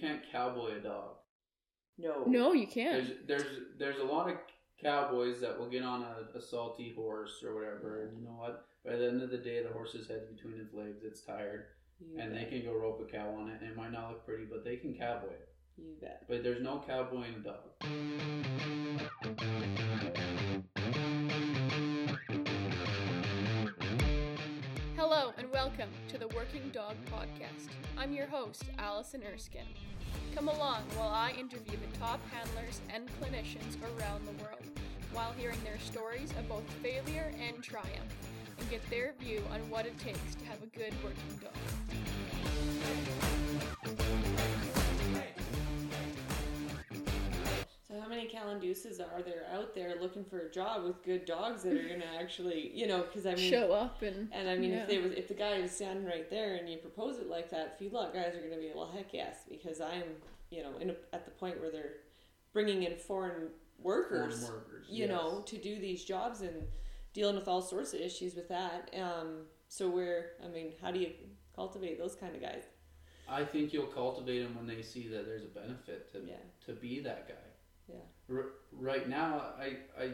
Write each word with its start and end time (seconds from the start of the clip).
can't 0.00 0.20
cowboy 0.30 0.76
a 0.76 0.80
dog. 0.80 1.16
No. 1.98 2.24
No, 2.26 2.52
you 2.52 2.66
can't. 2.66 3.06
There's 3.26 3.42
there's 3.42 3.58
there's 3.78 3.98
a 3.98 4.04
lot 4.04 4.30
of 4.30 4.36
cowboys 4.82 5.40
that 5.40 5.58
will 5.58 5.68
get 5.68 5.82
on 5.82 6.02
a, 6.02 6.38
a 6.38 6.40
salty 6.40 6.92
horse 6.94 7.42
or 7.44 7.54
whatever, 7.54 8.02
and 8.04 8.16
you 8.16 8.24
know 8.24 8.36
what? 8.36 8.66
By 8.84 8.96
the 8.96 9.08
end 9.08 9.22
of 9.22 9.30
the 9.30 9.38
day, 9.38 9.62
the 9.62 9.72
horse's 9.72 10.06
head's 10.06 10.26
between 10.26 10.60
its 10.60 10.72
legs. 10.72 11.02
It's 11.04 11.22
tired, 11.22 11.66
You 12.00 12.20
and 12.20 12.34
they 12.34 12.44
can 12.44 12.62
go 12.64 12.74
rope 12.74 13.00
a 13.06 13.10
cow 13.10 13.34
on 13.38 13.48
it, 13.50 13.60
and 13.60 13.70
it 13.70 13.76
might 13.76 13.92
not 13.92 14.10
look 14.10 14.24
pretty, 14.24 14.44
but 14.44 14.64
they 14.64 14.76
can 14.76 14.94
cowboy 14.94 15.32
it. 15.32 15.48
You 15.76 15.96
bet. 16.00 16.24
But 16.28 16.42
there's 16.42 16.62
no 16.62 16.82
cowboying 16.86 17.34
a 17.34 17.40
dog. 17.40 17.74
Welcome 25.68 25.92
to 26.08 26.16
the 26.16 26.28
Working 26.28 26.70
Dog 26.72 26.94
Podcast. 27.12 27.68
I'm 27.98 28.14
your 28.14 28.26
host, 28.26 28.64
Allison 28.78 29.22
Erskine. 29.30 29.66
Come 30.34 30.48
along 30.48 30.80
while 30.96 31.10
I 31.10 31.32
interview 31.32 31.76
the 31.76 31.98
top 31.98 32.20
handlers 32.32 32.80
and 32.88 33.06
clinicians 33.20 33.76
around 33.82 34.26
the 34.26 34.32
world 34.42 34.62
while 35.12 35.34
hearing 35.36 35.62
their 35.64 35.78
stories 35.78 36.30
of 36.38 36.48
both 36.48 36.64
failure 36.82 37.34
and 37.46 37.62
triumph 37.62 38.16
and 38.58 38.70
get 38.70 38.80
their 38.88 39.12
view 39.20 39.42
on 39.52 39.60
what 39.68 39.84
it 39.84 39.98
takes 39.98 40.36
to 40.36 40.46
have 40.46 40.62
a 40.62 40.66
good 40.68 40.94
working 41.04 41.38
dog. 41.42 41.52
Many 48.18 48.30
Calin 48.30 48.58
Duces 48.58 48.98
are 48.98 49.22
there 49.22 49.46
out 49.54 49.76
there 49.76 49.94
looking 50.00 50.24
for 50.24 50.40
a 50.40 50.50
job 50.50 50.82
with 50.82 51.04
good 51.04 51.24
dogs 51.24 51.62
that 51.62 51.72
are 51.72 51.88
gonna 51.88 52.04
actually, 52.20 52.72
you 52.74 52.88
know, 52.88 53.02
because 53.02 53.26
I 53.26 53.36
mean, 53.36 53.48
Show 53.48 53.70
up 53.72 54.02
and 54.02 54.28
and 54.32 54.48
I 54.48 54.56
mean, 54.56 54.72
yeah. 54.72 54.82
if 54.82 54.88
they 54.88 54.98
was, 54.98 55.12
if 55.12 55.28
the 55.28 55.34
guy 55.34 55.60
was 55.60 55.70
standing 55.70 56.04
right 56.04 56.28
there 56.28 56.56
and 56.56 56.68
you 56.68 56.78
propose 56.78 57.18
it 57.18 57.28
like 57.28 57.48
that, 57.50 57.80
feedlot 57.80 58.12
guys 58.12 58.34
are 58.34 58.40
gonna 58.42 58.60
be 58.60 58.72
well, 58.74 58.90
heck 58.92 59.14
yes, 59.14 59.36
because 59.48 59.80
I'm, 59.80 60.02
you 60.50 60.64
know, 60.64 60.76
in 60.80 60.90
a, 60.90 60.94
at 61.12 61.26
the 61.26 61.30
point 61.30 61.60
where 61.60 61.70
they're 61.70 61.92
bringing 62.52 62.82
in 62.82 62.96
foreign 62.96 63.50
workers, 63.80 64.40
Foreign 64.40 64.62
workers, 64.62 64.86
you 64.90 65.06
know, 65.06 65.44
to 65.46 65.56
do 65.56 65.78
these 65.78 66.04
jobs 66.04 66.40
and 66.40 66.64
dealing 67.12 67.36
with 67.36 67.46
all 67.46 67.62
sorts 67.62 67.94
of 67.94 68.00
issues 68.00 68.34
with 68.34 68.48
that. 68.48 68.92
Um, 69.00 69.42
so 69.68 69.88
we're, 69.88 70.30
I 70.44 70.48
mean, 70.48 70.72
how 70.82 70.90
do 70.90 70.98
you 70.98 71.12
cultivate 71.54 72.00
those 72.00 72.16
kind 72.16 72.34
of 72.34 72.42
guys? 72.42 72.64
I 73.28 73.44
think 73.44 73.72
you'll 73.72 73.86
cultivate 73.86 74.42
them 74.42 74.56
when 74.56 74.66
they 74.66 74.82
see 74.82 75.06
that 75.06 75.24
there's 75.24 75.44
a 75.44 75.48
benefit 75.48 76.10
to 76.14 76.18
Yeah. 76.18 76.34
to 76.66 76.72
be 76.72 76.98
that 77.00 77.28
guy. 77.28 77.47
Yeah. 77.88 78.34
R- 78.36 78.52
right 78.72 79.08
now, 79.08 79.42
I 79.58 79.78
I 79.98 80.12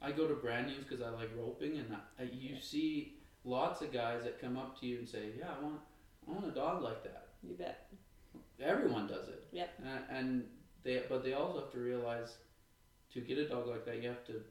I 0.00 0.12
go 0.12 0.26
to 0.26 0.34
brandings 0.34 0.84
because 0.84 1.00
I 1.00 1.10
like 1.10 1.30
roping, 1.36 1.78
and 1.78 1.94
I, 2.18 2.22
you 2.24 2.54
Yeah. 2.54 2.60
see 2.60 3.14
lots 3.44 3.82
of 3.82 3.92
guys 3.92 4.24
that 4.24 4.40
come 4.40 4.56
up 4.56 4.78
to 4.80 4.86
you 4.86 4.98
and 4.98 5.08
say, 5.08 5.32
"Yeah, 5.38 5.54
I 5.56 5.62
want 5.64 5.80
I 6.26 6.30
want 6.32 6.46
a 6.46 6.50
dog 6.50 6.82
like 6.82 7.02
that." 7.04 7.28
You 7.42 7.54
bet. 7.54 7.88
Everyone 8.60 9.06
does 9.06 9.28
it. 9.28 9.44
Yeah. 9.52 9.66
And, 9.84 10.04
and 10.10 10.48
they 10.82 11.02
but 11.08 11.22
they 11.22 11.32
also 11.34 11.60
have 11.60 11.70
to 11.72 11.78
realize 11.80 12.36
to 13.12 13.20
get 13.20 13.38
a 13.38 13.48
dog 13.48 13.66
like 13.66 13.84
that, 13.84 14.02
you 14.02 14.08
have 14.08 14.24
to 14.26 14.42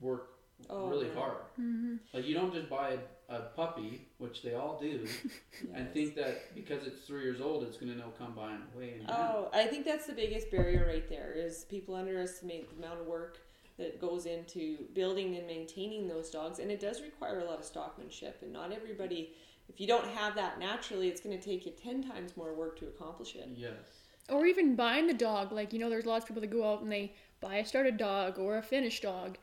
work 0.00 0.35
Oh, 0.70 0.88
really 0.88 1.06
man. 1.08 1.16
hard. 1.16 1.36
Mhm. 1.60 1.98
Like 2.12 2.26
you 2.26 2.34
don't 2.34 2.52
just 2.52 2.68
buy 2.68 2.98
a, 3.28 3.34
a 3.36 3.40
puppy, 3.54 4.08
which 4.18 4.42
they 4.42 4.54
all 4.54 4.78
do, 4.80 5.06
and 5.74 5.92
think 5.92 6.14
that 6.16 6.54
because 6.54 6.86
it's 6.86 7.06
three 7.06 7.22
years 7.22 7.40
old, 7.40 7.62
it's 7.64 7.76
gonna 7.76 7.94
know 7.94 8.12
come 8.18 8.34
by 8.34 8.52
and 8.52 8.62
away 8.74 8.94
and 8.98 9.10
Oh, 9.10 9.48
I 9.52 9.66
think 9.66 9.84
that's 9.84 10.06
the 10.06 10.12
biggest 10.12 10.50
barrier 10.50 10.86
right 10.86 11.08
there 11.08 11.32
is 11.34 11.64
people 11.64 11.94
underestimate 11.94 12.70
the 12.70 12.76
amount 12.84 13.00
of 13.00 13.06
work 13.06 13.38
that 13.78 14.00
goes 14.00 14.24
into 14.24 14.78
building 14.94 15.36
and 15.36 15.46
maintaining 15.46 16.08
those 16.08 16.30
dogs 16.30 16.58
and 16.58 16.70
it 16.70 16.80
does 16.80 17.02
require 17.02 17.40
a 17.40 17.44
lot 17.44 17.58
of 17.60 17.66
stockmanship 17.66 18.40
and 18.40 18.50
not 18.50 18.72
everybody 18.72 19.34
if 19.68 19.78
you 19.78 19.86
don't 19.86 20.06
have 20.06 20.34
that 20.34 20.58
naturally 20.58 21.08
it's 21.08 21.20
going 21.20 21.38
to 21.38 21.44
take 21.44 21.66
you 21.66 21.72
10 21.72 22.02
times 22.08 22.36
more 22.38 22.54
work 22.54 22.78
to 22.78 22.86
accomplish 22.86 23.34
it. 23.34 23.48
Yes. 23.54 23.74
or 24.30 24.46
even 24.46 24.74
buying 24.76 25.06
the 25.06 25.12
dog. 25.14 25.52
Like, 25.52 25.72
you 25.74 25.78
know, 25.78 25.90
there's 25.90 26.06
lots 26.06 26.24
of 26.24 26.28
people 26.28 26.40
that 26.40 26.50
go 26.50 26.64
out 26.72 26.80
and 26.82 26.90
they 26.90 27.12
buy 27.40 27.56
a 27.56 27.66
started 27.66 27.96
dog 27.98 28.38
or 28.38 28.56
a 28.56 28.62
finished 28.62 29.02
dog 29.02 29.36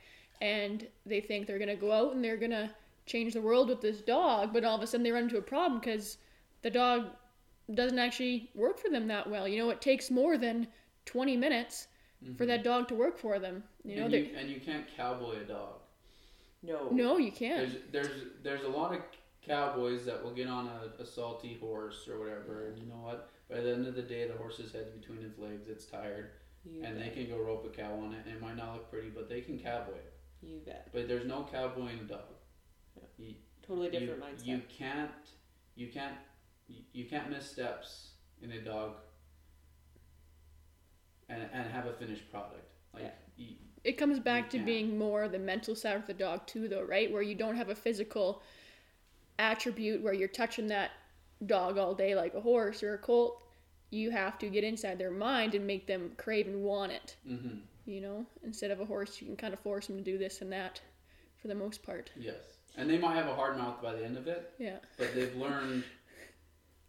and 0.44 0.86
they 1.05 1.22
think 1.22 1.47
they're 1.47 1.58
going 1.58 1.69
to 1.69 1.75
go 1.75 1.93
out 1.93 2.14
and 2.14 2.21
they're 2.23 2.37
going 2.37 2.52
to 2.52 2.70
change 3.05 3.33
the 3.33 3.42
world 3.42 3.70
with 3.70 3.80
this 3.80 4.02
dog, 4.02 4.52
but 4.52 4.65
all 4.65 4.76
of 4.76 4.83
a 4.83 4.87
sudden 4.87 5.04
they 5.04 5.11
run 5.11 5.23
into 5.23 5.37
a 5.37 5.42
problem 5.42 5.80
because 5.80 6.17
the 6.64 6.70
dog 6.70 7.05
doesn't 7.73 7.98
actually 7.98 8.52
work 8.54 8.77
for 8.77 8.89
them 8.89 9.08
that 9.08 9.30
well. 9.30 9.48
You 9.48 9.59
know, 9.59 9.70
it 9.70 9.80
takes 9.80 10.11
more 10.11 10.37
than 10.37 10.67
20 11.05 11.37
minutes 11.37 11.87
for 12.37 12.45
that 12.45 12.59
mm-hmm. 12.59 12.70
dog 12.70 12.87
to 12.89 12.95
work 12.95 13.17
for 13.17 13.39
them. 13.39 13.64
You 13.86 13.95
know, 13.95 14.05
and, 14.05 14.14
you, 14.14 14.30
and 14.37 14.49
you 14.49 14.59
can't 14.59 14.86
cowboy 14.98 15.42
a 15.42 15.45
dog. 15.45 15.76
No. 16.61 16.89
no, 16.92 17.17
you 17.17 17.31
can't. 17.31 17.70
There's 17.92 18.05
there's 18.05 18.21
there's 18.42 18.64
a 18.64 18.70
lot 18.70 18.93
of 18.93 19.02
cowboys 19.45 20.05
that 20.05 20.23
will 20.23 20.31
get 20.31 20.48
on 20.48 20.70
a, 20.70 21.02
a 21.02 21.05
salty 21.05 21.58
horse 21.60 22.08
or 22.08 22.20
whatever, 22.20 22.67
and 22.67 22.77
you 22.77 22.86
know 22.86 23.02
what? 23.02 23.30
By 23.49 23.60
the 23.60 23.73
end 23.73 23.86
of 23.86 23.95
the 23.95 24.02
day, 24.02 24.27
the 24.27 24.37
horse's 24.37 24.71
head's 24.71 24.89
between 24.92 25.25
its 25.25 25.37
legs. 25.37 25.67
It's 25.67 25.86
tired, 25.86 26.31
You 26.64 26.83
and 26.83 26.98
they 26.98 27.10
can 27.10 27.27
go 27.27 27.37
rope 27.37 27.65
a 27.65 27.75
cow 27.75 27.92
on 28.02 28.14
it, 28.14 28.25
and 28.25 28.33
it 28.33 28.42
might 28.42 28.55
not 28.55 28.73
look 28.73 28.89
pretty, 28.89 29.10
but 29.10 29.27
they 29.27 29.42
can 29.42 29.60
cowboy 29.60 29.95
it. 29.95 30.12
You 30.45 30.59
bet. 30.65 30.89
But 30.93 31.08
there's 31.08 31.26
no 31.26 31.48
cowboy 31.52 31.76
cowboying 31.76 31.99
a 31.99 32.04
dog. 32.04 32.20
You, 33.17 33.36
Totally 33.65 33.89
different 33.89 34.20
you, 34.20 34.26
mindset. 34.26 34.48
You 34.48 34.61
can't 34.77 35.11
you 35.76 35.87
can't 35.87 36.15
you, 36.67 36.81
you 36.92 37.05
can't 37.05 37.30
miss 37.30 37.49
steps 37.49 38.11
in 38.42 38.52
a 38.52 38.61
dog 38.61 38.95
and 41.30 41.42
and 41.54 41.70
have 41.70 41.86
a 41.86 41.93
finished 41.93 42.30
product. 42.30 42.67
Like 42.93 43.04
Yeah. 43.04 43.11
you, 43.37 43.55
it 43.83 43.93
comes 43.93 44.20
back 44.20 44.49
to 44.52 44.58
can't. 44.58 44.65
being 44.65 44.98
more 44.98 45.27
the 45.27 45.39
mental 45.39 45.76
side 45.76 45.95
of 45.95 46.08
the 46.08 46.14
dog 46.14 46.45
too 46.48 46.67
though 46.67 46.83
right 46.83 47.11
where 47.11 47.21
you 47.21 47.36
don't 47.36 47.55
have 47.55 47.70
a 47.70 47.75
physical 47.75 48.42
attribute 49.39 50.02
where 50.02 50.14
you're 50.14 50.27
touching 50.27 50.67
that 50.67 50.92
dog 51.45 51.77
all 51.77 51.93
day 51.93 52.15
like 52.15 52.33
a 52.33 52.42
horse 52.42 52.83
or 52.83 52.93
a 52.93 52.98
colt 52.98 53.42
you 53.89 54.10
have 54.11 54.37
to 54.39 54.48
get 54.48 54.64
inside 54.64 54.98
their 54.98 55.11
mind 55.11 55.54
and 55.55 55.67
make 55.67 55.86
them 55.87 56.11
crave 56.17 56.48
and 56.48 56.61
want 56.64 56.92
it 56.92 57.15
hmm 57.27 57.58
you 57.86 58.02
know 58.02 58.26
instead 58.44 58.71
of 58.71 58.80
a 58.80 58.86
horse 58.86 59.20
you 59.21 59.27
can 59.27 59.36
kind 59.36 59.54
of 59.54 59.60
force 59.60 59.88
them 59.88 59.98
to 59.98 60.04
do 60.04 60.17
this 60.17 60.42
and 60.42 60.52
that 60.52 60.80
for 61.42 61.48
the 61.48 61.55
most 61.55 61.83
part 61.83 62.10
yes, 62.17 62.36
and 62.77 62.89
they 62.89 62.98
might 62.98 63.16
have 63.16 63.27
a 63.27 63.36
hard 63.36 63.58
mouth 63.58 63.82
by 63.82 63.94
the 63.94 64.04
end 64.04 64.17
of 64.17 64.27
it, 64.27 64.54
yeah 64.60 64.77
but 64.98 65.14
they've 65.14 65.36
learned 65.36 65.83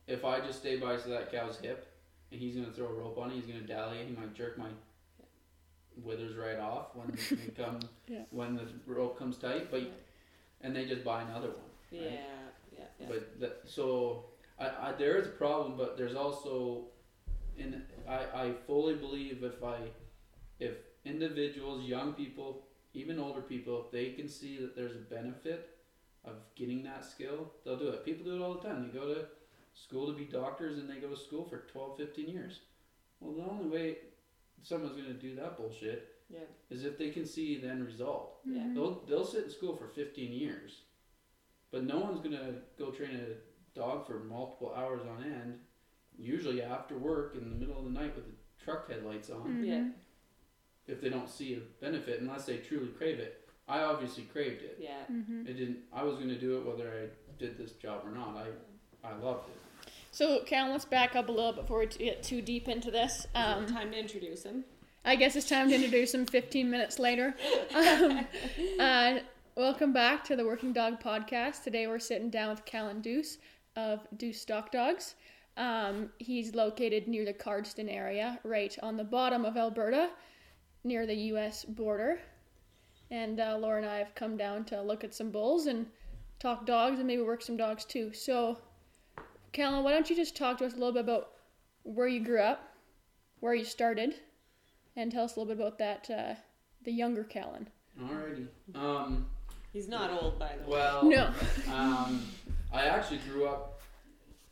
if 0.06 0.25
I 0.25 0.41
just 0.41 0.59
stay 0.60 0.77
by 0.77 0.97
to 0.97 1.09
that 1.09 1.33
cow's 1.33 1.59
hip 1.59 1.87
and 2.31 2.41
he's 2.41 2.54
gonna 2.56 2.72
throw 2.72 2.87
a 2.88 2.93
rope 2.93 3.19
on 3.19 3.31
it, 3.31 3.34
he's 3.34 3.47
gonna 3.47 3.60
dally 3.66 3.99
it, 3.99 4.09
he 4.09 4.15
might 4.15 4.34
jerk 4.34 4.59
my 4.59 4.69
withers 6.03 6.37
right 6.37 6.59
off 6.59 6.94
when 6.94 7.16
we 7.31 7.37
come 7.56 7.81
Yeah. 8.09 8.22
when 8.31 8.54
the 8.56 8.66
rope 8.87 9.19
comes 9.19 9.37
tight, 9.37 9.71
but 9.71 9.83
and 10.60 10.75
they 10.75 10.87
just 10.87 11.04
buy 11.04 11.22
another 11.22 11.49
one. 11.49 11.71
yeah, 11.91 12.00
right? 12.00 12.19
yeah, 12.72 12.84
yeah. 13.00 13.06
But 13.09 13.41
that, 13.41 13.60
so 13.66 14.25
I, 14.59 14.66
I 14.88 14.93
there 14.99 15.16
is 15.16 15.27
a 15.27 15.31
problem, 15.31 15.75
but 15.77 15.97
there's 15.97 16.15
also 16.16 16.87
and 17.59 17.83
I, 18.09 18.15
I 18.34 18.53
fully 18.66 18.94
believe 18.94 19.43
if 19.44 19.62
I 19.62 19.77
if 20.60 20.75
individuals, 21.04 21.84
young 21.84 22.12
people, 22.15 22.66
even 22.94 23.19
older 23.19 23.42
people, 23.42 23.84
if 23.84 23.91
they 23.91 24.10
can 24.10 24.28
see 24.28 24.59
that 24.59 24.75
there's 24.76 24.94
a 24.97 24.98
benefit 25.15 25.70
of 26.25 26.34
getting 26.54 26.82
that 26.84 27.04
skill, 27.04 27.53
they'll 27.65 27.76
do 27.78 27.88
it. 27.88 28.04
People 28.04 28.25
do 28.25 28.37
it 28.37 28.44
all 28.44 28.54
the 28.54 28.66
time. 28.69 28.91
They 28.92 28.98
go 28.98 29.12
to 29.15 29.26
school 29.75 30.06
to 30.06 30.12
be 30.16 30.25
doctors 30.25 30.78
and 30.78 30.88
they 30.88 30.97
go 30.97 31.09
to 31.09 31.16
school 31.16 31.44
for 31.44 31.65
12, 31.72 31.97
15 31.98 32.28
years. 32.28 32.60
Well, 33.20 33.34
the 33.34 33.42
only 33.50 33.69
way 33.69 33.97
someone's 34.62 34.92
going 34.92 35.06
to 35.06 35.12
do 35.15 35.34
that 35.37 35.56
bullshit 35.59 36.09
Yeah. 36.31 36.38
is 36.71 36.84
if 36.84 36.97
they 36.97 37.10
can 37.10 37.26
see 37.26 37.59
the 37.59 37.69
end 37.69 37.84
result. 37.84 38.41
Yeah. 38.47 38.62
Mhm. 38.62 38.75
They'll 38.75 38.94
they'll 39.06 39.25
sit 39.26 39.44
in 39.44 39.50
school 39.50 39.76
for 39.76 39.88
15 39.88 40.32
years, 40.32 40.82
but 41.71 41.84
no 41.84 41.98
one's 41.98 42.21
gonna 42.21 42.62
go 42.78 42.91
train 42.91 43.16
a 43.16 43.78
dog 43.78 44.06
for 44.06 44.21
multiple 44.21 44.72
hours 44.75 45.03
on 45.06 45.22
end. 45.22 45.60
Usually 46.16 46.62
after 46.62 46.97
work 46.97 47.34
in 47.34 47.50
the 47.50 47.56
middle 47.56 47.76
of 47.78 47.84
the 47.84 47.91
night 47.91 48.15
with 48.16 48.25
the 48.26 48.65
truck 48.65 48.88
headlights 48.88 49.28
on, 49.31 49.62
Mhm. 49.62 49.66
Yeah. 49.66 49.91
If 50.87 51.00
they 51.00 51.09
don't 51.09 51.28
see 51.31 51.55
a 51.55 51.61
benefit, 51.83 52.21
unless 52.21 52.45
they 52.47 52.59
truly 52.59 52.89
crave 52.89 53.19
it. 53.19 53.41
I 53.67 53.81
obviously 53.81 54.25
craved 54.25 54.62
it. 54.62 54.77
Yeah. 54.78 55.05
Mhm. 55.11 55.49
It 55.49 55.55
didn't. 55.55 55.78
I 55.93 56.03
was 56.03 56.17
gonna 56.17 56.39
do 56.39 56.59
it 56.59 56.67
whether 56.67 56.89
I 56.91 57.09
did 57.39 57.56
this 57.56 57.72
job 57.72 58.03
or 58.05 58.11
not. 58.11 58.37
I 58.37 58.49
I 59.09 59.15
loved 59.17 59.49
it. 59.49 59.91
so 60.11 60.41
cal 60.45 60.71
let's 60.71 60.84
back 60.84 61.17
up 61.17 61.28
a 61.28 61.33
little 61.33 61.53
before 61.53 61.78
we 61.81 61.87
get 61.87 62.22
too 62.22 62.41
deep 62.43 62.69
into 62.69 62.91
this 62.91 63.27
um, 63.34 63.66
Time 63.66 63.91
to 63.92 63.98
introduce 63.98 64.42
him. 64.45 64.65
I 65.07 65.16
guess 65.16 65.36
it's 65.36 65.48
time 65.48 65.69
to 65.69 65.75
introduce 65.75 66.15
him 66.15 66.25
15 66.27 66.71
minutes 66.71 66.98
later. 66.98 67.34
Um, 67.75 68.27
uh, 68.78 69.19
welcome 69.57 69.92
back 69.92 70.25
to 70.25 70.37
the 70.37 70.45
Working 70.45 70.72
Dog 70.72 71.03
Podcast. 71.03 71.63
Today 71.65 71.87
we're 71.87 71.98
sitting 71.98 72.30
down 72.30 72.51
with 72.51 72.65
Calin 72.66 73.01
Duce 73.01 73.39
of 73.77 74.07
Duce 74.16 74.41
Stock 74.41 74.71
Dogs. 74.71 75.15
Um, 75.57 76.10
he's 76.19 76.54
located 76.54 77.07
near 77.09 77.25
the 77.25 77.33
Cardston 77.34 77.89
area, 77.92 78.39
right 78.45 78.77
on 78.83 78.97
the 78.97 79.04
bottom 79.04 79.45
of 79.45 79.57
Alberta, 79.57 80.10
near 80.84 81.07
the 81.07 81.15
U.S. 81.15 81.65
border. 81.65 82.21
And 83.10 83.41
uh, 83.41 83.57
Laura 83.59 83.78
and 83.78 83.91
I 83.91 83.97
have 83.97 84.15
come 84.15 84.36
down 84.36 84.65
to 84.66 84.81
look 84.81 85.04
at 85.04 85.15
some 85.15 85.31
bulls 85.31 85.66
and 85.66 85.86
talk 86.39 86.66
dogs 86.66 86.98
and 86.98 87.07
maybe 87.07 87.22
work 87.22 87.42
some 87.42 87.57
dogs 87.57 87.84
too. 87.84 88.13
So, 88.13 88.59
Calin, 89.53 89.83
why 89.83 89.92
don't 89.92 90.09
you 90.09 90.16
just 90.16 90.36
talk 90.36 90.59
to 90.59 90.66
us 90.66 90.72
a 90.72 90.77
little 90.77 90.92
bit 90.92 91.04
about 91.04 91.31
where 91.83 92.09
you 92.09 92.21
grew 92.21 92.41
up, 92.41 92.75
where 93.41 93.54
you 93.54 93.65
started, 93.65 94.15
and 94.97 95.10
tell 95.10 95.25
us 95.25 95.36
a 95.36 95.41
little 95.41 95.54
bit 95.54 95.60
about 95.60 95.78
that, 95.78 96.10
uh, 96.10 96.34
the 96.84 96.92
younger 96.92 97.25
Calin. 97.25 97.69
Alrighty. 98.01 98.47
Um. 98.75 99.27
He's 99.72 99.89
not 99.89 100.10
old, 100.22 100.39
by 100.39 100.53
the 100.57 100.71
way. 100.71 100.78
Well. 100.78 101.04
No. 101.04 101.33
Um. 101.72 102.22
I 102.72 102.87
actually 102.87 103.21
grew 103.28 103.47
up 103.47 103.80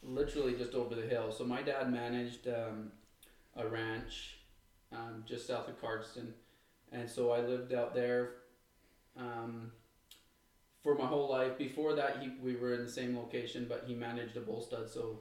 literally 0.03 0.55
just 0.55 0.75
over 0.75 0.95
the 0.95 1.03
hill. 1.03 1.33
So 1.33 1.45
my 1.45 1.63
dad 1.63 1.93
managed 1.93 2.47
um, 2.47 2.93
a 3.57 3.67
ranch 3.67 4.39
um, 4.93 5.25
just 5.27 5.47
south 5.47 5.69
of 5.69 5.81
Cardston, 5.81 6.33
and 6.93 7.09
so 7.09 7.31
I 7.31 7.41
lived 7.41 7.73
out 7.73 7.95
there 7.95 8.31
um, 9.17 9.73
for 10.83 10.95
my 10.95 11.07
whole 11.07 11.31
life. 11.31 11.57
Before 11.59 11.95
that, 11.95 12.19
he 12.21 12.33
we 12.43 12.57
were 12.57 12.75
in 12.75 12.85
the 12.85 12.91
same 12.91 13.17
location, 13.17 13.67
but 13.69 13.85
he 13.87 13.95
managed 13.95 14.37
a 14.37 14.41
bull 14.41 14.61
stud, 14.61 14.89
so 14.91 15.19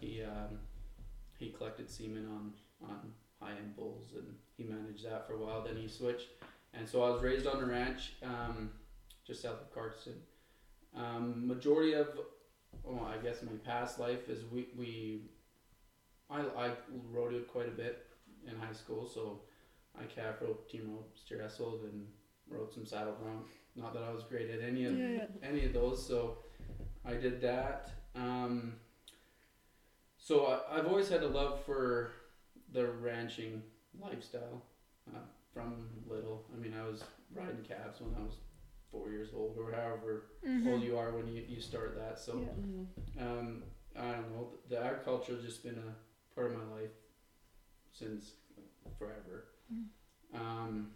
he 0.00 0.22
um, 0.22 0.58
he 1.38 1.50
collected 1.50 1.90
semen 1.90 2.26
on 2.26 2.52
on 2.88 3.12
high 3.40 3.56
end 3.56 3.76
bulls, 3.76 4.12
and 4.16 4.34
he 4.56 4.64
managed 4.64 5.04
that 5.04 5.26
for 5.26 5.34
a 5.34 5.38
while. 5.38 5.62
Then 5.62 5.76
he 5.76 5.88
switched, 5.88 6.28
and 6.72 6.88
so 6.88 7.02
I 7.02 7.10
was 7.10 7.22
raised 7.22 7.46
on 7.46 7.62
a 7.62 7.66
ranch 7.66 8.12
um, 8.22 8.70
just 9.26 9.42
south 9.42 9.60
of 9.60 9.74
Cardston. 9.74 10.16
Um, 10.96 11.46
majority 11.46 11.94
of, 11.94 12.08
well, 12.84 13.04
I 13.04 13.20
guess 13.22 13.42
my 13.42 13.56
past 13.64 13.98
life 13.98 14.28
is 14.28 14.44
we 14.52 14.68
we, 14.76 15.22
I 16.30 16.40
I 16.40 16.70
rodeoed 17.12 17.48
quite 17.48 17.68
a 17.68 17.72
bit 17.72 18.06
in 18.48 18.56
high 18.56 18.72
school, 18.72 19.06
so 19.06 19.40
I 19.98 20.04
calf 20.04 20.36
roped, 20.40 20.70
team 20.70 20.90
roped, 20.92 21.18
steer 21.18 21.38
wrestled, 21.40 21.82
and 21.84 22.06
rode 22.48 22.72
some 22.72 22.86
saddle 22.86 23.14
bronc. 23.20 23.46
Not 23.76 23.92
that 23.94 24.02
I 24.02 24.10
was 24.12 24.22
great 24.24 24.50
at 24.50 24.60
any 24.60 24.84
of 24.84 24.96
Yeah, 24.98 25.08
yeah. 25.08 25.26
any 25.42 25.64
of 25.64 25.72
those, 25.72 26.04
so 26.06 26.38
I 27.04 27.14
did 27.14 27.40
that. 27.42 27.90
Um, 28.14 28.74
so 30.18 30.46
I, 30.46 30.78
I've 30.78 30.86
always 30.86 31.08
had 31.08 31.22
a 31.22 31.28
love 31.28 31.64
for 31.64 32.12
the 32.72 32.86
ranching 32.86 33.62
lifestyle 34.00 34.62
uh, 35.14 35.18
from 35.52 35.88
little. 36.08 36.44
I 36.52 36.56
mean, 36.60 36.74
I 36.74 36.86
was 36.88 37.02
riding 37.34 37.62
calves 37.62 38.00
when 38.00 38.14
I 38.18 38.24
was 38.24 38.34
four 38.90 39.10
years 39.10 39.30
old, 39.34 39.56
or 39.58 39.72
however 39.72 40.26
Mhm. 40.46 40.66
old 40.72 40.82
you 40.82 40.96
are 40.98 41.12
when 41.12 41.26
you, 41.28 41.42
you 41.48 41.60
start 41.60 41.96
that. 41.96 42.18
So 42.18 42.38
Yeah. 42.38 42.48
Mm-hmm. 42.48 43.22
um, 43.38 43.62
I 43.96 44.12
don't 44.12 44.30
know. 44.32 44.48
The 44.68 44.80
agriculture 44.82 45.34
has 45.34 45.44
just 45.44 45.62
been 45.62 45.78
a 45.78 46.34
part 46.34 46.52
of 46.52 46.56
my 46.58 46.64
life 46.80 46.90
since 47.94 48.32
forever. 48.98 49.46
Mm. 49.72 49.84
Um, 50.38 50.90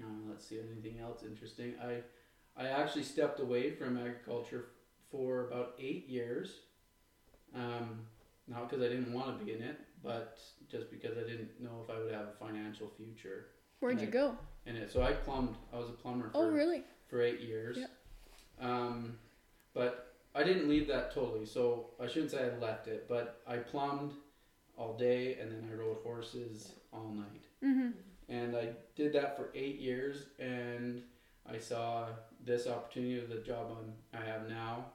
uh, 0.00 0.06
let's 0.28 0.46
see 0.46 0.58
anything 0.58 1.00
else 1.00 1.22
interesting. 1.22 1.74
I 1.82 2.00
I 2.56 2.68
actually 2.68 3.02
stepped 3.02 3.40
away 3.40 3.72
from 3.72 3.96
agriculture 3.98 4.66
for 5.10 5.48
about 5.48 5.74
eight 5.78 6.08
years. 6.08 6.60
Um, 7.54 8.06
not 8.48 8.68
because 8.68 8.84
I 8.84 8.88
didn't 8.88 9.12
want 9.12 9.38
to 9.38 9.44
be 9.44 9.52
in 9.52 9.62
it, 9.62 9.78
but 10.02 10.38
just 10.70 10.90
because 10.90 11.16
I 11.18 11.22
didn't 11.22 11.60
know 11.60 11.84
if 11.84 11.90
I 11.94 11.98
would 11.98 12.12
have 12.12 12.26
a 12.28 12.32
financial 12.44 12.88
future 12.96 13.46
Where'd 13.80 13.98
you 14.00 14.06
Right. 14.06 14.12
go? 14.12 14.38
in 14.66 14.76
it. 14.76 14.90
So 14.90 15.02
I 15.02 15.12
plumbed. 15.12 15.56
I 15.72 15.76
was 15.78 15.90
a 15.90 15.92
plumber 15.92 16.30
for 16.30 16.38
Oh, 16.38 16.50
really? 16.50 16.84
for 17.06 17.20
eight 17.20 17.40
years. 17.40 17.76
Yeah. 17.78 17.86
Um, 18.60 19.18
but 19.74 20.14
I 20.34 20.42
didn't 20.42 20.68
leave 20.68 20.86
that 20.88 21.12
totally. 21.12 21.44
So 21.46 21.90
I 22.00 22.06
shouldn't 22.06 22.30
say 22.30 22.50
I 22.50 22.56
left 22.58 22.86
it, 22.88 23.06
but 23.08 23.42
I 23.46 23.58
plumbed 23.58 24.12
all 24.76 24.96
day 24.96 25.38
and 25.40 25.50
then 25.50 25.68
I 25.70 25.74
rode 25.74 25.98
horses 26.04 26.72
all 26.92 27.08
night. 27.14 27.44
Mm-hmm. 27.64 27.90
And 28.28 28.56
I 28.56 28.68
did 28.96 29.12
that 29.12 29.36
for 29.36 29.50
eight 29.54 29.78
years 29.78 30.26
and 30.38 31.02
I 31.50 31.58
saw 31.58 32.06
this 32.44 32.66
opportunity 32.66 33.20
with 33.20 33.28
the 33.30 33.36
job 33.46 33.76
I'm, 33.78 34.20
I 34.20 34.24
have 34.24 34.48
now. 34.48 34.86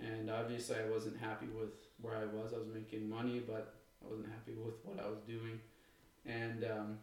And 0.00 0.30
obviously 0.30 0.76
I 0.76 0.88
wasn't 0.88 1.18
happy 1.18 1.46
with 1.46 1.70
where 2.00 2.16
I 2.16 2.24
was. 2.26 2.52
I 2.54 2.58
was 2.58 2.68
making 2.72 3.08
money, 3.08 3.40
but 3.46 3.74
I 4.04 4.08
wasn't 4.10 4.28
happy 4.28 4.52
with 4.52 4.74
what 4.84 5.02
I 5.04 5.08
was 5.08 5.20
doing. 5.26 5.58
And 6.26 6.64
um, 6.64 6.98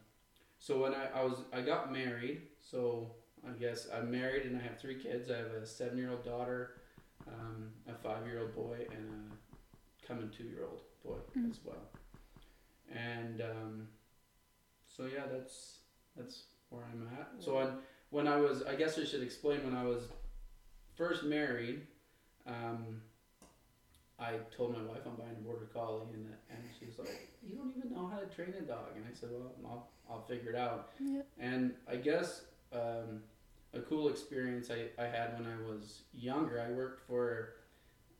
so 0.59 0.81
when 0.81 0.93
I, 0.93 1.07
I 1.19 1.23
was 1.23 1.39
I 1.51 1.61
got 1.61 1.91
married, 1.91 2.43
so 2.61 3.11
I 3.47 3.51
guess 3.59 3.87
I'm 3.93 4.11
married 4.11 4.43
and 4.45 4.55
I 4.57 4.61
have 4.61 4.79
three 4.79 4.95
kids. 5.01 5.29
I 5.31 5.37
have 5.37 5.47
a 5.47 5.65
seven 5.65 5.97
year 5.97 6.11
old 6.11 6.23
daughter, 6.23 6.75
um, 7.27 7.69
a 7.89 7.93
five 7.95 8.25
year 8.27 8.39
old 8.41 8.55
boy, 8.55 8.85
and 8.91 9.31
a 9.31 10.07
coming 10.07 10.29
two 10.29 10.43
year 10.43 10.63
old 10.69 10.81
boy 11.03 11.17
Mm. 11.37 11.49
as 11.49 11.59
well. 11.65 11.75
And 12.93 13.41
um, 13.41 13.87
so 14.87 15.05
yeah, 15.05 15.23
that's 15.31 15.79
that's 16.15 16.43
where 16.69 16.83
I'm 16.91 17.07
at. 17.19 17.43
So 17.43 17.55
when 17.55 17.77
when 18.09 18.27
I 18.27 18.37
was, 18.37 18.63
I 18.63 18.75
guess 18.75 18.97
I 18.99 19.03
should 19.03 19.23
explain 19.23 19.63
when 19.63 19.75
I 19.75 19.83
was 19.83 20.03
first 20.95 21.23
married. 21.23 21.81
Um, 22.45 23.01
I 24.19 24.33
told 24.55 24.73
my 24.73 24.83
wife 24.83 24.99
I'm 25.05 25.15
buying 25.15 25.35
a 25.37 25.43
border 25.43 25.67
collie, 25.73 26.05
and 26.13 26.27
and 26.49 26.59
she's 26.79 26.99
like, 26.99 27.31
"You 27.41 27.55
don't 27.55 27.73
even 27.75 27.91
know 27.91 28.07
how 28.07 28.19
to 28.19 28.27
train 28.27 28.53
a 28.57 28.61
dog." 28.61 28.95
And 28.95 29.05
I 29.09 29.13
said, 29.13 29.29
"Well, 29.31 29.51
I'll 29.65 29.89
I'll 30.09 30.21
figure 30.21 30.51
it 30.51 30.55
out." 30.55 30.91
Yeah. 30.99 31.21
And 31.39 31.73
I 31.87 31.95
guess 31.95 32.43
um, 32.71 33.23
a 33.73 33.79
cool 33.79 34.09
experience 34.09 34.69
I, 34.69 35.01
I 35.01 35.07
had 35.07 35.33
when 35.33 35.47
I 35.47 35.69
was 35.69 36.03
younger, 36.13 36.61
I 36.61 36.71
worked 36.71 37.07
for 37.07 37.55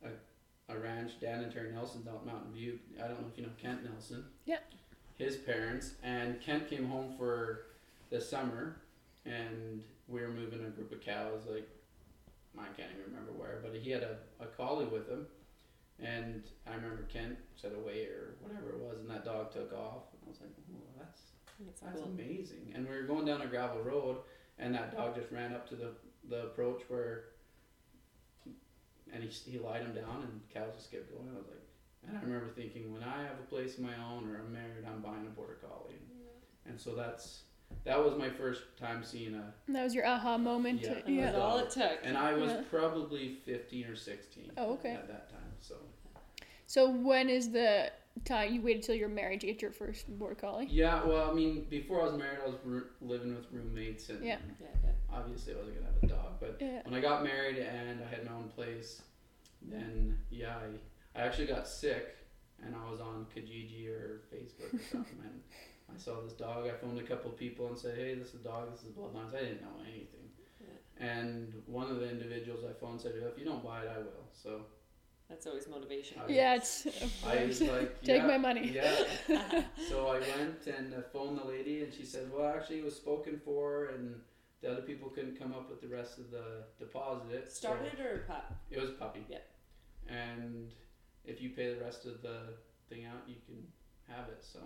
a, 0.03 0.09
a 0.69 0.77
ranch, 0.77 1.11
Dan 1.19 1.43
and 1.43 1.51
Terry 1.51 1.71
Nelson's 1.71 2.07
out 2.07 2.21
in 2.25 2.31
Mountain 2.31 2.53
View. 2.53 2.79
I 3.03 3.07
don't 3.07 3.21
know 3.21 3.27
if 3.31 3.37
you 3.37 3.43
know 3.43 3.51
Kent 3.61 3.83
Nelson. 3.83 4.23
Yeah. 4.45 4.59
His 5.17 5.35
parents. 5.35 5.91
And 6.03 6.41
Kent 6.41 6.69
came 6.69 6.85
home 6.87 7.13
for 7.17 7.65
the 8.09 8.19
summer, 8.21 8.77
and 9.25 9.83
we 10.07 10.21
were 10.21 10.29
moving 10.29 10.59
a 10.65 10.69
group 10.69 10.91
of 10.91 11.01
cows, 11.01 11.41
like, 11.49 11.67
I 12.57 12.65
can't 12.77 12.89
even 12.91 13.11
remember 13.11 13.31
where, 13.33 13.59
but 13.63 13.73
he 13.75 13.89
had 13.91 14.03
a, 14.03 14.17
a 14.39 14.45
collie 14.45 14.85
with 14.85 15.09
him. 15.09 15.25
And 15.99 16.43
I 16.67 16.75
remember 16.75 17.03
Kent 17.11 17.37
said 17.55 17.71
away 17.73 18.05
or 18.05 18.35
whatever 18.41 18.69
it 18.69 18.79
was, 18.79 18.99
and 18.99 19.09
that 19.09 19.25
dog 19.25 19.51
took 19.51 19.73
off. 19.73 20.03
And 20.13 20.21
I 20.25 20.29
was 20.29 20.39
like, 20.41 20.49
oh, 20.73 20.79
that's 20.97 21.21
That's 21.65 21.81
that's 21.81 22.01
cool. 22.01 22.11
amazing. 22.11 22.71
And 22.75 22.87
we 22.87 22.95
were 22.95 23.03
going 23.03 23.25
down 23.25 23.41
a 23.41 23.47
gravel 23.47 23.81
road, 23.81 24.17
and 24.59 24.73
that 24.75 24.95
dog 24.95 25.15
just 25.15 25.31
ran 25.31 25.53
up 25.53 25.67
to 25.69 25.75
the, 25.75 25.91
the 26.29 26.43
approach 26.45 26.81
where, 26.89 27.25
and 29.11 29.23
he, 29.23 29.29
he 29.51 29.57
lied 29.59 29.81
him 29.81 29.93
down, 29.93 30.21
and 30.23 30.41
cows 30.53 30.73
just 30.75 30.91
kept 30.91 31.09
going. 31.11 31.29
I 31.33 31.37
was 31.37 31.47
like, 31.47 31.59
and 32.07 32.17
I 32.17 32.21
remember 32.21 32.49
thinking, 32.53 32.91
when 32.93 33.03
I 33.03 33.23
have 33.23 33.39
a 33.39 33.47
place 33.49 33.77
of 33.77 33.83
my 33.83 33.95
own 34.11 34.29
or 34.29 34.37
I'm 34.37 34.51
married, 34.51 34.85
I'm 34.85 35.01
buying 35.01 35.25
a 35.25 35.29
border 35.29 35.57
collie. 35.61 35.95
And 36.65 36.79
so 36.79 36.95
that's 36.95 37.43
that 37.85 38.03
was 38.03 38.17
my 38.17 38.29
first 38.29 38.61
time 38.79 39.03
seeing 39.03 39.33
a, 39.35 39.53
That 39.69 39.83
was 39.83 39.95
your 39.95 40.05
aha 40.05 40.37
moment. 40.37 40.81
Yeah. 40.81 40.93
That 40.95 41.09
yeah. 41.09 41.31
was 41.31 41.35
all 41.41 41.57
it 41.59 41.69
took. 41.71 41.99
and 42.03 42.17
I 42.17 42.33
was 42.33 42.51
Yeah. 42.51 42.61
probably 42.69 43.37
15 43.45 43.85
or 43.87 43.95
16 43.95 44.51
Oh, 44.57 44.73
okay. 44.73 44.91
at 44.91 45.07
that 45.07 45.29
time. 45.29 45.39
So 45.59 45.75
So 46.67 46.89
when 46.89 47.29
is 47.29 47.51
the 47.51 47.91
time 48.25 48.53
you 48.53 48.61
waited 48.61 48.83
till 48.83 48.95
you're 48.95 49.09
married 49.09 49.41
to 49.41 49.47
get 49.47 49.61
your 49.61 49.71
first 49.71 50.07
border 50.17 50.35
collie? 50.35 50.67
yeah, 50.69 51.03
well, 51.05 51.29
I 51.29 51.33
mean, 51.33 51.65
before 51.69 52.01
I 52.01 52.05
was 52.05 52.13
married, 52.17 52.39
I 52.43 52.47
was 52.47 52.55
ro- 52.63 52.81
living 53.01 53.35
with 53.35 53.45
roommates, 53.51 54.09
and 54.09 54.23
Yeah. 54.23 54.37
Yeah, 54.61 54.67
yeah. 54.83 54.91
obviously 55.11 55.53
I 55.53 55.57
wasn't 55.57 55.75
gonna 55.77 55.87
have 55.93 56.03
a 56.03 56.07
dog, 56.07 56.39
but 56.39 56.57
Yeah. 56.61 56.81
when 56.85 56.93
I 56.93 57.01
got 57.01 57.23
married 57.23 57.57
and 57.57 58.03
I 58.03 58.07
had 58.07 58.25
my 58.25 58.31
own 58.33 58.49
place, 58.49 59.01
then 59.61 60.17
yeah, 60.29 60.57
I, 60.57 61.19
I 61.19 61.23
actually 61.25 61.47
got 61.47 61.67
sick 61.67 62.15
and 62.63 62.75
I 62.75 62.89
was 62.89 62.99
on 63.01 63.25
Kijiji 63.35 63.87
or 63.89 64.21
Facebook 64.33 64.73
or 64.73 64.79
something 64.91 65.19
and 65.23 65.41
I 65.93 65.97
saw 65.97 66.21
this 66.21 66.33
dog. 66.33 66.67
I 66.67 66.71
phoned 66.71 66.99
a 66.99 67.03
couple 67.03 67.31
of 67.31 67.37
people 67.37 67.67
and 67.67 67.77
said, 67.77 67.97
hey, 67.97 68.15
this 68.15 68.29
is 68.29 68.35
a 68.41 68.43
dog, 68.43 68.71
this 68.71 68.83
is 68.83 68.89
Bloodlines. 68.91 69.35
I 69.35 69.39
didn't 69.39 69.61
know 69.61 69.79
anything. 69.85 70.29
And 70.97 71.61
one 71.65 71.89
of 71.89 71.99
the 71.99 72.09
individuals 72.09 72.63
I 72.69 72.73
phoned 72.73 73.01
said, 73.01 73.13
if 73.15 73.37
you 73.37 73.43
don't 73.45 73.63
buy 73.63 73.81
it, 73.83 73.89
I 73.93 73.97
will. 73.97 74.27
So 74.31 74.61
That's 75.33 75.47
always 75.47 75.67
motivation. 75.67 76.21
I, 76.21 76.31
Yeah, 76.31 76.55
it's 76.55 76.85
I 77.25 77.45
was 77.45 77.59
like, 77.59 77.99
Take 78.03 78.21
yeah, 78.21 78.27
my 78.27 78.37
money. 78.37 78.71
Yeah. 78.71 79.63
so 79.89 80.07
I 80.09 80.19
went 80.19 80.67
and 80.67 80.93
uh, 80.93 81.01
phoned 81.11 81.39
the 81.39 81.43
lady, 81.43 81.83
and 81.83 81.91
she 81.91 82.05
said, 82.05 82.31
"Well, 82.31 82.53
actually, 82.55 82.77
it 82.77 82.85
was 82.85 82.95
spoken 82.95 83.41
for, 83.43 83.85
and 83.85 84.21
the 84.61 84.71
other 84.71 84.83
people 84.83 85.09
couldn't 85.09 85.39
come 85.39 85.51
up 85.51 85.71
with 85.71 85.81
the 85.81 85.87
rest 85.87 86.19
of 86.19 86.29
the 86.29 86.65
deposit. 86.77 87.51
so 87.51 87.61
Started 87.61 87.99
or 87.99 88.25
pup? 88.27 88.53
it 88.69 88.79
was 88.79 88.91
puppy. 88.91 89.25
Yeah. 89.27 89.39
And 90.07 90.69
if 91.25 91.41
you 91.41 91.49
pay 91.49 91.73
the 91.73 91.83
rest 91.83 92.05
of 92.05 92.21
the 92.21 92.53
thing 92.87 93.05
out, 93.05 93.23
you 93.27 93.37
can 93.47 93.57
have 94.07 94.27
it. 94.27 94.43
So 94.43 94.59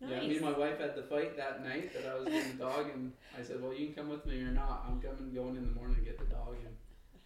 Nice. 0.00 0.10
yeah, 0.10 0.28
me 0.28 0.36
and 0.38 0.44
my 0.46 0.56
wife 0.56 0.80
had 0.80 0.94
the 0.96 1.02
fight 1.02 1.36
that 1.36 1.62
night 1.62 1.92
that 1.92 2.10
I 2.10 2.18
was 2.18 2.28
getting 2.28 2.56
the 2.56 2.64
dog, 2.64 2.86
and 2.94 3.12
I 3.38 3.42
said, 3.42 3.62
"Well, 3.62 3.74
you 3.74 3.88
can 3.88 3.94
come 3.94 4.08
with 4.08 4.24
me 4.24 4.40
or 4.40 4.52
not. 4.52 4.86
I'm 4.88 5.02
coming, 5.02 5.34
going 5.34 5.56
in 5.56 5.66
the 5.66 5.72
morning 5.78 5.96
to 5.96 6.02
get 6.02 6.18
the 6.18 6.24
dog." 6.34 6.56
And 6.64 6.74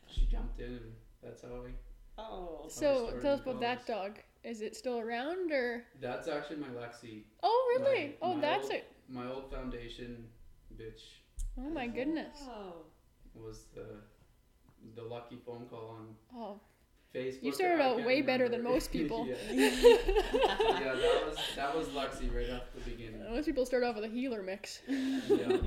she 0.09 0.27
jumped 0.27 0.59
in, 0.59 0.67
and 0.67 0.93
that's 1.23 1.43
how 1.43 1.55
I. 1.55 1.71
oh. 2.31 2.65
So 2.69 3.13
tell 3.21 3.35
us 3.35 3.41
the 3.41 3.51
about 3.51 3.61
that 3.61 3.87
dog. 3.87 4.19
Is 4.43 4.63
it 4.63 4.75
still 4.77 4.99
around 5.01 5.53
or? 5.53 5.85
That's 6.01 6.27
actually 6.29 6.57
my 6.57 6.69
Lexi. 6.69 7.25
Oh 7.43 7.77
really? 7.79 8.07
My- 8.09 8.15
oh, 8.23 8.35
my 8.35 8.41
that's 8.41 8.65
old- 8.65 8.73
it. 8.75 8.93
My 9.09 9.27
old 9.27 9.51
foundation 9.51 10.25
bitch 10.77 11.01
Oh 11.59 11.69
my 11.69 11.87
goodness. 11.89 12.39
Wow. 12.47 12.75
was 13.35 13.65
the 13.75 13.87
the 14.97 15.03
lucky 15.03 15.37
phone 15.45 15.67
call 15.69 15.99
on 15.99 16.07
Oh, 16.35 16.61
Facebook. 17.15 17.43
You 17.43 17.53
started 17.53 17.83
out 17.83 17.97
can't 17.97 18.07
way 18.07 18.23
better 18.23 18.49
than 18.49 18.63
most 18.63 18.91
people. 18.93 19.27
yeah. 19.29 19.35
yeah, 19.53 20.95
that 20.95 21.23
was 21.27 21.37
that 21.57 21.77
was 21.77 21.89
Lexi 21.89 22.35
right 22.35 22.51
off 22.51 22.63
the 22.75 22.89
beginning. 22.91 23.23
most 23.31 23.45
people 23.45 23.67
start 23.67 23.83
off 23.85 23.97
with 23.97 24.05
a 24.05 24.09
heeler 24.09 24.43
mix. 24.43 24.81
Yeah. 24.89 25.59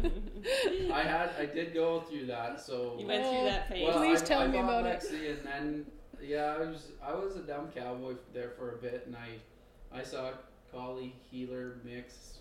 I 0.92 1.04
had 1.04 1.30
I 1.40 1.46
did 1.46 1.74
go 1.76 2.00
through 2.02 2.26
that, 2.28 2.60
so 2.60 2.96
You 3.00 3.06
went 3.08 3.24
Oh, 3.24 3.32
through 3.42 3.50
that 3.50 3.66
oh, 3.70 3.72
phase. 3.74 3.84
well, 3.88 3.98
Please 4.00 4.22
I, 4.24 4.26
tell 4.26 4.42
I 4.42 4.48
me 4.48 4.58
bought 4.58 4.80
about 4.82 4.86
it. 4.86 5.02
Lexi 5.04 5.30
and 5.38 5.46
then 5.46 5.86
yeah, 6.24 6.56
I 6.58 6.66
was 6.66 6.88
I 7.06 7.14
was 7.14 7.36
a 7.36 7.42
dumb 7.42 7.70
cowboy 7.76 8.16
there 8.34 8.52
for 8.58 8.74
a 8.74 8.78
bit, 8.78 9.04
and 9.06 9.16
I 9.16 9.98
I 9.98 10.04
saw 10.04 10.30
a 10.30 10.34
collie 10.72 11.16
heeler 11.30 11.76
mix 11.84 12.38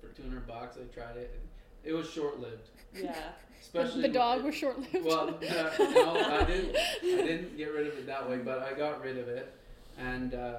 for 0.00 0.08
two 0.08 0.22
hundred 0.22 0.46
bucks. 0.46 0.76
I 0.76 0.92
tried 0.94 1.16
it. 1.16 1.30
And 1.34 1.48
it 1.84 1.92
was 1.92 2.10
short 2.10 2.40
lived, 2.40 2.68
yeah. 2.94 3.14
especially 3.60 4.02
the 4.02 4.08
dog 4.08 4.42
was 4.42 4.54
short 4.54 4.78
lived. 4.80 5.04
Well, 5.04 5.28
uh, 5.28 5.70
no, 5.78 6.38
I 6.40 6.44
didn't. 6.44 6.76
I 6.76 7.00
didn't 7.02 7.56
get 7.56 7.72
rid 7.72 7.86
of 7.86 7.94
it 7.98 8.06
that 8.06 8.28
way, 8.28 8.38
but 8.38 8.58
I 8.60 8.76
got 8.76 9.02
rid 9.02 9.18
of 9.18 9.28
it. 9.28 9.54
and 9.98 10.34
uh, 10.34 10.58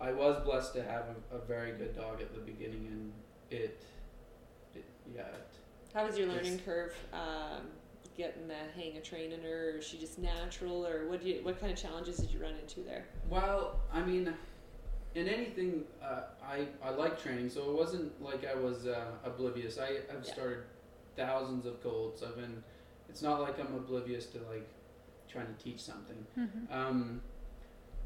I 0.00 0.12
was 0.12 0.42
blessed 0.44 0.74
to 0.74 0.82
have 0.82 1.04
a, 1.32 1.36
a 1.36 1.38
very 1.40 1.72
good 1.72 1.96
dog 1.96 2.20
at 2.20 2.34
the 2.34 2.40
beginning, 2.40 2.86
and 2.90 3.12
it, 3.50 3.80
it 4.74 4.84
yeah. 5.14 5.22
It, 5.22 5.46
How 5.92 6.06
was 6.06 6.18
your 6.18 6.28
learning 6.28 6.60
curve? 6.60 6.94
Um, 7.12 7.68
getting 8.16 8.46
the 8.48 8.54
hang 8.76 8.96
of 8.96 9.02
training 9.02 9.42
her, 9.42 9.70
or 9.74 9.78
is 9.78 9.86
she 9.86 9.98
just 9.98 10.18
natural, 10.18 10.86
or 10.86 11.08
what 11.08 11.22
do 11.22 11.28
you? 11.28 11.40
What 11.42 11.60
kind 11.60 11.72
of 11.72 11.78
challenges 11.78 12.16
did 12.18 12.30
you 12.30 12.40
run 12.40 12.54
into 12.60 12.80
there? 12.80 13.04
Well, 13.28 13.80
I 13.92 14.02
mean, 14.02 14.32
in 15.14 15.28
anything, 15.28 15.84
uh, 16.02 16.22
I 16.46 16.66
I 16.82 16.90
like 16.90 17.20
training, 17.20 17.50
so 17.50 17.70
it 17.70 17.76
wasn't 17.76 18.20
like 18.22 18.46
I 18.46 18.54
was 18.54 18.86
uh, 18.86 19.06
oblivious. 19.24 19.78
I 19.78 19.98
I've 20.10 20.24
Yeah. 20.24 20.32
started 20.32 20.58
thousands 21.16 21.66
of 21.66 21.82
colts. 21.82 22.22
I've 22.22 22.36
been. 22.36 22.62
It's 23.08 23.22
not 23.22 23.40
like 23.40 23.58
I'm 23.60 23.74
oblivious 23.74 24.26
to 24.26 24.38
like 24.50 24.66
trying 25.28 25.46
to 25.46 25.62
teach 25.62 25.80
something. 25.80 26.26
Mhm. 26.38 26.72
Um, 26.72 27.20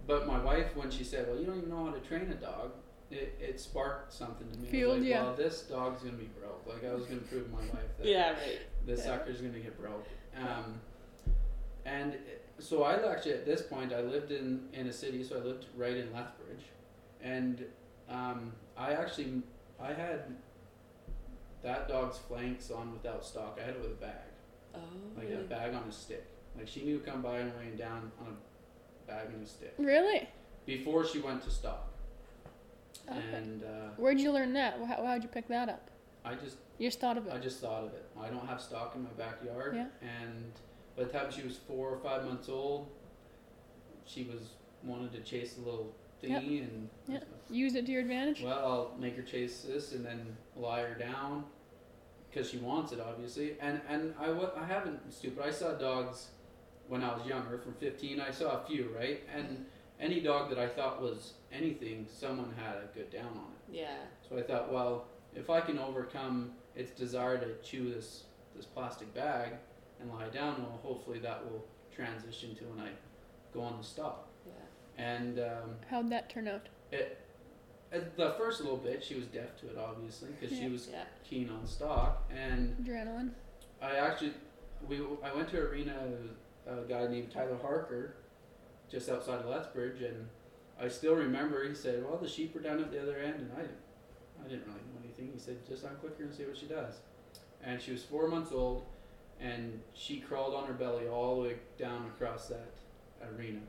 but 0.07 0.27
my 0.27 0.43
wife, 0.43 0.75
when 0.77 0.91
she 0.91 1.05
said, 1.05 1.29
"Well, 1.29 1.39
you 1.39 1.47
don't 1.47 1.59
even 1.59 1.71
know 1.71 1.85
how 1.87 1.93
to 1.93 2.01
train 2.01 2.31
a 2.31 2.35
dog," 2.35 2.73
it, 3.11 3.37
it 3.41 3.61
sparked 3.61 4.13
something 4.13 4.51
to 4.51 4.59
me. 4.59 4.61
I 4.61 4.63
was 4.63 4.71
Fueled 4.71 5.01
like, 5.01 5.09
ya. 5.09 5.23
Well, 5.25 5.35
this 5.35 5.63
dog's 5.63 6.03
gonna 6.03 6.17
be 6.17 6.31
broke. 6.39 6.67
Like 6.67 6.85
I 6.85 6.95
was 6.95 7.05
gonna 7.07 7.21
prove 7.23 7.51
my 7.51 7.61
wife 7.61 7.97
that 7.99 8.07
Yeah, 8.07 8.31
right. 8.33 8.59
This 8.89 9.01
Yeah. 9.01 9.19
sucker's 9.19 9.41
gonna 9.41 9.61
get 9.61 9.79
broke. 9.79 10.07
Um, 10.37 10.81
and 11.85 12.17
so 12.59 12.83
I 12.83 12.95
actually 13.13 13.35
at 13.35 13.45
this 13.45 13.63
point 13.63 13.93
I 13.93 14.01
lived 14.01 14.33
in 14.33 14.69
in 14.73 14.87
a 14.89 14.93
city, 14.93 15.23
so 15.23 15.37
I 15.37 15.41
lived 15.41 15.67
right 15.77 15.97
in 15.97 16.13
Lethbridge, 16.13 16.65
and 17.23 17.65
um, 18.09 18.53
I 18.77 18.93
actually 18.95 19.43
I 19.79 19.93
had 19.93 20.35
that 21.63 21.87
dog's 21.89 22.19
flanks 22.19 22.71
on 22.71 22.93
without 22.93 23.25
stock. 23.25 23.59
I 23.61 23.65
had 23.67 23.75
it 23.75 23.81
with 23.83 23.91
a 23.93 24.01
bag, 24.01 24.31
Oh, 24.75 24.79
like 25.17 25.29
a 25.31 25.37
bag 25.45 25.75
on 25.75 25.83
a 25.89 25.93
stick. 25.93 26.25
Like 26.57 26.67
she 26.69 26.83
knew 26.85 26.99
to 26.99 27.05
come 27.11 27.21
by 27.23 27.39
and 27.41 27.53
laying 27.59 27.77
down 27.77 28.11
on 28.21 28.29
a 28.37 29.07
bag 29.11 29.29
and 29.33 29.43
a 29.45 29.47
stick 29.47 29.75
Really? 29.79 30.29
before 30.67 31.05
she 31.07 31.19
went 31.21 31.43
to 31.43 31.51
stock. 31.51 31.89
Okay. 33.09 33.19
And 33.35 33.63
uh, 33.65 33.91
Where'd 33.97 34.21
you 34.21 34.33
learn 34.33 34.53
that? 34.55 34.79
How, 34.87 35.05
how'd 35.05 35.23
you 35.23 35.29
pick 35.29 35.49
that 35.49 35.69
up? 35.69 35.91
I 36.29 36.35
just 36.35 36.57
You 36.79 36.89
just 36.89 37.01
thought 37.01 37.17
of 37.17 37.27
it. 37.27 37.33
I 37.33 37.39
just 37.39 37.61
thought 37.61 37.85
of 37.85 37.93
it. 37.95 38.05
I 38.21 38.29
don't 38.29 38.47
have 38.47 38.61
stock 38.61 38.93
in 38.95 39.03
my 39.03 39.11
backyard. 39.11 39.75
Yeah. 39.75 39.87
And 40.03 40.53
by 40.97 41.05
the 41.05 41.11
time 41.11 41.31
she 41.31 41.43
was 41.43 41.57
four 41.57 41.89
or 41.91 41.99
five 41.99 42.25
months 42.25 42.49
old, 42.49 42.89
she 44.05 44.25
was 44.25 44.51
wanted 44.85 45.13
to 45.13 45.21
chase 45.21 45.57
a 45.59 45.61
little 45.61 45.95
thingy 46.23 46.63
and 46.63 46.89
Yep. 47.09 47.27
Use 47.51 47.75
it 47.75 47.87
to 47.87 47.93
your 47.93 48.03
advantage. 48.03 48.43
well, 48.43 48.59
I'll 48.93 48.99
make 48.99 49.17
her 49.17 49.23
chase 49.23 49.63
this 49.63 49.93
and 49.93 50.05
then 50.05 50.37
lie 50.57 50.83
her 50.83 50.95
down 50.95 51.45
because 52.31 52.51
she 52.51 52.59
wants 52.59 52.93
it 52.93 53.01
obviously. 53.01 53.57
And 53.61 53.81
and 53.89 54.15
I 54.19 54.27
I 54.57 54.65
haven't 54.67 55.13
stupid. 55.13 55.43
I 55.45 55.51
saw 55.51 55.73
dogs 55.73 56.29
when 56.89 57.03
I 57.03 57.15
was 57.17 57.27
younger. 57.27 57.59
From 57.59 57.75
15, 57.75 58.21
I 58.21 58.31
saw 58.31 58.63
a 58.63 58.67
few 58.67 58.91
right. 58.97 59.23
And 59.35 59.67
any 60.01 60.21
dog 60.21 60.49
that 60.51 60.59
I 60.59 60.69
thought 60.69 61.03
was 61.03 61.35
anything, 61.53 62.07
someone 62.11 62.53
had 62.57 62.77
a 62.77 62.89
good 62.95 63.11
down 63.11 63.27
on 63.27 63.53
it. 63.69 63.77
Yeah. 63.81 63.97
So 64.29 64.39
I 64.39 64.43
thought, 64.43 64.73
well, 64.73 65.07
if 65.35 65.51
I 65.51 65.61
can 65.61 65.79
overcome 65.79 66.53
its 66.75 66.91
desire 66.93 67.39
to 67.39 67.55
chew 67.63 67.93
this 67.93 68.25
this 68.57 68.67
plastic 68.67 69.13
bag 69.15 69.53
and 70.01 70.11
lie 70.13 70.29
down, 70.29 70.63
well, 70.63 70.81
hopefully 70.83 71.19
that 71.21 71.45
will 71.45 71.65
transition 71.95 72.55
to 72.57 72.65
when 72.65 72.85
I 72.87 72.91
go 73.55 73.61
on 73.61 73.77
the 73.79 73.85
stop. 73.85 74.29
Yeah. 74.47 74.53
And 75.05 75.39
um, 75.39 75.77
How'd 75.89 76.11
that 76.11 76.29
turn 76.29 76.49
out? 76.49 76.69
at 76.93 78.17
the 78.17 78.33
first 78.33 78.61
little 78.61 78.77
bit, 78.77 79.03
she 79.03 79.15
was 79.15 79.27
deaf 79.27 79.57
to 79.61 79.67
it, 79.69 79.79
obviously, 79.79 80.29
because 80.39 80.57
Yeah. 80.57 80.65
she 80.65 80.71
was 80.71 80.89
Yeah. 80.89 81.05
keen 81.25 81.49
on 81.51 81.67
stock. 81.67 82.29
And 82.35 82.77
Adrenaline. 82.85 83.31
I 83.81 83.97
actually, 83.97 84.35
we 84.89 85.01
I 85.23 85.33
went 85.35 85.49
to 85.51 85.59
arena 85.61 85.95
a 86.67 86.83
guy 86.89 87.07
named 87.07 87.31
Tyler 87.31 87.57
Harker, 87.63 88.17
just 88.91 89.09
outside 89.09 89.41
of 89.41 89.47
Lethbridge, 89.47 90.03
and 90.03 90.29
I 90.81 90.89
still 90.89 91.15
remember 91.15 91.67
he 91.67 91.75
said, 91.75 92.05
"Well, 92.05 92.19
the 92.19 92.29
sheep 92.29 92.55
are 92.57 92.61
down 92.61 92.81
at 92.81 92.91
the 92.91 93.01
other 93.01 93.19
end," 93.19 93.41
and 93.41 93.53
I, 93.57 93.63
I 94.45 94.49
didn't 94.49 94.67
really 94.67 94.81
know 94.81 94.88
anything. 95.19 95.33
He 95.35 95.41
said, 95.41 95.67
"Just 95.67 95.85
unclick 95.85 96.19
her 96.19 96.25
and 96.25 96.35
see 96.35 96.45
what 96.45 96.57
she 96.57 96.67
does," 96.67 96.95
and 97.63 97.81
she 97.81 97.93
was 97.93 98.03
four 98.03 98.29
months 98.29 98.53
old, 98.53 98.87
and 99.41 99.81
she 99.95 100.21
crawled 100.21 100.55
on 100.55 100.67
her 100.67 100.75
belly 100.75 101.09
all 101.09 101.43
the 101.43 101.49
way 101.49 101.57
down 101.79 102.07
across 102.07 102.49
that 102.49 102.73
arena, 103.37 103.61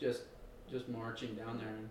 just 0.00 0.22
just 0.70 0.88
marching 0.88 1.34
down 1.34 1.58
there. 1.58 1.68
And 1.68 1.88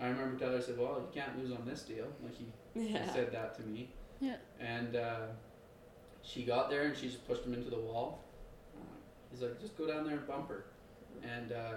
I 0.00 0.08
remember 0.08 0.38
Tyler 0.38 0.60
said, 0.60 0.78
"Well, 0.78 1.00
you 1.00 1.20
can't 1.20 1.38
lose 1.38 1.52
on 1.52 1.64
this 1.66 1.82
deal." 1.82 2.06
Like 2.22 2.34
he 2.36 2.46
he 2.80 3.08
said 3.12 3.32
that 3.32 3.54
to 3.56 3.62
me. 3.62 3.90
Yeah. 4.20 4.36
And 4.60 4.96
uh, 4.96 5.26
she 6.22 6.44
got 6.44 6.70
there 6.70 6.82
and 6.84 6.96
she 6.96 7.08
just 7.08 7.26
pushed 7.26 7.44
him 7.44 7.54
into 7.54 7.70
the 7.70 7.78
wall. 7.78 8.24
He's 9.30 9.42
like, 9.42 9.60
just 9.60 9.76
go 9.76 9.86
down 9.86 10.04
there 10.04 10.16
and 10.16 10.26
bump 10.26 10.48
her. 10.48 10.64
And 11.22 11.52
uh, 11.52 11.74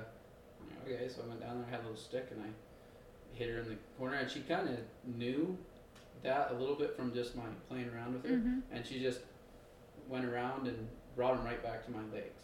okay, 0.86 1.10
so 1.10 1.24
I 1.26 1.28
went 1.28 1.42
down 1.42 1.60
there, 1.60 1.70
had 1.70 1.80
a 1.80 1.84
little 1.84 1.98
stick, 1.98 2.28
and 2.32 2.42
I 2.42 3.38
hit 3.38 3.50
her 3.50 3.60
in 3.60 3.70
the 3.70 3.78
corner. 3.98 4.16
And 4.16 4.30
she 4.30 4.42
kind 4.42 4.70
of 4.70 4.78
knew 5.16 5.58
that 6.24 6.52
a 6.52 6.56
little 6.56 6.76
bit 6.76 6.96
from 6.96 7.14
just 7.14 7.36
my 7.36 7.44
playing 7.68 7.90
around 7.94 8.14
with 8.14 8.26
her. 8.26 8.38
Mm-hmm. 8.38 8.60
And 8.72 8.86
she 8.86 9.00
just 9.00 9.20
went 10.08 10.26
around 10.26 10.68
and 10.68 10.88
brought 11.16 11.38
him 11.38 11.46
right 11.46 11.62
back 11.62 11.86
to 11.86 11.92
my 11.92 12.04
legs. 12.14 12.42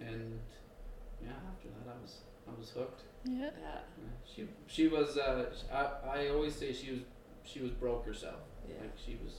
And 0.00 0.38
yeah, 1.22 1.30
after 1.50 1.68
that, 1.68 1.92
I 1.92 2.02
was 2.02 2.18
I 2.48 2.58
was 2.58 2.70
hooked. 2.70 3.02
Yeah. 3.24 3.38
Yeah. 3.42 3.50
Yeah, 3.62 4.04
She 4.26 4.48
she 4.66 4.88
was 4.88 5.16
uh, 5.16 5.46
I, 5.72 6.08
I 6.24 6.28
always 6.28 6.54
say 6.54 6.72
she 6.72 6.90
was 6.92 7.00
she 7.44 7.60
was 7.60 7.70
broke 7.70 8.04
herself. 8.06 8.40
Yeah. 8.68 8.74
Like 8.80 8.92
she 9.04 9.18
was 9.24 9.32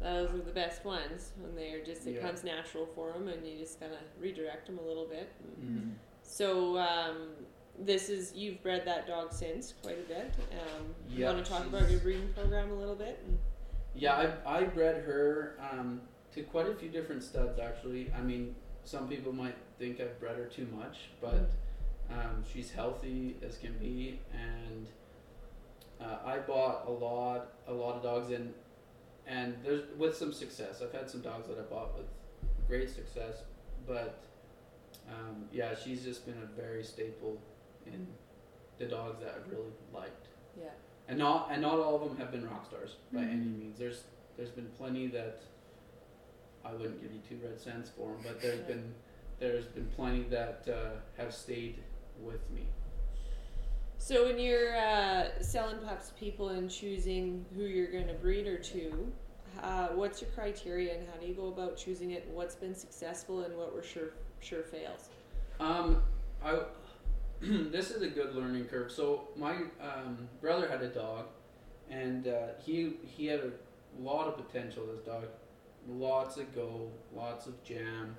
Those 0.00 0.40
are 0.40 0.44
the 0.44 0.52
best 0.52 0.84
ones 0.84 1.32
when 1.38 1.54
they're 1.56 1.84
just 1.84 2.06
it 2.06 2.14
Yeah. 2.16 2.22
comes 2.22 2.44
natural 2.44 2.86
for 2.94 3.12
them, 3.12 3.28
and 3.28 3.46
you 3.46 3.58
just 3.58 3.80
kind 3.80 3.92
of 3.92 3.98
redirect 4.20 4.66
them 4.66 4.78
a 4.78 4.82
little 4.82 5.06
bit. 5.06 5.30
Mm-hmm. 5.60 5.90
So 6.22 6.78
um, 6.78 7.28
this 7.84 8.08
is 8.08 8.32
you've 8.34 8.62
bred 8.62 8.84
that 8.86 9.06
dog 9.06 9.32
since 9.32 9.74
quite 9.82 9.98
a 9.98 10.08
bit. 10.08 10.32
Um, 10.52 10.94
you 11.08 11.24
want 11.24 11.44
to 11.44 11.50
talk 11.50 11.66
about 11.66 11.90
your 11.90 12.00
breeding 12.00 12.28
program 12.34 12.70
a 12.70 12.74
little 12.74 12.94
bit? 12.94 13.20
And, 13.26 13.38
Yeah, 13.94 14.32
I 14.46 14.58
I 14.58 14.64
bred 14.64 15.02
her 15.04 15.58
um, 15.72 16.00
to 16.34 16.42
quite 16.42 16.68
a 16.68 16.74
few 16.74 16.88
different 16.88 17.22
studs 17.22 17.58
actually. 17.58 18.12
I 18.16 18.20
mean, 18.20 18.54
some 18.84 19.08
people 19.08 19.32
might 19.32 19.56
think 19.78 20.00
I've 20.00 20.18
bred 20.20 20.36
her 20.36 20.46
too 20.46 20.66
much, 20.76 21.10
but 21.20 21.50
um, 22.10 22.44
she's 22.52 22.70
healthy 22.70 23.36
as 23.46 23.58
can 23.58 23.76
be, 23.78 24.20
and 24.32 24.86
uh, 26.00 26.18
I 26.24 26.38
bought 26.38 26.86
a 26.86 26.90
lot 26.90 27.52
a 27.66 27.72
lot 27.72 27.96
of 27.96 28.02
dogs 28.02 28.30
in, 28.30 28.52
and 29.26 29.56
there's 29.62 29.82
with 29.96 30.16
some 30.16 30.32
success. 30.32 30.82
I've 30.82 30.92
had 30.92 31.08
some 31.08 31.20
dogs 31.20 31.48
that 31.48 31.58
I 31.58 31.62
bought 31.62 31.96
with 31.96 32.06
great 32.66 32.90
success, 32.90 33.42
but 33.86 34.18
um, 35.08 35.44
yeah, 35.52 35.74
she's 35.74 36.02
just 36.04 36.26
been 36.26 36.38
a 36.42 36.60
very 36.60 36.82
staple 36.82 37.40
in 37.92 38.06
the 38.78 38.86
dogs 38.86 39.20
that 39.20 39.34
I've 39.36 39.50
really 39.50 39.72
liked 39.92 40.28
yeah. 40.58 40.68
and 41.08 41.18
not 41.18 41.48
and 41.50 41.62
not 41.62 41.78
all 41.78 41.96
of 41.96 42.08
them 42.08 42.16
have 42.18 42.30
been 42.30 42.48
rock 42.48 42.66
stars 42.66 42.96
by 43.12 43.20
any 43.20 43.34
Mhm. 43.46 43.58
means. 43.58 43.78
There's 43.78 44.04
there's 44.36 44.50
been 44.50 44.68
plenty 44.78 45.08
that 45.08 45.42
I 46.64 46.72
wouldn't 46.72 47.00
give 47.02 47.12
you 47.12 47.20
two 47.28 47.44
red 47.44 47.58
cents 47.60 47.90
for 47.90 48.08
them, 48.12 48.20
but 48.22 48.40
there's 48.40 48.60
Yeah. 48.60 48.66
been 48.66 48.94
there's 49.40 49.66
been 49.66 49.88
plenty 49.96 50.24
that 50.24 50.66
uh, 50.68 51.00
have 51.16 51.32
stayed 51.34 51.82
with 52.20 52.50
me. 52.50 52.66
So 53.98 54.26
when 54.26 54.38
you're 54.38 54.76
uh, 54.76 55.40
selling 55.42 55.78
pups 55.78 56.08
to 56.08 56.14
people 56.14 56.50
and 56.50 56.70
choosing 56.70 57.44
who 57.54 57.62
you're 57.62 57.90
going 57.90 58.06
to 58.06 58.14
breed 58.14 58.46
her 58.46 58.56
to, 58.56 59.12
uh, 59.62 59.88
what's 59.88 60.20
your 60.22 60.30
criteria 60.30 60.94
and 60.96 61.08
how 61.08 61.16
do 61.20 61.26
you 61.26 61.34
go 61.34 61.48
about 61.48 61.76
choosing 61.76 62.12
it? 62.12 62.26
What's 62.32 62.54
been 62.54 62.74
successful 62.74 63.40
and 63.40 63.56
what 63.56 63.74
were 63.74 63.82
sure 63.82 64.10
sure 64.40 64.62
fails? 64.62 65.08
Um, 65.58 66.02
I 66.44 66.60
this 67.40 67.92
is 67.92 68.02
a 68.02 68.08
good 68.08 68.34
learning 68.34 68.64
curve. 68.64 68.90
So 68.90 69.28
my 69.36 69.52
um, 69.80 70.28
brother 70.40 70.68
had 70.68 70.82
a 70.82 70.88
dog, 70.88 71.26
and 71.88 72.26
uh, 72.26 72.48
he 72.64 72.94
he 73.04 73.26
had 73.26 73.40
a 73.40 73.52
lot 74.02 74.26
of 74.26 74.36
potential. 74.36 74.86
This 74.86 75.00
dog, 75.00 75.24
lots 75.88 76.36
of 76.36 76.52
go, 76.52 76.90
lots 77.14 77.46
of 77.46 77.62
jam, 77.62 78.16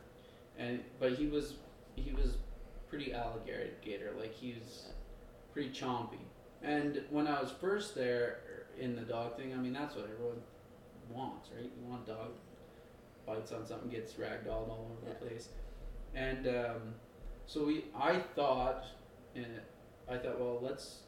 and 0.57 0.79
but 0.99 1.13
he 1.13 1.27
was 1.27 1.55
he 1.95 2.11
was 2.11 2.37
pretty 2.89 3.13
alligator 3.13 4.13
like 4.17 4.33
he 4.33 4.55
was 4.57 4.87
pretty 5.51 5.69
chompy. 5.69 6.23
And 6.63 7.01
when 7.09 7.27
I 7.27 7.41
was 7.41 7.51
first 7.51 7.95
there 7.95 8.39
in 8.79 8.95
the 8.95 9.01
dog 9.01 9.35
thing, 9.35 9.53
I 9.53 9.57
mean 9.57 9.73
that's 9.73 9.95
what 9.95 10.05
everyone 10.05 10.41
wants, 11.09 11.49
right? 11.53 11.65
You 11.65 11.89
want 11.89 12.07
a 12.07 12.11
dog 12.11 12.31
bites 13.25 13.51
on 13.51 13.67
something, 13.67 13.89
gets 13.89 14.13
ragdolled 14.13 14.69
all 14.69 14.97
over 14.97 15.09
the 15.09 15.25
place, 15.25 15.49
and 16.15 16.47
um, 16.47 16.95
so 17.45 17.65
we 17.65 17.83
I 17.99 18.19
thought, 18.35 18.85
and 19.35 19.45
I 20.09 20.17
thought, 20.17 20.39
well, 20.39 20.59
let's 20.61 20.99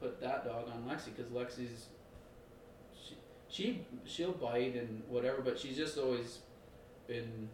put 0.00 0.20
that 0.20 0.44
dog 0.44 0.66
on 0.68 0.82
Lexi 0.88 1.14
because 1.16 1.30
Lexi's 1.32 1.86
she, 2.94 3.16
she 3.48 3.86
she'll 4.04 4.32
bite 4.32 4.74
and 4.74 5.02
whatever, 5.08 5.42
but 5.42 5.58
she's 5.58 5.76
just 5.76 5.98
always 5.98 6.38
been 7.06 7.48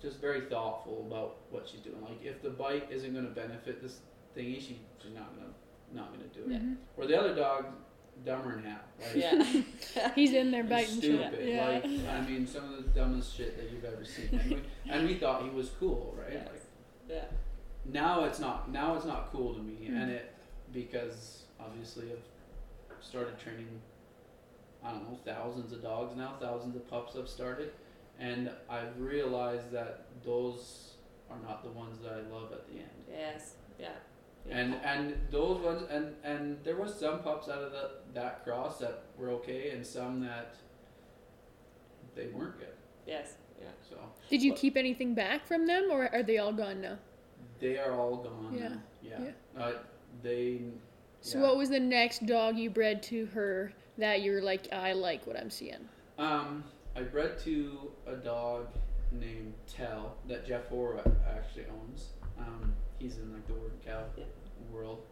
just 0.00 0.20
very 0.20 0.42
thoughtful 0.42 1.06
about 1.10 1.36
what 1.50 1.68
she's 1.68 1.80
doing. 1.80 2.00
Like 2.02 2.22
if 2.24 2.42
the 2.42 2.50
bite 2.50 2.88
isn't 2.90 3.12
going 3.12 3.24
to 3.26 3.30
benefit 3.30 3.82
this 3.82 4.00
thingy, 4.36 4.60
she 4.60 4.80
she's 5.02 5.14
not 5.14 5.34
gonna 5.34 5.52
not 5.92 6.12
gonna 6.12 6.28
do 6.28 6.52
it. 6.54 6.62
Mhm. 6.62 6.76
Or 6.96 7.06
the 7.06 7.18
other 7.18 7.34
dog, 7.34 7.66
dumber 8.24 8.54
than 8.56 8.64
half. 8.64 8.80
Like, 9.00 9.16
Yeah. 9.16 9.62
He's 10.14 10.32
in 10.32 10.50
there 10.50 10.62
He's 10.62 10.70
biting 10.70 11.00
shit. 11.00 11.20
stupid. 11.30 11.48
Yeah. 11.48 11.68
Like 11.68 11.84
I 11.84 12.20
mean, 12.28 12.46
some 12.46 12.64
of 12.72 12.76
the 12.84 12.90
dumbest 13.00 13.34
shit 13.36 13.56
that 13.56 13.70
you've 13.70 13.84
ever 13.84 14.04
seen. 14.04 14.28
And 14.32 14.50
we, 14.50 14.62
and 14.90 15.08
we 15.08 15.14
thought 15.14 15.42
he 15.42 15.50
was 15.50 15.70
cool, 15.80 16.14
right? 16.18 16.32
Yes. 16.34 16.48
Like, 16.50 16.62
yeah. 17.08 17.24
Now 17.84 18.24
it's 18.24 18.38
not 18.38 18.70
now 18.70 18.94
it's 18.94 19.04
not 19.04 19.30
cool 19.32 19.54
to 19.54 19.60
me, 19.60 19.88
Mhm. 19.90 20.02
and 20.02 20.10
it 20.10 20.32
because 20.72 21.44
obviously 21.60 22.10
I've 22.12 23.04
started 23.04 23.38
training. 23.38 23.80
I 24.82 24.90
don't 24.90 25.10
know 25.10 25.18
thousands 25.24 25.72
of 25.72 25.82
dogs 25.82 26.14
now, 26.16 26.36
thousands 26.40 26.76
of 26.76 26.86
pups 26.88 27.16
I've 27.16 27.28
started, 27.28 27.72
and 28.18 28.50
I've 28.68 28.98
realized 29.00 29.70
that 29.72 30.06
those 30.22 30.94
are 31.30 31.38
not 31.38 31.62
the 31.62 31.70
ones 31.70 31.98
that 32.02 32.12
I 32.12 32.20
love 32.32 32.52
at 32.52 32.66
the 32.66 32.74
end. 32.80 33.04
Yes. 33.10 33.56
Yeah. 33.78 33.88
yeah. 34.46 34.58
And 34.58 34.74
and 34.84 35.16
those 35.30 35.60
ones 35.60 35.82
and 35.90 36.14
and 36.22 36.62
there 36.64 36.76
was 36.76 36.94
some 36.98 37.22
pups 37.22 37.48
out 37.48 37.62
of 37.62 37.72
the, 37.72 37.90
that 38.14 38.44
cross 38.44 38.78
that 38.80 39.04
were 39.16 39.30
okay, 39.30 39.70
and 39.70 39.86
some 39.86 40.20
that 40.20 40.54
they 42.14 42.26
weren't 42.28 42.58
good. 42.58 42.68
yes. 43.06 43.36
Yeah. 43.60 43.68
So 43.88 43.96
Did 44.28 44.42
you 44.42 44.52
But- 44.52 44.60
keep 44.60 44.76
anything 44.76 45.14
back 45.14 45.46
from 45.46 45.66
them, 45.66 45.88
or 45.90 46.08
are 46.12 46.22
they 46.22 46.38
all 46.38 46.52
gone 46.52 46.80
now? 46.80 46.98
They 47.60 47.78
are 47.78 47.92
all 47.92 48.16
gone. 48.16 48.54
Yeah. 48.56 48.68
now. 48.68 48.80
Yeah. 49.02 49.30
Uh, 49.60 49.72
they. 50.22 50.62
So 51.20 51.38
yeah. 51.38 51.44
what 51.44 51.56
was 51.56 51.70
the 51.70 51.80
next 51.80 52.26
dog 52.26 52.56
you 52.58 52.70
bred 52.70 53.02
to 53.04 53.26
her 53.26 53.72
that 53.98 54.22
you're 54.22 54.42
like, 54.42 54.72
I 54.72 54.92
like 54.92 55.26
what 55.26 55.38
I'm 55.38 55.50
seeing? 55.50 55.88
Um, 56.18 56.64
I 56.96 57.02
bred 57.02 57.38
to 57.40 57.90
a 58.06 58.14
dog 58.14 58.68
named 59.12 59.54
Tell 59.66 60.16
that 60.28 60.46
Jeff 60.46 60.66
Hoare 60.68 61.00
actually 61.28 61.66
owns. 61.80 62.10
Um, 62.38 62.74
he's 62.98 63.16
in 63.16 63.32
like 63.32 63.46
the 63.46 63.54
word 63.54 63.72
cow 63.84 64.04
Yeah. 64.16 64.24
world. 64.70 65.02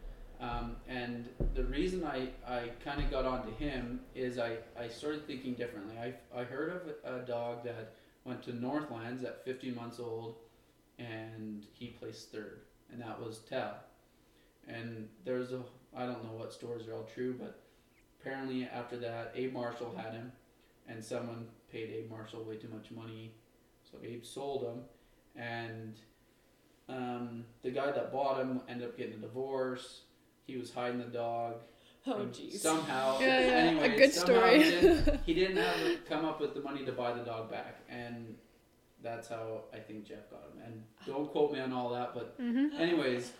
Um, 0.40 0.76
and 0.88 1.28
the 1.54 1.64
reason 1.64 2.04
I, 2.04 2.28
I 2.46 2.70
kind 2.84 3.00
of 3.00 3.10
got 3.10 3.24
onto 3.24 3.54
him 3.56 4.00
is 4.14 4.38
I, 4.38 4.56
I 4.78 4.88
started 4.88 5.26
thinking 5.26 5.54
differently. 5.54 5.94
I, 5.98 6.14
I 6.36 6.42
heard 6.42 6.70
of 7.04 7.14
a 7.14 7.24
dog 7.24 7.62
that 7.64 7.92
went 8.24 8.42
to 8.44 8.52
Northlands 8.52 9.22
at 9.22 9.44
15 9.44 9.74
months 9.74 10.00
old 10.00 10.34
and 10.98 11.66
he 11.72 11.88
placed 11.88 12.32
third, 12.32 12.60
and 12.90 13.00
that 13.00 13.20
was 13.20 13.38
Tell. 13.40 13.76
And 14.68 15.08
there's 15.24 15.52
a, 15.52 15.62
I 15.96 16.06
don't 16.06 16.24
know 16.24 16.32
what 16.36 16.52
stories 16.52 16.86
are 16.86 16.94
all 16.94 17.08
true, 17.14 17.34
but 17.38 17.60
apparently 18.20 18.64
after 18.64 18.96
that, 18.98 19.32
Abe 19.34 19.52
Marshall 19.52 19.94
had 19.96 20.12
him 20.12 20.32
and 20.88 21.02
someone 21.02 21.46
paid 21.70 21.90
Abe 21.90 22.10
Marshall 22.10 22.44
way 22.44 22.56
too 22.56 22.68
much 22.68 22.90
money, 22.90 23.32
so 23.90 23.98
Abe 24.04 24.24
sold 24.24 24.64
him, 24.64 24.80
and 25.36 25.94
um, 26.88 27.44
the 27.62 27.70
guy 27.70 27.90
that 27.90 28.12
bought 28.12 28.40
him 28.40 28.60
ended 28.68 28.88
up 28.88 28.96
getting 28.96 29.14
a 29.14 29.18
divorce. 29.18 30.02
He 30.46 30.56
was 30.56 30.72
hiding 30.72 30.98
the 30.98 31.04
dog. 31.04 31.56
Oh 32.06 32.26
jeez. 32.26 32.58
Somehow, 32.58 33.20
Yeah, 33.20 33.26
yeah, 33.26 33.52
anyway, 33.52 33.94
a 33.94 33.96
good 33.96 34.12
story. 34.12 34.62
He 34.62 34.70
didn't, 34.70 35.20
he 35.24 35.34
didn't 35.34 35.56
have 35.56 35.76
to 35.76 35.96
come 36.08 36.24
up 36.24 36.40
with 36.40 36.52
the 36.54 36.60
money 36.60 36.84
to 36.84 36.92
buy 36.92 37.12
the 37.12 37.24
dog 37.24 37.50
back, 37.50 37.80
and 37.88 38.34
that's 39.02 39.28
how 39.28 39.62
I 39.72 39.78
think 39.78 40.04
Jeff 40.06 40.30
got 40.30 40.40
him. 40.42 40.62
And 40.64 40.82
don't 41.06 41.30
quote 41.30 41.52
me 41.52 41.60
on 41.60 41.72
all 41.72 41.90
that, 41.90 42.14
but 42.14 42.38
Mm-hmm. 42.40 42.80
anyways, 42.80 43.32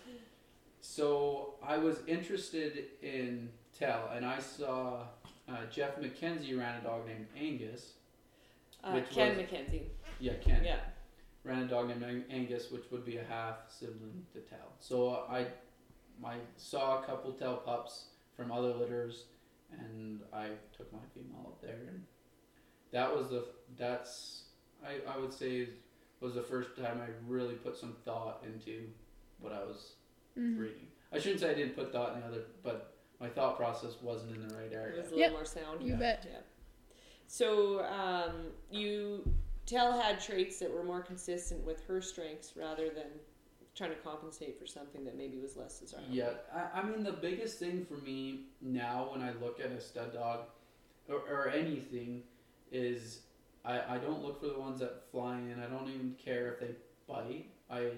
so 0.81 1.55
I 1.65 1.77
was 1.77 1.99
interested 2.07 2.85
in 3.01 3.49
Tell, 3.77 4.09
and 4.15 4.25
I 4.25 4.39
saw 4.39 5.03
uh, 5.49 5.65
Jeff 5.71 5.97
McKenzie 5.99 6.57
ran 6.57 6.79
a 6.79 6.83
dog 6.83 7.07
named 7.07 7.27
Angus. 7.39 7.93
Uh, 8.83 8.99
Ken 9.09 9.37
was- 9.37 9.45
McKenzie. 9.45 9.83
Yeah, 10.19 10.33
Ken 10.35 10.63
Yeah. 10.63 10.79
ran 11.43 11.63
a 11.63 11.67
dog 11.67 11.87
named 11.99 12.25
Angus, 12.29 12.69
which 12.71 12.83
would 12.91 13.05
be 13.05 13.17
a 13.17 13.23
half 13.23 13.55
sibling 13.69 14.25
to 14.33 14.39
Tell. 14.41 14.73
So 14.79 15.25
I, 15.29 15.47
I 16.25 16.35
saw 16.57 17.01
a 17.01 17.05
couple 17.05 17.31
Tell 17.33 17.57
pups 17.57 18.05
from 18.35 18.51
other 18.51 18.73
litters, 18.73 19.25
and 19.71 20.19
I 20.33 20.49
took 20.77 20.91
my 20.93 20.99
female 21.15 21.45
up 21.47 21.61
there, 21.61 21.79
and 21.87 22.03
that 22.91 23.13
was 23.15 23.29
the 23.29 23.45
that's 23.77 24.42
I, 24.85 25.13
I 25.13 25.17
would 25.17 25.33
say 25.33 25.57
it 25.57 25.69
was 26.19 26.35
the 26.35 26.41
first 26.43 26.75
time 26.77 27.01
I 27.01 27.09
really 27.27 27.55
put 27.55 27.77
some 27.77 27.95
thought 28.05 28.43
into 28.45 28.81
what 29.39 29.51
I 29.53 29.59
was 29.63 29.93
Mm-hmm. 30.37 30.57
breeding. 30.57 30.87
I 31.11 31.19
shouldn't 31.19 31.41
say 31.41 31.51
I 31.51 31.53
didn't 31.53 31.75
put 31.75 31.91
thought 31.91 32.15
in 32.15 32.21
the 32.21 32.25
other, 32.25 32.41
but 32.63 32.95
my 33.19 33.29
thought 33.29 33.55
process 33.55 34.01
wasn't 34.01 34.35
in 34.35 34.47
the 34.47 34.55
right 34.55 34.71
area. 34.73 34.95
It 34.95 34.97
was 34.97 35.07
a 35.07 35.09
little 35.11 35.19
Yep. 35.19 35.31
more 35.33 35.45
sound. 35.45 35.83
You 35.83 35.93
Yeah. 35.93 35.99
bet. 35.99 36.27
Yeah. 36.27 36.39
So 37.27 37.83
um, 37.85 38.47
you 38.71 39.23
tell 39.67 39.93
had 39.99 40.19
traits 40.19 40.57
that 40.59 40.71
were 40.73 40.83
more 40.83 41.01
consistent 41.01 41.63
with 41.63 41.83
her 41.85 42.01
strengths 42.01 42.57
rather 42.57 42.89
than 42.89 43.05
trying 43.75 43.91
to 43.91 43.95
compensate 43.97 44.57
for 44.59 44.65
something 44.65 45.03
that 45.05 45.15
maybe 45.15 45.37
was 45.37 45.55
less 45.55 45.79
desirable. 45.79 46.07
Yeah, 46.11 46.29
I, 46.51 46.79
I 46.79 46.83
mean 46.83 47.03
the 47.03 47.11
biggest 47.13 47.59
thing 47.59 47.85
for 47.85 47.97
me 48.03 48.45
now 48.59 49.09
when 49.11 49.21
I 49.21 49.33
look 49.33 49.59
at 49.59 49.67
a 49.71 49.79
stud 49.79 50.13
dog 50.13 50.41
or, 51.07 51.17
or 51.29 51.49
anything 51.49 52.23
is 52.71 53.19
I, 53.65 53.95
I 53.95 53.97
don't 53.97 54.23
look 54.23 54.41
for 54.41 54.47
the 54.47 54.59
ones 54.59 54.79
that 54.79 55.09
fly 55.11 55.37
in. 55.37 55.61
I 55.61 55.67
don't 55.67 55.89
even 55.89 56.15
care 56.23 56.53
if 56.53 56.59
they 56.59 56.75
bite. 57.07 57.47
I 57.69 57.91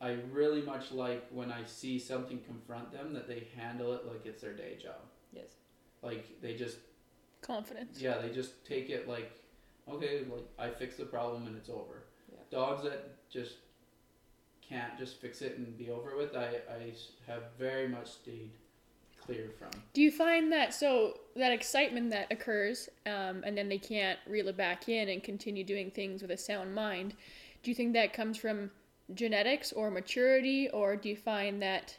I 0.00 0.18
really 0.30 0.62
much 0.62 0.92
like 0.92 1.26
when 1.30 1.50
I 1.50 1.64
see 1.64 1.98
something 1.98 2.40
confront 2.40 2.92
them 2.92 3.14
that 3.14 3.28
they 3.28 3.46
handle 3.56 3.92
it 3.94 4.06
like 4.06 4.26
it's 4.26 4.42
their 4.42 4.52
day 4.54 4.76
job. 4.80 5.00
Yes. 5.32 5.48
Like 6.02 6.40
they 6.42 6.54
just 6.54 6.78
Confidence. 7.40 8.00
yeah, 8.00 8.18
they 8.18 8.30
just 8.30 8.64
take 8.64 8.90
it 8.90 9.08
like 9.08 9.32
okay, 9.88 10.24
like 10.30 10.46
I 10.58 10.70
fix 10.70 10.96
the 10.96 11.04
problem 11.04 11.46
and 11.46 11.56
it's 11.56 11.70
over. 11.70 12.04
Yeah. 12.30 12.40
Dogs 12.50 12.82
that 12.82 13.28
just 13.30 13.56
can't 14.68 14.98
just 14.98 15.20
fix 15.20 15.42
it 15.42 15.58
and 15.58 15.78
be 15.78 15.90
over 15.90 16.16
with, 16.16 16.34
I, 16.34 16.60
I 16.68 16.92
have 17.26 17.42
very 17.58 17.88
much 17.88 18.10
stayed 18.10 18.50
clear 19.26 19.50
from. 19.58 19.70
Do 19.92 20.00
you 20.00 20.10
find 20.10 20.52
that 20.52 20.72
so 20.72 21.18
that 21.34 21.52
excitement 21.52 22.10
that 22.10 22.30
occurs, 22.30 22.88
um, 23.04 23.42
and 23.44 23.56
then 23.56 23.68
they 23.68 23.78
can't 23.78 24.18
reel 24.26 24.48
it 24.48 24.56
back 24.56 24.88
in 24.88 25.08
and 25.08 25.22
continue 25.22 25.64
doing 25.64 25.90
things 25.90 26.22
with 26.22 26.30
a 26.30 26.36
sound 26.36 26.74
mind? 26.74 27.14
Do 27.62 27.70
you 27.70 27.74
think 27.74 27.92
that 27.94 28.12
comes 28.12 28.38
from 28.38 28.70
genetics 29.14 29.72
or 29.72 29.90
maturity, 29.90 30.68
or 30.70 30.96
do 30.96 31.08
you 31.08 31.16
find 31.16 31.60
that 31.62 31.96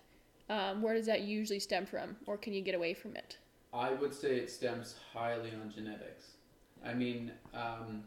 um, 0.49 0.81
where 0.81 0.93
does 0.93 1.05
that 1.05 1.21
usually 1.21 1.59
stem 1.59 1.85
from, 1.85 2.15
or 2.25 2.37
can 2.37 2.53
you 2.53 2.61
get 2.61 2.75
away 2.75 2.93
from 2.93 3.15
it? 3.15 3.37
I 3.73 3.91
would 3.91 4.13
say 4.13 4.37
it 4.37 4.49
stems 4.49 4.95
highly 5.13 5.51
on 5.51 5.71
genetics. 5.73 6.31
I 6.85 6.93
mean, 6.93 7.31
um, 7.53 8.03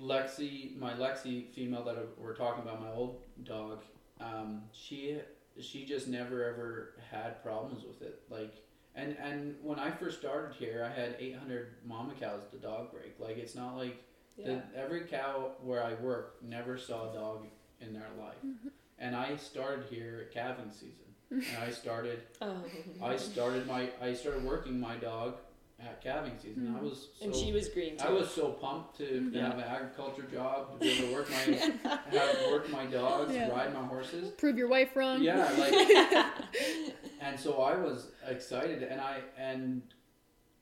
Lexi, 0.00 0.76
my 0.78 0.92
Lexi 0.94 1.48
female 1.52 1.84
that 1.84 1.96
we're 2.18 2.34
talking 2.34 2.62
about, 2.62 2.80
my 2.80 2.92
old 2.92 3.22
dog, 3.44 3.80
um, 4.20 4.62
she 4.72 5.16
she 5.60 5.84
just 5.84 6.08
never 6.08 6.44
ever 6.44 6.94
had 7.10 7.42
problems 7.42 7.84
with 7.84 8.02
it. 8.02 8.22
Like, 8.30 8.54
and 8.94 9.16
and 9.18 9.56
when 9.62 9.78
I 9.78 9.90
first 9.90 10.18
started 10.20 10.54
here, 10.56 10.84
I 10.88 10.98
had 10.98 11.16
800 11.18 11.74
mama 11.84 12.14
cows 12.18 12.42
to 12.50 12.56
dog 12.58 12.92
break. 12.92 13.14
Like, 13.18 13.36
it's 13.38 13.54
not 13.54 13.76
like 13.76 14.02
Yeah. 14.36 14.60
the, 14.72 14.78
every 14.78 15.02
cow 15.02 15.52
where 15.62 15.82
I 15.82 15.94
work 15.94 16.36
never 16.42 16.78
saw 16.78 17.10
a 17.10 17.14
dog 17.14 17.46
in 17.80 17.92
their 17.92 18.08
life. 18.18 18.36
Mm-hmm. 18.44 18.68
And 18.98 19.16
I 19.16 19.36
started 19.36 19.84
here 19.90 20.26
at 20.26 20.32
calving 20.32 20.70
season. 20.70 21.06
and 21.30 21.44
I 21.62 21.70
started 21.70 22.22
Oh. 22.40 22.62
I 23.02 23.16
started 23.16 23.66
my 23.66 23.90
I 24.00 24.12
started 24.14 24.44
working 24.44 24.78
my 24.80 24.96
dog 24.96 25.36
at 25.84 26.00
calving 26.00 26.32
season. 26.38 26.68
I 26.68 26.76
mm-hmm. 26.76 26.84
was 26.84 27.08
so, 27.18 27.24
and 27.24 27.34
she 27.34 27.52
was 27.52 27.68
green 27.68 27.96
too. 27.96 28.04
I 28.04 28.10
was 28.10 28.30
so 28.30 28.50
pumped 28.50 28.96
to 28.98 29.30
Yeah. 29.32 29.48
have 29.48 29.58
an 29.58 29.64
agriculture 29.64 30.26
job, 30.32 30.72
to 30.72 30.78
be 30.78 30.90
able 30.90 31.08
to 31.08 31.14
work 31.14 31.30
my 31.30 31.36
have 32.18 32.50
work 32.50 32.70
my 32.70 32.86
dogs, 32.86 33.34
Yeah. 33.34 33.50
ride 33.50 33.74
my 33.74 33.84
horses. 33.84 34.30
Prove 34.32 34.56
your 34.56 34.68
wife 34.68 34.94
wrong. 34.96 35.22
Yeah, 35.22 35.50
like 35.58 35.74
and 37.20 37.38
so 37.38 37.62
I 37.62 37.76
was 37.76 38.08
excited 38.26 38.82
and 38.82 39.00
I 39.00 39.20
and 39.36 39.82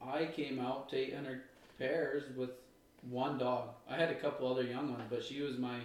I 0.00 0.26
came 0.26 0.58
out 0.58 0.88
to 0.90 0.96
800 0.96 1.42
pairs 1.78 2.24
with 2.36 2.50
one 3.02 3.38
dog. 3.38 3.70
I 3.88 3.96
had 3.96 4.10
a 4.10 4.14
couple 4.14 4.50
other 4.50 4.64
young 4.64 4.92
ones, 4.92 5.04
but 5.10 5.22
she 5.22 5.42
was 5.42 5.58
my 5.58 5.80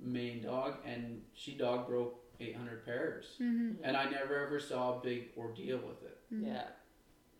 main 0.00 0.42
dog 0.42 0.74
and 0.84 1.22
she 1.34 1.56
dog 1.56 1.88
broke 1.88 2.20
800 2.40 2.84
pairs. 2.84 3.26
Mm-hmm. 3.40 3.82
And 3.82 3.96
I 3.96 4.08
never 4.10 4.44
ever 4.44 4.60
saw 4.60 4.98
a 4.98 5.02
big 5.02 5.28
ordeal 5.36 5.78
with 5.78 6.02
it. 6.02 6.18
Mm-hmm. 6.32 6.46
yeah. 6.46 6.68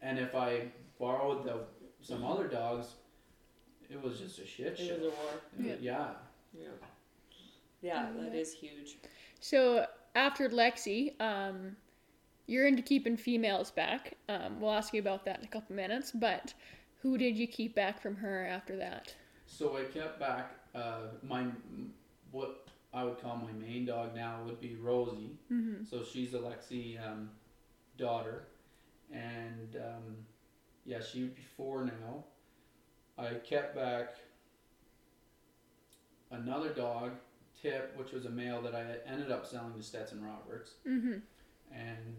And 0.03 0.19
if 0.19 0.35
I 0.35 0.69
borrowed 0.99 1.45
the 1.45 1.61
some 2.01 2.25
other 2.25 2.47
dogs, 2.47 2.95
it 3.91 4.01
was 4.03 4.19
just 4.21 4.39
a 4.39 4.47
shit 4.47 4.79
show. 4.79 4.85
It 4.85 5.01
was 5.01 5.07
a 5.07 5.11
war. 5.11 5.31
It 5.59 5.73
was- 5.73 5.81
yeah. 5.81 6.11
Yeah. 6.53 6.69
Yeah, 7.83 8.09
that 8.19 8.35
is 8.35 8.53
huge. 8.53 8.99
So 9.41 9.87
after 10.15 10.49
Lexi, 10.49 11.21
um, 11.21 11.77
you're 12.47 12.67
into 12.67 12.83
keeping 12.83 13.17
females 13.17 13.71
back. 13.71 14.15
Um, 14.29 14.61
we'll 14.61 14.73
ask 14.73 14.95
you 14.95 15.01
about 15.01 15.25
that 15.27 15.39
in 15.41 15.45
a 15.45 15.49
couple 15.49 15.77
minutes. 15.77 16.11
But 16.13 16.55
who 17.03 17.19
did 17.19 17.37
you 17.37 17.47
keep 17.47 17.75
back 17.75 18.01
from 18.01 18.17
her 18.17 18.47
after 18.47 18.77
that? 18.77 19.15
So 19.47 19.77
I 19.77 19.85
kept 19.85 20.19
back 20.19 20.53
uh, 20.75 21.09
my 21.23 21.47
what 22.33 22.67
I 22.93 23.05
would 23.05 23.21
call 23.21 23.37
my 23.37 23.53
main 23.53 23.85
dog 23.85 24.15
now 24.15 24.41
would 24.47 24.61
be 24.61 24.77
Rosie. 24.77 25.37
Mm-hmm. 25.53 25.85
So 25.85 26.03
she's 26.03 26.35
a 26.35 26.39
Lexi 26.39 26.99
um, 27.07 27.31
daughter, 27.99 28.45
and 29.13 29.77
um, 29.77 30.17
yeah, 30.87 31.01
she 31.01 31.23
would 31.23 31.35
be 31.35 31.43
four 31.57 31.85
now. 31.85 32.25
I 33.19 33.35
kept 33.35 33.75
back 33.75 34.15
another 36.31 36.71
dog, 36.71 37.13
Tip, 37.61 37.97
which 37.97 38.13
was 38.13 38.27
a 38.27 38.31
male 38.31 38.61
that 38.63 38.75
I 38.75 38.85
ended 39.11 39.31
up 39.31 39.47
selling 39.47 39.75
to 39.75 39.83
Stetson 39.83 40.23
Roberts. 40.25 40.75
Mm-hmm. 40.89 41.19
and 41.73 42.17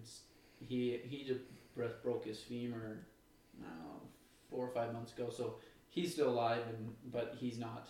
he 0.59 0.99
he 1.03 1.23
just 1.23 1.41
breath 1.75 2.01
broke 2.03 2.25
his 2.25 2.39
femur 2.39 2.97
no 3.61 3.67
four 4.49 4.65
or 4.67 4.71
five 4.73 4.91
months 4.91 5.13
ago 5.13 5.29
so 5.29 5.55
he's 5.89 6.11
still 6.13 6.29
alive 6.29 6.63
and 6.67 6.93
but 7.11 7.35
he's 7.39 7.57
not 7.59 7.87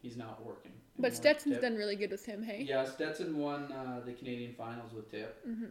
he's 0.00 0.16
not 0.16 0.44
working. 0.44 0.72
But. 0.98 1.14
Stetson's 1.14 1.54
Tip. 1.56 1.62
done 1.62 1.74
really 1.74 1.96
good 1.96 2.12
with 2.12 2.24
him, 2.24 2.42
hey? 2.42 2.64
Yeah, 2.68 2.84
Stetson 2.84 3.36
won 3.36 3.72
uh, 3.72 4.00
the 4.04 4.12
Canadian 4.12 4.54
finals 4.54 4.92
with 4.92 5.10
Tip 5.10 5.44
hmm 5.44 5.64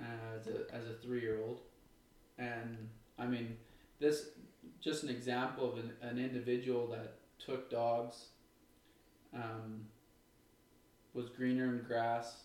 uh, 0.00 0.38
as 0.38 0.46
a 0.46 0.72
as 0.72 0.86
a 0.88 0.94
three 1.02 1.20
year 1.20 1.40
old, 1.44 1.60
and 2.38 2.76
I 3.18 3.26
mean 3.26 3.56
this 3.98 4.30
just 4.80 5.02
an 5.02 5.08
example 5.08 5.72
of 5.72 5.78
an, 5.78 5.92
an 6.02 6.18
individual 6.18 6.86
that 6.88 7.14
took 7.38 7.70
dogs, 7.70 8.26
um, 9.34 9.86
was 11.14 11.28
greener 11.28 11.64
in 11.64 11.82
grass, 11.86 12.42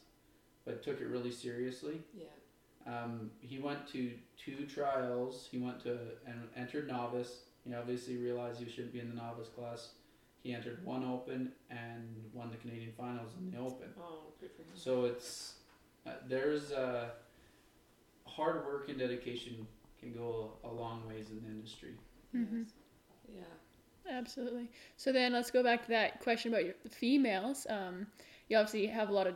but 0.65 0.83
took 0.83 1.01
it 1.01 1.07
really 1.07 1.31
seriously. 1.31 2.01
Yeah. 2.17 2.25
Um, 2.85 3.31
he 3.39 3.59
went 3.59 3.87
to 3.93 4.11
two 4.37 4.65
trials. 4.65 5.47
He 5.49 5.57
went 5.57 5.81
to 5.83 5.97
and 6.25 6.47
entered 6.55 6.87
novice. 6.87 7.43
He 7.65 7.73
obviously 7.73 8.17
realized 8.17 8.59
he 8.59 8.69
shouldn't 8.69 8.93
be 8.93 8.99
in 8.99 9.09
the 9.09 9.15
novice 9.15 9.47
class. 9.47 9.89
He 10.41 10.53
entered 10.53 10.83
one 10.83 11.05
open 11.05 11.53
and 11.69 12.25
won 12.33 12.51
the 12.51 12.57
Canadian 12.57 12.91
finals 12.97 13.31
in 13.39 13.51
the 13.51 13.57
open. 13.57 13.87
Oh, 13.97 14.33
good 14.41 14.51
for 14.51 14.63
him. 14.63 14.67
So 14.73 15.05
it's 15.05 15.53
uh, 16.05 16.11
there's 16.27 16.73
uh, 16.73 17.11
hard 18.25 18.65
work 18.65 18.89
and 18.89 18.99
dedication 18.99 19.65
can 20.03 20.13
go 20.13 20.53
a, 20.63 20.67
a 20.67 20.71
long 20.71 21.07
ways 21.07 21.29
in 21.29 21.41
the 21.41 21.49
industry. 21.49 21.95
hmm 22.31 22.63
Yes. 23.33 23.45
Yeah. 24.05 24.13
Absolutely. 24.17 24.69
So 24.97 25.11
then 25.13 25.33
let's 25.33 25.51
go 25.51 25.63
back 25.63 25.83
to 25.83 25.89
that 25.89 26.19
question 26.19 26.53
about 26.53 26.65
your 26.65 26.75
females. 26.89 27.65
Um, 27.69 28.07
you 28.49 28.57
obviously 28.57 28.87
have 28.87 29.09
a 29.09 29.13
lot 29.13 29.27
of 29.27 29.35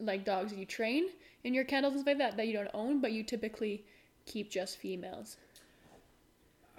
like 0.00 0.24
dogs 0.24 0.50
that 0.52 0.58
you 0.58 0.66
train 0.66 1.08
in 1.44 1.54
your 1.54 1.64
kennels 1.64 1.92
and 1.94 2.00
stuff 2.02 2.12
like 2.12 2.18
that 2.18 2.36
that 2.36 2.46
you 2.46 2.52
don't 2.52 2.70
own, 2.74 3.00
but 3.00 3.12
you 3.12 3.22
typically 3.22 3.84
keep 4.26 4.50
just 4.50 4.76
females. 4.78 5.36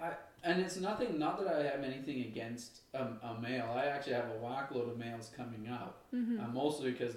I 0.00 0.12
and 0.44 0.60
it's 0.60 0.76
nothing. 0.76 1.18
Not 1.18 1.44
that 1.44 1.54
I 1.54 1.62
have 1.64 1.84
anything 1.84 2.22
against 2.22 2.80
um, 2.94 3.18
a 3.22 3.40
male. 3.40 3.72
I 3.74 3.86
actually 3.86 4.14
have 4.14 4.30
a 4.30 4.38
whack 4.44 4.70
load 4.72 4.88
of 4.90 4.98
males 4.98 5.30
coming 5.36 5.68
up. 5.68 6.04
hmm 6.10 6.38
Uh, 6.38 6.48
mostly 6.52 6.90
because 6.92 7.14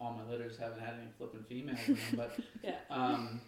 all 0.00 0.12
my 0.14 0.24
litters 0.30 0.56
haven't 0.56 0.80
had 0.80 0.94
any 0.94 1.10
flipping 1.18 1.44
females 1.48 1.88
in 1.88 1.94
them. 1.94 2.14
But 2.16 2.38
Yeah. 2.62 2.76
um, 2.90 3.40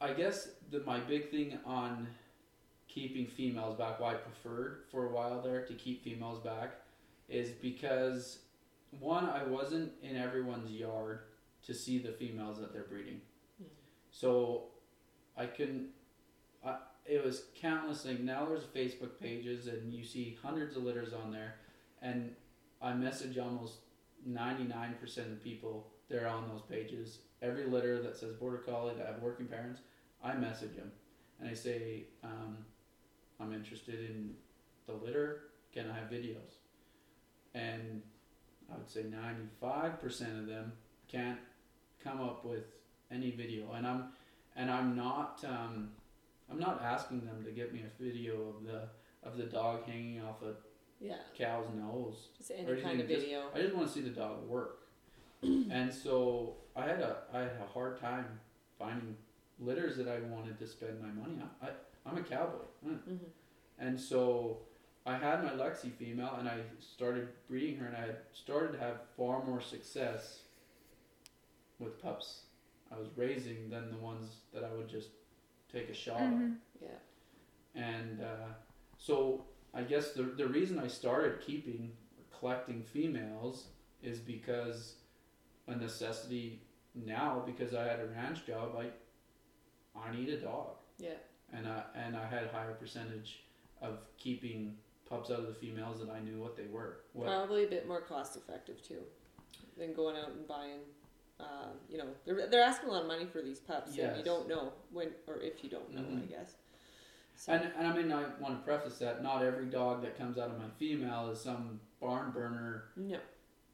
I 0.00 0.12
guess 0.12 0.48
that 0.70 0.86
my 0.86 1.00
big 1.00 1.30
thing 1.30 1.58
on 1.64 2.06
keeping 2.88 3.26
females 3.26 3.76
back, 3.76 4.00
why 4.00 4.12
I 4.12 4.14
preferred 4.14 4.84
for 4.90 5.06
a 5.06 5.12
while 5.12 5.42
there 5.42 5.64
to 5.64 5.74
keep 5.74 6.04
females 6.04 6.38
back, 6.42 6.74
is 7.28 7.50
because 7.50 8.38
one, 9.00 9.26
I 9.28 9.44
wasn't 9.44 9.92
in 10.02 10.16
everyone's 10.16 10.70
yard 10.70 11.20
to 11.66 11.74
see 11.74 11.98
the 11.98 12.12
females 12.12 12.58
that 12.58 12.72
they're 12.72 12.84
breeding. 12.84 13.20
Mhm. 13.60 13.66
So 14.10 14.68
I 15.36 15.46
couldn't. 15.46 15.88
I, 16.64 16.78
it 17.04 17.24
was 17.24 17.44
countless 17.54 18.02
things. 18.02 18.20
Now 18.20 18.46
there's 18.46 18.64
Facebook 18.64 19.18
pages, 19.20 19.66
and 19.66 19.92
you 19.92 20.04
see 20.04 20.38
hundreds 20.42 20.76
of 20.76 20.84
litters 20.84 21.12
on 21.12 21.32
there, 21.32 21.56
and 22.00 22.34
I 22.80 22.94
message 22.94 23.36
almost 23.38 23.78
99% 24.26 25.18
of 25.32 25.42
people 25.42 25.88
that 26.08 26.22
are 26.22 26.26
on 26.26 26.48
those 26.48 26.62
pages. 26.62 27.18
Every 27.42 27.66
litter 27.66 28.02
that 28.02 28.16
says 28.16 28.32
border 28.34 28.58
collie 28.58 28.94
that 28.96 29.06
have 29.06 29.22
working 29.22 29.46
parents, 29.46 29.80
I 30.22 30.34
message 30.34 30.74
them, 30.74 30.90
and 31.40 31.48
I 31.48 31.54
say, 31.54 32.04
um, 32.24 32.58
I'm 33.38 33.52
interested 33.52 34.00
in 34.00 34.34
the 34.86 34.94
litter. 34.94 35.42
Can 35.72 35.88
I 35.90 35.94
have 35.94 36.10
videos? 36.10 36.56
And 37.54 38.02
I 38.72 38.76
would 38.76 38.90
say 38.90 39.04
95% 39.04 40.40
of 40.40 40.46
them 40.46 40.72
can't 41.06 41.38
come 42.02 42.20
up 42.20 42.44
with 42.44 42.64
any 43.10 43.30
video, 43.30 43.72
and 43.72 43.86
I'm 43.86 44.04
and 44.56 44.70
I'm 44.70 44.96
not 44.96 45.44
um, 45.48 45.90
I'm 46.50 46.58
not 46.58 46.82
asking 46.82 47.24
them 47.24 47.44
to 47.44 47.50
get 47.50 47.72
me 47.72 47.82
a 47.82 48.02
video 48.02 48.34
of 48.48 48.64
the 48.64 48.88
of 49.22 49.36
the 49.36 49.44
dog 49.44 49.84
hanging 49.86 50.22
off 50.22 50.42
a 50.42 50.54
Yeah. 51.00 51.16
cow's 51.36 51.66
nose. 51.74 52.28
Just 52.36 52.50
any 52.50 52.80
kind 52.82 53.00
of 53.00 53.08
just- 53.08 53.20
video. 53.22 53.44
I 53.54 53.60
just 53.62 53.74
want 53.74 53.86
to 53.88 53.92
see 53.94 54.00
the 54.00 54.10
dog 54.10 54.46
work. 54.48 54.80
and 55.42 55.92
so 55.92 56.56
I 56.74 56.82
had 56.82 57.00
a 57.00 57.18
I 57.32 57.40
had 57.40 57.52
a 57.62 57.66
hard 57.72 58.00
time 58.00 58.26
finding 58.78 59.16
litters 59.60 59.96
that 59.96 60.08
I 60.08 60.18
wanted 60.20 60.58
to 60.58 60.66
spend 60.66 61.00
my 61.00 61.08
money 61.08 61.40
on. 61.40 61.50
I 61.62 61.68
I'm 62.08 62.16
a 62.18 62.22
cowboy, 62.22 62.64
Mm. 62.86 62.98
hmm 63.04 63.16
and 63.80 64.00
so 64.00 64.58
I 65.06 65.16
had 65.16 65.44
my 65.44 65.50
Lexi 65.52 65.92
female, 65.92 66.34
and 66.38 66.48
I 66.48 66.58
started 66.80 67.28
breeding 67.48 67.76
her, 67.78 67.86
and 67.86 67.96
I 67.96 68.00
had 68.00 68.16
started 68.32 68.72
to 68.72 68.78
have 68.78 68.96
far 69.16 69.44
more 69.44 69.60
success 69.60 70.40
with 71.78 72.00
pups 72.02 72.40
I 72.90 72.98
was 72.98 73.08
raising 73.16 73.70
than 73.70 73.90
the 73.90 73.98
ones 73.98 74.36
that 74.52 74.64
I 74.64 74.72
would 74.74 74.88
just 74.88 75.10
take 75.72 75.88
a 75.90 75.94
shot 75.94 76.20
on. 76.20 76.32
hmm 76.32 76.52
Yeah. 76.84 77.80
And 77.82 78.20
uh, 78.22 78.48
so 78.98 79.44
I 79.74 79.82
guess 79.82 80.12
the 80.12 80.22
the 80.22 80.46
reason 80.46 80.78
I 80.78 80.86
started 80.88 81.40
keeping 81.40 81.92
or 82.16 82.38
collecting 82.38 82.82
females 82.82 83.66
is 84.02 84.18
because 84.18 84.94
a 85.66 85.76
necessity 85.76 86.62
now 86.94 87.42
because 87.44 87.74
I 87.74 87.84
had 87.84 88.00
a 88.00 88.06
ranch 88.06 88.46
job 88.46 88.76
I 88.78 88.90
I 89.98 90.14
need 90.14 90.28
a 90.30 90.40
dog 90.40 90.76
Yeah. 90.98 91.10
and 91.52 91.66
I 91.66 91.82
and 91.94 92.16
I 92.16 92.26
had 92.26 92.44
a 92.44 92.48
higher 92.48 92.74
percentage 92.74 93.44
of 93.80 93.98
keeping 94.16 94.76
pups 95.08 95.30
out 95.30 95.40
of 95.40 95.46
the 95.46 95.54
females 95.54 96.00
that 96.00 96.10
I 96.10 96.20
knew 96.20 96.38
what 96.40 96.56
they 96.56 96.66
were. 96.66 97.00
What, 97.12 97.26
Probably 97.26 97.64
a 97.64 97.68
bit 97.68 97.86
more 97.88 98.00
cost 98.00 98.36
effective 98.36 98.82
too 98.82 99.02
than 99.76 99.94
going 99.94 100.16
out 100.16 100.28
and 100.30 100.46
buying. 100.46 100.80
Um, 101.40 101.70
you 101.88 101.98
know, 101.98 102.08
they're, 102.26 102.48
they're 102.48 102.62
asking 102.62 102.88
a 102.88 102.92
lot 102.92 103.02
of 103.02 103.06
money 103.08 103.24
for 103.24 103.40
these 103.40 103.60
pups, 103.60 103.96
and 103.96 104.16
you 104.18 104.24
don't 104.24 104.48
know 104.48 104.72
when 104.92 105.10
or 105.28 105.40
if 105.40 105.62
you 105.62 105.70
don't 105.70 105.94
know, 105.94 106.00
I 106.02 106.22
Mhm. 106.22 106.28
guess. 106.28 106.56
So, 107.40 107.52
and 107.52 107.70
and 107.78 107.86
I 107.86 107.96
mean 107.96 108.10
I 108.10 108.24
want 108.40 108.58
to 108.58 108.64
preface 108.64 108.98
that 108.98 109.22
not 109.22 109.44
every 109.44 109.66
dog 109.66 110.02
that 110.02 110.18
comes 110.18 110.38
out 110.38 110.50
of 110.50 110.58
my 110.58 110.68
female 110.76 111.30
is 111.30 111.40
some 111.40 111.78
barn 112.00 112.32
burner. 112.32 112.86
no, 112.96 113.18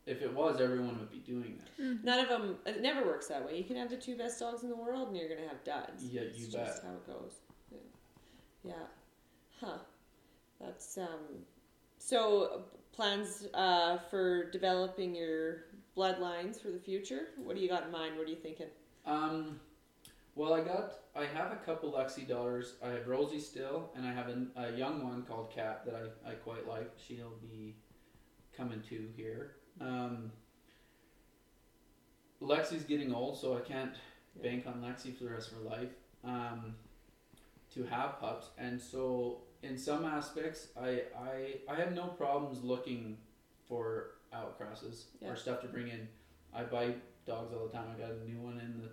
If 0.05 0.21
it 0.21 0.35
was, 0.35 0.61
everyone 0.61 0.99
would 0.99 1.11
be 1.11 1.21
doing 1.21 1.59
that. 1.59 2.05
none 2.05 2.19
of 2.21 2.29
them. 2.29 2.57
It 2.67 2.83
never 2.83 3.07
works 3.07 3.27
that 3.29 3.45
way. 3.45 3.57
You 3.57 3.65
can 3.65 3.77
have 3.77 3.89
the 3.89 3.97
two 3.97 4.17
best 4.19 4.39
dogs 4.39 4.63
in 4.65 4.69
the 4.69 4.77
world, 4.77 5.09
and 5.09 5.17
you're 5.17 5.31
gonna 5.35 5.49
have 5.49 5.65
duds. 5.65 6.05
Yeah, 6.05 6.21
it's 6.23 6.39
you 6.39 6.45
just 6.45 6.83
bet. 6.83 6.85
how 6.85 6.91
it 6.95 7.07
goes. 7.07 7.33
Yeah. 7.73 7.79
yeah. 8.65 8.87
Huh. 9.61 9.79
That's 10.61 10.99
um. 10.99 11.43
So 11.99 12.65
plans 12.93 13.47
uh, 13.55 13.97
for 14.11 14.51
developing 14.51 15.15
your 15.15 15.65
bloodlines 15.97 16.61
for 16.61 16.69
the 16.69 16.79
future. 16.79 17.29
What 17.43 17.57
do 17.57 17.63
you 17.63 17.69
got 17.71 17.85
in 17.87 17.91
mind? 17.91 18.19
What 18.19 18.27
are 18.27 18.31
you 18.31 18.37
thinking? 18.37 18.67
Um, 19.07 19.59
well, 20.35 20.55
I 20.55 20.61
got 20.63 20.93
I 21.15 21.25
have 21.27 21.53
a 21.53 21.57
couple 21.57 21.93
Lexi 21.93 22.27
daughters. 22.27 22.75
I 22.85 22.89
have 22.89 23.07
Rosie 23.07 23.39
still, 23.41 23.91
and 23.97 24.07
I 24.07 24.13
have 24.13 24.29
a, 24.29 24.47
a 24.57 24.77
young 24.77 25.03
one 25.05 25.23
called 25.23 25.53
Kat 25.55 25.85
that 25.87 25.95
I, 25.95 26.31
I 26.31 26.35
quite 26.35 26.67
like. 26.69 26.91
She'll 26.97 27.37
be 27.41 27.77
coming 28.57 28.83
to 28.89 29.09
here. 29.17 29.57
Um, 29.81 30.33
Lexi's 32.43 32.85
getting 32.85 33.15
old, 33.15 33.39
so 33.39 33.57
I 33.57 33.61
can't 33.61 33.93
Yeah. 34.37 34.43
bank 34.43 34.67
on 34.67 34.83
Lexi 34.83 35.17
for 35.17 35.25
the 35.25 35.31
rest 35.31 35.53
of 35.53 35.59
her 35.59 35.65
life. 35.65 35.91
Um, 36.25 36.75
to 37.75 37.85
have 37.85 38.19
pups, 38.21 38.49
and 38.59 38.81
so 38.81 39.43
in 39.63 39.77
some 39.79 40.05
aspects, 40.05 40.69
I 40.77 41.03
I 41.17 41.61
I 41.69 41.75
have 41.77 41.93
no 41.95 42.07
problems 42.09 42.63
looking 42.63 43.19
for 43.69 44.13
outcrosses 44.33 45.05
Yeah. 45.21 45.31
or 45.31 45.37
stuff 45.37 45.61
to 45.63 45.69
bring 45.69 45.89
in. 45.89 46.09
I 46.53 46.65
buy 46.65 46.95
dogs 47.25 47.53
all 47.53 47.67
the 47.67 47.73
time. 47.73 47.89
I 47.95 47.99
got 47.99 48.11
a 48.11 48.25
new 48.29 48.41
one 48.41 48.59
in 48.61 48.81
the, 48.81 48.91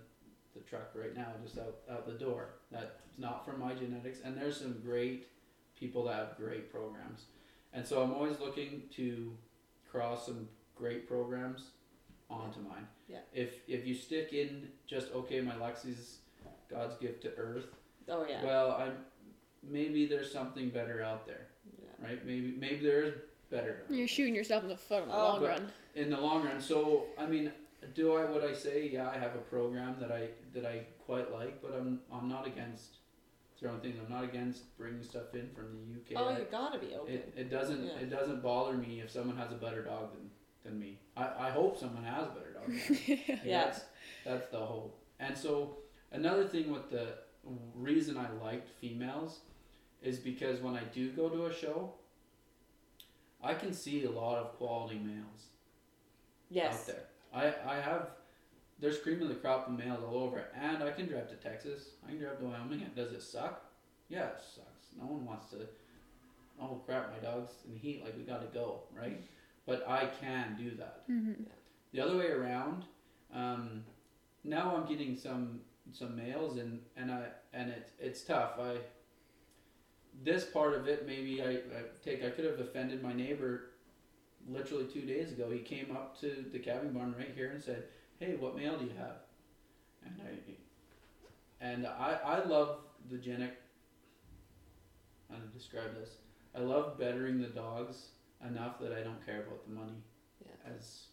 the 0.54 0.60
truck 0.60 0.90
right 0.94 1.16
now, 1.16 1.28
just 1.42 1.58
out, 1.58 1.76
out 1.90 2.06
the 2.06 2.12
door. 2.12 2.50
That's 2.70 2.92
not 3.18 3.44
from 3.44 3.60
my 3.60 3.74
genetics. 3.74 4.18
And 4.24 4.36
there's 4.36 4.58
some 4.60 4.76
great 4.84 5.28
people 5.78 6.04
that 6.04 6.14
have 6.14 6.36
great 6.36 6.70
programs. 6.70 7.26
And 7.72 7.86
so 7.86 8.02
I'm 8.02 8.12
always 8.12 8.38
looking 8.38 8.82
to 8.96 9.32
cross 9.90 10.26
some 10.26 10.48
great 10.76 11.08
programs 11.08 11.70
onto 12.30 12.60
mine. 12.60 12.86
Yeah. 13.08 13.18
If 13.32 13.54
if 13.68 13.86
you 13.86 13.94
stick 13.94 14.32
in 14.32 14.68
just 14.86 15.08
okay, 15.14 15.40
my 15.40 15.54
Lexi's 15.54 16.18
God's 16.70 16.96
gift 16.96 17.22
to 17.22 17.34
Earth. 17.36 17.66
Oh 18.08 18.26
yeah. 18.28 18.44
Well, 18.44 18.70
I 18.72 18.90
maybe 19.62 20.06
there's 20.06 20.32
something 20.32 20.70
better 20.70 21.02
out 21.02 21.26
there, 21.26 21.46
yeah. 21.80 22.06
right? 22.08 22.24
Maybe 22.26 22.54
maybe 22.58 22.84
there 22.84 23.02
is 23.02 23.14
better. 23.50 23.82
You're 23.90 24.08
shooting 24.08 24.34
yourself 24.34 24.62
in 24.62 24.68
the 24.68 24.76
foot 24.76 25.02
in 25.02 25.08
the 25.08 25.14
Oh, 25.14 25.18
long 25.34 25.42
run. 25.42 25.72
in 25.94 26.10
the 26.10 26.20
long 26.20 26.44
run. 26.44 26.60
So 26.60 27.04
I 27.18 27.26
mean, 27.26 27.52
do 27.94 28.14
I 28.14 28.24
would 28.24 28.44
I 28.44 28.52
say 28.54 28.88
yeah 28.92 29.08
I 29.10 29.18
have 29.18 29.34
a 29.34 29.44
program 29.50 29.96
that 30.00 30.12
I 30.12 30.28
that 30.54 30.64
I 30.66 30.86
quite 31.04 31.32
like, 31.32 31.60
but 31.62 31.72
I'm 31.74 32.00
I'm 32.12 32.28
not 32.28 32.46
against 32.46 32.96
throwing 33.58 33.80
things. 33.80 33.96
I'm 34.04 34.12
not 34.12 34.24
against 34.24 34.76
bringing 34.76 35.02
stuff 35.02 35.34
in 35.34 35.48
from 35.54 35.66
the 35.72 36.16
UK. 36.16 36.20
Oh, 36.22 36.28
I- 36.28 36.38
you 36.38 36.46
gotta 36.50 36.78
be 36.78 36.94
open. 36.94 37.14
it, 37.14 37.32
it 37.36 37.50
doesn't 37.50 37.84
Yeah. 37.84 37.98
it 38.00 38.10
doesn't 38.10 38.42
bother 38.42 38.76
me 38.76 39.00
if 39.00 39.10
someone 39.10 39.36
has 39.36 39.52
a 39.52 39.56
better 39.56 39.82
dog 39.82 40.12
than, 40.14 40.30
than 40.64 40.78
me. 40.80 40.98
I, 41.16 41.48
I 41.48 41.50
hope 41.50 41.78
someone 41.78 42.04
has 42.04 42.24
a 42.28 42.30
better 42.30 42.52
dog. 42.52 42.66
Than 42.66 42.76
me. 42.76 43.24
Like, 43.28 43.44
Yeah. 43.44 43.64
That's, 43.64 43.84
that's 44.24 44.46
the 44.50 44.58
hope. 44.58 44.98
And 45.20 45.36
so 45.36 45.76
another 46.10 46.46
thing 46.48 46.70
with 46.72 46.90
the 46.90 47.14
reason 47.74 48.16
I 48.16 48.30
liked 48.44 48.68
females 48.80 49.40
is 50.02 50.18
because 50.18 50.60
when 50.60 50.74
I 50.74 50.82
do 50.84 51.10
go 51.10 51.28
to 51.28 51.46
a 51.46 51.54
show, 51.54 51.94
I 53.42 53.54
can 53.54 53.72
see 53.72 54.04
a 54.04 54.10
lot 54.10 54.38
of 54.38 54.56
quality 54.56 54.98
males 54.98 55.46
yes. 56.50 56.74
out 56.74 56.86
there. 56.86 57.04
I, 57.34 57.54
I 57.66 57.80
have 57.80 58.10
there's 58.78 58.98
cream 58.98 59.22
of 59.22 59.28
the 59.28 59.36
crop 59.36 59.68
of 59.68 59.78
males 59.78 60.02
all 60.06 60.16
over, 60.16 60.44
and 60.60 60.82
I 60.82 60.90
can 60.90 61.06
drive 61.06 61.28
to 61.28 61.36
Texas. 61.36 61.90
I 62.04 62.10
can 62.10 62.18
drive 62.18 62.38
to 62.38 62.44
Wyoming. 62.44 62.84
Does 62.96 63.12
it 63.12 63.22
suck? 63.22 63.64
Yeah, 64.08 64.26
it 64.26 64.42
sucks. 64.54 64.88
No 64.98 65.06
one 65.06 65.24
wants 65.24 65.50
to 65.50 65.58
oh 66.60 66.80
crap, 66.86 67.12
my 67.12 67.18
dog's 67.18 67.52
in 67.68 67.76
heat, 67.76 68.02
like 68.04 68.16
we 68.16 68.22
gotta 68.22 68.46
go, 68.46 68.80
right? 68.96 69.22
But 69.66 69.88
I 69.88 70.06
can 70.20 70.56
do 70.58 70.76
that. 70.76 71.08
Mm-hmm. 71.10 71.44
The 71.92 72.00
other 72.00 72.16
way 72.16 72.28
around, 72.28 72.84
um, 73.34 73.84
now 74.44 74.74
I'm 74.76 74.86
getting 74.86 75.16
some 75.16 75.60
some 75.92 76.16
males 76.16 76.58
and 76.58 76.80
and 76.96 77.10
I 77.10 77.26
and 77.52 77.70
it's 77.70 77.92
it's 77.98 78.22
tough. 78.22 78.52
I 78.60 78.78
this 80.24 80.44
part 80.44 80.74
of 80.74 80.86
it 80.88 81.06
maybe 81.06 81.42
I, 81.42 81.50
I 81.50 81.82
take 82.04 82.24
I 82.24 82.30
could 82.30 82.44
have 82.44 82.60
offended 82.60 83.02
my 83.02 83.12
neighbor 83.12 83.70
literally 84.48 84.86
two 84.86 85.02
days 85.02 85.32
ago. 85.32 85.50
He 85.50 85.60
came 85.60 85.94
up 85.94 86.18
to 86.20 86.44
the 86.52 86.58
calving 86.58 86.92
barn 86.92 87.14
right 87.16 87.32
here 87.34 87.50
and 87.50 87.62
said, 87.62 87.84
"Hey, 88.18 88.36
what 88.36 88.56
male 88.56 88.78
do 88.78 88.84
you 88.84 88.92
have?" 88.98 89.16
And 90.04 90.20
I 90.22 91.64
and 91.64 91.86
I 91.86 92.18
I 92.24 92.44
love 92.44 92.78
the 93.10 93.18
genic. 93.18 93.54
How 95.30 95.36
to 95.36 95.46
describe 95.46 95.94
this? 95.94 96.16
I 96.54 96.60
love 96.60 96.98
bettering 96.98 97.40
the 97.40 97.48
dogs 97.48 98.08
enough 98.46 98.78
that 98.80 98.92
I 98.92 99.02
don't 99.02 99.24
care 99.24 99.42
about 99.42 99.66
the 99.66 99.74
money. 99.74 100.02
Yeah. 100.44 100.74
As 100.76 101.06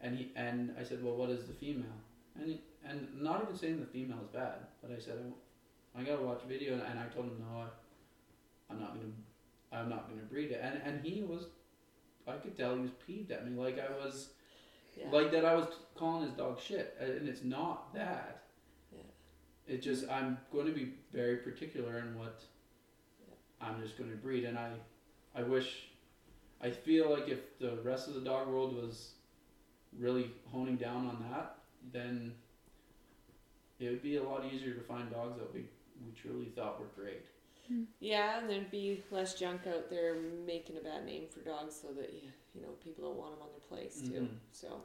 and 0.00 0.18
he 0.18 0.30
and 0.36 0.74
I 0.78 0.84
said, 0.84 1.02
well, 1.02 1.16
what 1.16 1.30
is 1.30 1.46
the 1.46 1.54
female? 1.54 1.98
And 2.38 2.48
he, 2.48 2.60
and 2.86 3.08
not 3.20 3.42
even 3.42 3.56
saying 3.56 3.80
the 3.80 3.86
female 3.86 4.18
is 4.22 4.28
bad, 4.28 4.66
but 4.82 4.90
I 4.90 5.00
said, 5.00 5.18
I, 5.94 6.00
I 6.00 6.04
gotta 6.04 6.22
watch 6.22 6.42
a 6.44 6.48
video, 6.48 6.74
and, 6.74 6.82
and 6.82 6.98
I 6.98 7.06
told 7.06 7.26
him 7.26 7.38
no, 7.38 7.60
I, 7.60 7.66
I'm 8.70 8.80
not 8.80 8.94
gonna, 8.94 9.12
I'm 9.72 9.88
not 9.88 10.08
gonna 10.08 10.22
breed 10.22 10.50
it, 10.50 10.60
and 10.62 10.80
and 10.84 11.04
he 11.04 11.22
was, 11.22 11.46
I 12.26 12.32
could 12.32 12.56
tell 12.56 12.74
he 12.74 12.82
was 12.82 12.90
peeved 13.06 13.30
at 13.32 13.48
me, 13.48 13.56
like 13.58 13.78
I 13.78 13.90
was, 14.04 14.30
Yeah. 14.96 15.10
like 15.10 15.30
that 15.32 15.44
I 15.44 15.54
was 15.54 15.66
calling 15.94 16.22
his 16.24 16.32
dog 16.32 16.58
shit, 16.60 16.96
and 17.00 17.28
it's 17.28 17.44
not 17.44 17.92
that. 17.94 18.44
Yeah. 18.92 19.02
It 19.74 19.82
just 19.82 20.08
I'm 20.10 20.38
going 20.52 20.66
to 20.66 20.72
be 20.72 20.94
very 21.12 21.38
particular 21.38 21.98
in 21.98 22.18
what 22.18 22.42
I'm 23.60 23.80
just 23.80 23.96
going 23.98 24.10
to 24.10 24.16
breed, 24.16 24.44
and 24.44 24.58
I, 24.58 24.72
I 25.34 25.42
wish, 25.42 25.88
I 26.60 26.70
feel 26.70 27.10
like 27.10 27.28
if 27.28 27.58
the 27.58 27.76
rest 27.82 28.08
of 28.08 28.14
the 28.14 28.20
dog 28.20 28.48
world 28.48 28.74
was 28.74 29.12
really 29.98 30.30
honing 30.50 30.76
down 30.76 31.06
on 31.06 31.24
that, 31.30 31.58
then 31.92 32.34
it 33.78 33.88
would 33.90 34.02
be 34.02 34.16
a 34.16 34.22
lot 34.22 34.44
easier 34.52 34.74
to 34.74 34.80
find 34.80 35.10
dogs 35.10 35.38
that 35.38 35.52
we 35.52 35.66
we 36.04 36.12
truly 36.12 36.46
thought 36.56 36.80
were 36.80 36.88
great. 36.96 37.24
Yeah, 38.00 38.38
and 38.38 38.48
there'd 38.50 38.70
be 38.70 39.02
less 39.10 39.34
junk 39.34 39.62
out 39.66 39.90
there 39.90 40.16
making 40.46 40.76
a 40.76 40.80
bad 40.80 41.04
name 41.06 41.24
for 41.30 41.40
dogs, 41.40 41.78
so 41.80 41.88
that 41.94 42.12
you, 42.12 42.28
you 42.54 42.62
know 42.62 42.68
people 42.82 43.04
don't 43.04 43.16
want 43.18 43.32
them 43.32 43.42
on 43.42 43.48
their 43.50 43.60
place 43.68 44.00
too. 44.00 44.22
Mhm. 44.22 44.38
So 44.52 44.80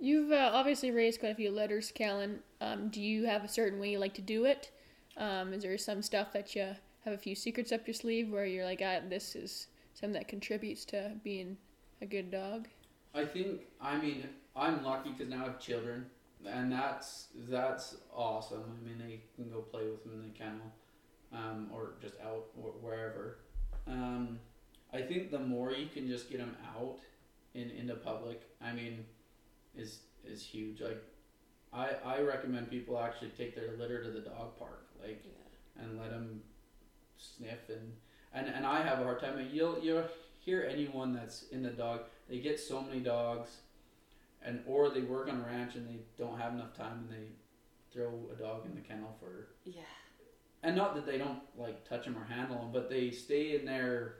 You've 0.00 0.32
uh, 0.32 0.50
obviously 0.52 0.90
raised 0.90 1.20
quite 1.20 1.32
a 1.32 1.34
few 1.36 1.50
litters, 1.50 1.92
Calin. 1.92 2.40
Um, 2.60 2.88
do 2.88 3.00
you 3.00 3.24
have 3.26 3.44
a 3.44 3.48
certain 3.48 3.78
way 3.78 3.90
you 3.90 3.98
like 3.98 4.14
to 4.14 4.22
do 4.22 4.44
it? 4.46 4.70
Um, 5.16 5.52
is 5.52 5.62
there 5.62 5.76
some 5.78 6.02
stuff 6.02 6.32
that 6.32 6.54
you 6.56 6.62
have 6.62 7.14
a 7.14 7.18
few 7.18 7.34
secrets 7.34 7.70
up 7.72 7.86
your 7.86 7.94
sleeve 7.94 8.30
where 8.30 8.46
you're 8.46 8.64
like, 8.64 8.80
ah, 8.84 9.00
this 9.08 9.36
is 9.36 9.68
something 9.94 10.14
that 10.14 10.28
contributes 10.28 10.84
to 10.86 11.12
being 11.22 11.56
a 12.00 12.06
good 12.06 12.30
dog? 12.30 12.68
I 13.14 13.24
think 13.26 13.62
I 13.80 13.98
mean 13.98 14.28
I'm 14.56 14.82
lucky 14.82 15.10
because 15.10 15.28
now 15.28 15.42
I 15.42 15.48
have 15.48 15.60
children, 15.60 16.06
and 16.46 16.72
that's 16.72 17.28
that's 17.48 17.96
awesome. 18.12 18.64
I 18.64 18.88
mean 18.88 18.98
they 18.98 19.20
can 19.36 19.50
go 19.52 19.60
play 19.60 19.84
with 19.84 20.02
them 20.02 20.14
in 20.14 20.32
the 20.32 20.38
kennel, 20.38 20.72
um, 21.32 21.70
or 21.72 21.94
just 22.00 22.14
out 22.20 22.46
or 22.60 22.70
wherever. 22.80 23.38
Um, 23.86 24.38
I 24.92 25.00
think 25.02 25.30
the 25.30 25.38
more 25.38 25.72
you 25.72 25.86
can 25.86 26.06
just 26.06 26.30
get 26.30 26.38
them 26.38 26.56
out 26.76 26.98
in 27.54 27.70
into 27.70 27.94
public, 27.94 28.42
I 28.60 28.72
mean, 28.72 29.04
is 29.76 30.00
is 30.24 30.44
huge. 30.44 30.80
Like 30.80 31.02
I 31.72 31.90
I 32.04 32.20
recommend 32.20 32.70
people 32.70 32.98
actually 32.98 33.30
take 33.30 33.54
their 33.54 33.76
litter 33.78 34.02
to 34.02 34.10
the 34.10 34.20
dog 34.20 34.58
park, 34.58 34.86
like 35.02 35.22
yeah, 35.24 35.82
and 35.82 35.98
let 35.98 36.10
them 36.10 36.42
sniff 37.16 37.68
and 37.68 37.92
and 38.34 38.48
and 38.48 38.66
I 38.66 38.82
have 38.82 39.00
a 39.00 39.04
hard 39.04 39.20
time. 39.20 39.48
You'll 39.52 39.78
you'll 39.80 40.04
hear 40.38 40.68
anyone 40.70 41.12
that's 41.12 41.44
in 41.44 41.62
the 41.62 41.70
dog. 41.70 42.02
They 42.28 42.38
get 42.38 42.60
so 42.60 42.82
many 42.82 43.00
dogs, 43.00 43.50
and 44.44 44.60
or 44.66 44.90
they 44.90 45.02
work 45.02 45.28
on 45.28 45.40
a 45.40 45.46
ranch 45.46 45.74
and 45.74 45.88
they 45.88 46.00
don't 46.18 46.38
have 46.38 46.52
enough 46.52 46.76
time 46.76 47.08
and 47.08 47.10
they 47.10 47.28
throw 47.92 48.12
a 48.32 48.40
dog 48.40 48.64
in 48.66 48.74
the 48.74 48.80
kennel 48.80 49.14
for. 49.20 49.48
yeah, 49.64 49.82
And 50.62 50.76
not 50.76 50.94
that 50.94 51.06
they 51.06 51.18
don't 51.18 51.40
like 51.56 51.88
touch 51.88 52.04
them 52.04 52.16
or 52.16 52.24
handle 52.24 52.56
them, 52.58 52.70
but 52.72 52.88
they 52.88 53.10
stay 53.10 53.58
in 53.58 53.64
their 53.66 54.16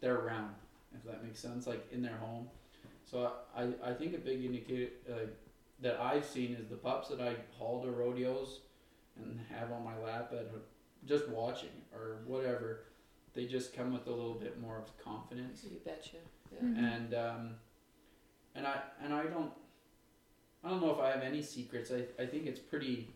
their 0.00 0.18
realm, 0.18 0.50
if 0.94 1.02
that 1.04 1.24
makes 1.24 1.40
sense, 1.40 1.66
like 1.66 1.86
in 1.92 2.02
their 2.02 2.16
home. 2.16 2.48
So 3.04 3.32
I 3.56 3.68
I 3.82 3.92
think 3.94 4.14
a 4.14 4.18
big 4.18 4.44
indicator 4.44 4.90
uh, 5.10 5.26
that 5.80 5.98
I've 6.00 6.24
seen 6.24 6.54
is 6.54 6.68
the 6.68 6.76
pups 6.76 7.08
that 7.08 7.20
I 7.20 7.36
haul 7.58 7.82
to 7.82 7.90
rodeos 7.90 8.60
and 9.16 9.38
have 9.50 9.72
on 9.72 9.82
my 9.84 9.96
lap 9.98 10.32
at 10.32 10.46
just 11.06 11.28
watching 11.28 11.70
or 11.94 12.18
whatever. 12.26 12.84
They 13.34 13.46
just 13.46 13.74
come 13.74 13.92
with 13.92 14.06
a 14.06 14.10
little 14.10 14.34
bit 14.34 14.60
more 14.60 14.76
of 14.78 14.96
confidence 15.02 15.64
you 15.64 15.78
betcha. 15.84 16.16
Yeah. 16.52 16.60
Mhm. 16.68 16.76
and 16.96 17.14
um, 17.14 17.54
and 18.54 18.66
I 18.66 18.82
and 19.02 19.14
I 19.14 19.24
don't 19.24 19.52
I 20.62 20.68
don't 20.68 20.82
know 20.82 20.92
if 20.92 20.98
I 21.00 21.10
have 21.10 21.22
any 21.22 21.40
secrets. 21.42 21.90
I 21.90 22.04
I 22.22 22.26
think 22.26 22.46
it's 22.46 22.60
pretty. 22.60 23.08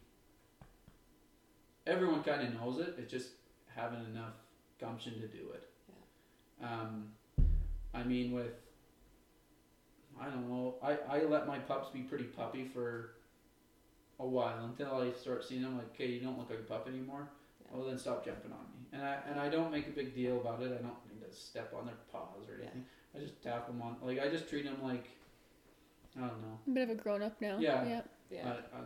Everyone 1.87 2.23
kind 2.23 2.43
of 2.47 2.55
knows 2.55 2.81
it. 2.81 2.95
It's 2.99 3.11
just 3.11 3.31
having 3.75 4.05
enough 4.07 4.35
gumption 4.81 5.15
to 5.21 5.29
do 5.29 5.51
it. 5.55 5.69
Um, 6.63 7.09
I 7.95 8.03
mean, 8.03 8.33
with 8.33 8.53
I 10.21 10.27
don't 10.27 10.49
know. 10.49 10.77
I 10.83 10.97
I 11.09 11.25
let 11.25 11.47
my 11.47 11.59
pups 11.59 11.89
be 11.91 12.01
pretty 12.01 12.25
puppy 12.25 12.65
for 12.65 13.13
a 14.19 14.27
while 14.27 14.65
until 14.65 14.97
I 14.97 15.13
start 15.13 15.45
seeing 15.45 15.63
them 15.63 15.77
like, 15.77 15.89
okay, 15.95 16.07
you 16.07 16.21
don't 16.21 16.39
look 16.39 16.51
like 16.51 16.61
a 16.61 16.63
pup 16.63 16.89
anymore. 16.89 17.29
Yeah. 17.61 17.77
Well, 17.77 17.87
then 17.87 17.99
stop 17.99 18.25
jumping 18.25 18.53
on 18.53 18.59
me. 18.59 18.87
And 18.93 19.03
I 19.03 19.19
and 19.29 19.39
I 19.39 19.49
don't 19.49 19.71
make 19.71 19.87
a 19.87 19.91
big 19.91 20.15
deal 20.15 20.41
about 20.41 20.63
it. 20.63 20.67
I 20.67 20.83
don't 20.83 20.97
need 21.13 21.25
to 21.29 21.35
step 21.35 21.75
on 21.79 21.87
their 21.87 21.97
paws 22.11 22.49
or 22.49 22.61
anything. 22.61 22.85
I 23.15 23.19
just 23.21 23.43
tap 23.43 23.67
them 23.67 23.83
on. 23.83 23.97
Like 24.03 24.21
I 24.21 24.29
just 24.29 24.49
treat 24.49 24.65
them 24.65 24.79
like 24.83 25.09
I 26.17 26.21
don't 26.21 26.43
know. 26.43 26.59
A 26.67 26.71
bit 26.71 26.85
of 26.85 26.91
a 26.91 26.95
grown 26.95 27.23
up 27.23 27.41
now. 27.41 27.59
Yeah. 27.59 27.85
Yeah. 27.87 28.01
Yeah. 28.31 28.49
I, 28.49 28.79
I, 28.79 28.81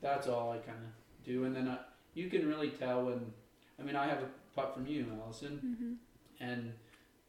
that's 0.00 0.28
all 0.28 0.52
I 0.52 0.58
kind 0.58 0.78
of 0.78 1.24
do. 1.24 1.44
And 1.44 1.54
then 1.54 1.68
I, 1.68 1.78
you 2.16 2.28
can 2.28 2.48
really 2.48 2.70
tell 2.70 3.04
when. 3.04 3.32
I 3.78 3.82
mean, 3.82 3.94
I 3.94 4.06
have 4.08 4.18
a 4.22 4.28
pup 4.56 4.74
from 4.74 4.86
you, 4.86 5.06
Allison, 5.22 5.60
Mm-hmm. 5.64 6.44
and 6.50 6.72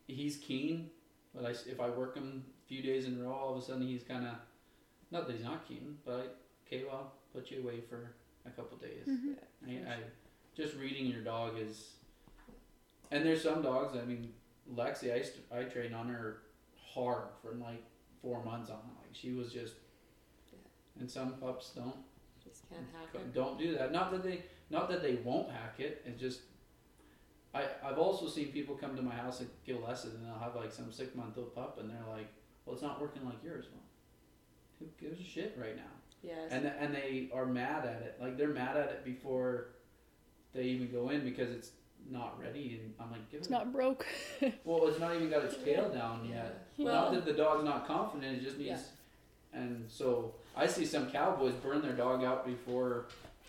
he's 0.08 0.38
keen. 0.38 0.90
But 1.36 1.46
I, 1.46 1.50
if 1.50 1.80
I 1.80 1.90
work 1.90 2.16
him 2.16 2.44
a 2.66 2.68
few 2.68 2.82
days 2.82 3.06
in 3.06 3.20
a 3.20 3.24
row, 3.24 3.34
all 3.34 3.54
of 3.56 3.62
a 3.62 3.66
sudden 3.66 3.86
he's 3.86 4.04
kind 4.04 4.26
of. 4.26 4.34
Not 5.12 5.28
that 5.28 5.36
he's 5.36 5.46
not 5.46 5.68
keen, 5.68 5.98
but 6.06 6.14
I, 6.14 6.24
okay, 6.76 6.84
well, 6.90 7.14
put 7.34 7.52
you 7.52 7.62
away 7.62 7.80
for 7.90 8.12
a 8.46 8.50
couple 8.50 8.78
days. 8.78 9.06
hmm 9.06 9.34
yeah. 9.66 9.78
I, 9.90 9.92
I 9.94 9.98
just 10.56 10.76
reading 10.76 11.06
your 11.06 11.22
dog 11.22 11.54
is, 11.60 11.92
and 13.12 13.26
there's 13.26 13.44
some 13.44 13.62
dogs. 13.62 13.96
I 14.02 14.04
mean, 14.06 14.34
Lexi, 14.74 15.14
I 15.14 15.18
used 15.18 15.34
to, 15.36 15.58
I 15.58 15.64
trained 15.64 15.94
on 15.96 16.08
her 16.10 16.40
hard 16.94 17.28
for 17.42 17.54
like 17.56 17.84
four 18.22 18.44
months 18.44 18.70
on. 18.70 18.80
Like 19.02 19.14
she 19.14 19.32
was 19.34 19.52
just, 19.54 19.74
and 21.00 21.10
some 21.10 21.34
pups 21.34 21.72
don't 21.76 21.96
Just 22.44 22.68
can't 22.70 22.82
hack 22.94 23.10
it. 23.14 23.34
don't 23.34 23.58
do 23.60 23.78
that. 23.78 23.92
Not 23.92 24.12
that 24.12 24.24
they 24.24 24.42
not 24.70 24.90
that 24.90 25.02
they 25.02 25.16
won't 25.16 25.50
hack 25.52 25.76
it. 25.80 26.02
It's 26.06 26.20
just 26.20 26.42
I 27.54 27.64
I've 27.84 27.98
also 27.98 28.28
seen 28.28 28.52
people 28.52 28.76
come 28.76 28.96
to 28.96 29.02
my 29.02 29.16
house 29.16 29.40
and 29.40 29.50
get 29.66 29.76
a 29.76 29.80
lesson, 29.80 30.12
and 30.16 30.26
they'll 30.26 30.40
have 30.40 30.56
like 30.56 30.72
some 30.72 30.92
six 30.92 31.16
month 31.16 31.38
old 31.38 31.56
pup, 31.56 31.78
and 31.80 31.90
they're 31.90 31.98
like, 32.10 32.28
"Well, 32.66 32.74
it's 32.74 32.84
not 32.84 33.02
working 33.02 33.26
like 33.26 33.44
yours." 33.44 33.66
Well, 33.72 33.84
who 34.80 34.86
gives 35.04 35.20
a 35.20 35.24
shit 35.24 35.58
right 35.60 35.76
now? 35.76 35.84
Yes. 36.24 36.52
and 36.52 36.66
and 36.66 36.94
they 36.94 37.30
are 37.34 37.46
mad 37.46 37.86
at 37.86 38.02
it. 38.02 38.18
Like 38.20 38.38
they're 38.38 38.50
mad 38.50 38.76
at 38.78 38.90
it 38.90 39.06
before 39.06 39.70
they 40.54 40.64
even 40.64 40.92
go 40.92 41.10
in 41.10 41.24
because 41.24 41.52
it's 41.52 41.72
not 42.10 42.40
ready. 42.42 42.80
And 42.82 42.94
I'm 43.00 43.12
like, 43.12 43.30
give 43.30 43.40
It's 43.40 43.48
it. 43.50 43.52
not 43.52 43.72
broke. 43.72 44.06
well, 44.64 44.88
it's 44.88 45.00
not 45.00 45.16
even 45.16 45.30
got 45.30 45.44
its 45.44 45.58
tail 45.64 45.90
down 45.90 46.26
yeah. 46.28 46.36
yet. 46.36 46.68
Yeah. 46.78 46.86
Not 46.86 46.94
Well, 47.04 47.12
that 47.14 47.26
the 47.26 47.34
dog's 47.34 47.64
not 47.64 47.88
confident. 47.88 48.38
It 48.38 48.44
just 48.44 48.58
needs. 48.58 48.82
And 49.54 49.86
so 49.90 50.36
I 50.56 50.68
see 50.68 50.86
some 50.86 51.10
cowboys 51.12 51.54
burn 51.56 51.82
their 51.82 51.94
dog 51.94 52.24
out 52.24 52.46
before 52.46 53.06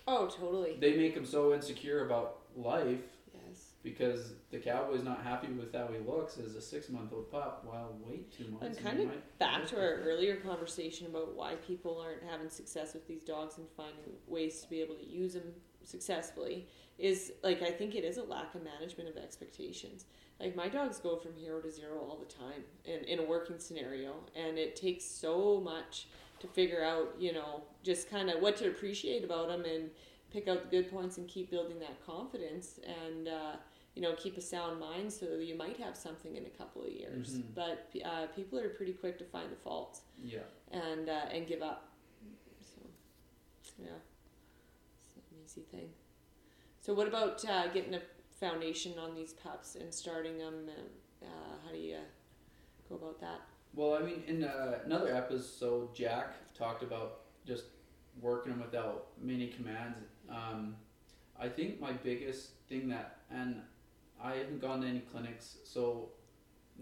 oh, 0.08 0.26
totally. 0.26 0.76
they 0.80 0.96
make 0.96 1.14
him 1.14 1.24
so 1.26 1.52
insecure 1.54 2.04
about 2.06 2.38
life 2.56 3.00
Yes. 3.46 3.72
because 3.82 4.32
the 4.50 4.58
cowboy's 4.58 5.04
not 5.04 5.22
happy 5.22 5.48
with 5.48 5.72
how 5.74 5.88
he 5.88 5.98
looks 5.98 6.38
as 6.38 6.54
a 6.54 6.60
six 6.60 6.88
month 6.88 7.12
old 7.12 7.30
pup. 7.30 7.64
Well, 7.66 7.96
wait 8.04 8.32
two 8.36 8.48
months. 8.50 8.78
And 8.78 8.84
kind 8.84 9.00
of 9.00 9.38
back 9.38 9.66
to 9.68 9.76
our 9.76 9.94
earlier 10.02 10.36
conversation 10.36 11.06
about 11.06 11.34
why 11.34 11.54
people 11.66 12.00
aren't 12.00 12.22
having 12.28 12.48
success 12.50 12.94
with 12.94 13.06
these 13.06 13.22
dogs 13.22 13.58
and 13.58 13.66
finding 13.76 14.14
ways 14.26 14.60
to 14.62 14.68
be 14.70 14.80
able 14.80 14.96
to 14.96 15.06
use 15.06 15.34
them 15.34 15.52
successfully 15.84 16.66
is 16.98 17.32
like 17.42 17.62
I 17.62 17.70
think 17.70 17.94
it 17.94 18.04
is 18.04 18.18
a 18.18 18.24
lack 18.24 18.54
of 18.54 18.62
management 18.64 19.08
of 19.08 19.16
expectations. 19.16 20.06
Like 20.40 20.54
my 20.54 20.68
dogs 20.68 20.98
go 20.98 21.16
from 21.16 21.34
hero 21.34 21.60
to 21.60 21.70
zero 21.70 21.98
all 22.00 22.18
the 22.18 22.32
time 22.32 22.62
in, 22.84 23.04
in 23.04 23.18
a 23.20 23.24
working 23.24 23.58
scenario 23.58 24.14
and 24.36 24.58
it 24.58 24.76
takes 24.76 25.04
so 25.04 25.60
much 25.60 26.08
to 26.40 26.46
figure 26.46 26.82
out, 26.84 27.14
you 27.18 27.32
know, 27.32 27.62
just 27.82 28.08
kind 28.10 28.30
of 28.30 28.40
what 28.40 28.56
to 28.58 28.68
appreciate 28.68 29.24
about 29.24 29.48
them 29.48 29.64
and 29.64 29.90
pick 30.30 30.46
out 30.48 30.62
the 30.62 30.68
good 30.76 30.90
points 30.90 31.16
and 31.18 31.26
keep 31.28 31.50
building 31.50 31.78
that 31.80 32.04
confidence 32.04 32.78
and 32.86 33.28
uh, 33.28 33.56
you 33.94 34.02
know 34.02 34.14
keep 34.14 34.36
a 34.36 34.40
sound 34.40 34.78
mind 34.78 35.10
so 35.12 35.24
that 35.26 35.42
you 35.44 35.56
might 35.56 35.76
have 35.78 35.96
something 35.96 36.36
in 36.36 36.44
a 36.46 36.50
couple 36.50 36.82
of 36.82 36.90
years. 36.90 37.38
Mhm. 37.38 37.54
But 37.54 37.90
uh, 38.04 38.26
people 38.36 38.58
are 38.58 38.68
pretty 38.68 38.92
quick 38.92 39.18
to 39.18 39.24
find 39.24 39.50
the 39.50 39.56
faults 39.56 40.02
Yeah. 40.22 40.40
and 40.70 41.08
uh, 41.08 41.26
and 41.32 41.46
give 41.46 41.62
up. 41.62 41.88
So 42.60 42.82
yeah, 43.78 43.88
it's 45.02 45.16
an 45.16 45.22
easy 45.44 45.62
thing. 45.62 45.88
So 46.80 46.94
what 46.94 47.08
about 47.08 47.44
uh, 47.44 47.68
getting 47.68 47.94
a 47.94 48.02
foundation 48.38 48.98
on 48.98 49.14
these 49.14 49.32
pups 49.32 49.74
and 49.76 49.92
starting 49.92 50.38
them? 50.38 50.68
Uh, 50.68 50.82
Uh, 51.20 51.56
how 51.64 51.72
do 51.72 51.78
you 51.78 51.98
go 52.88 52.94
about 52.94 53.18
that? 53.20 53.40
Well, 53.74 53.94
I 53.94 54.00
mean, 54.00 54.22
in 54.26 54.44
uh, 54.44 54.78
another 54.84 55.14
episode, 55.14 55.94
Jack 55.94 56.34
talked 56.54 56.82
about 56.82 57.20
just 57.46 57.64
working 58.20 58.58
without 58.58 59.08
many 59.20 59.48
commands. 59.48 59.98
Um, 60.28 60.76
I 61.38 61.48
think 61.48 61.80
my 61.80 61.92
biggest 61.92 62.50
thing 62.68 62.88
that, 62.88 63.18
and 63.30 63.60
I 64.22 64.34
haven't 64.34 64.60
gone 64.60 64.80
to 64.82 64.88
any 64.88 65.00
clinics, 65.00 65.58
so 65.64 66.10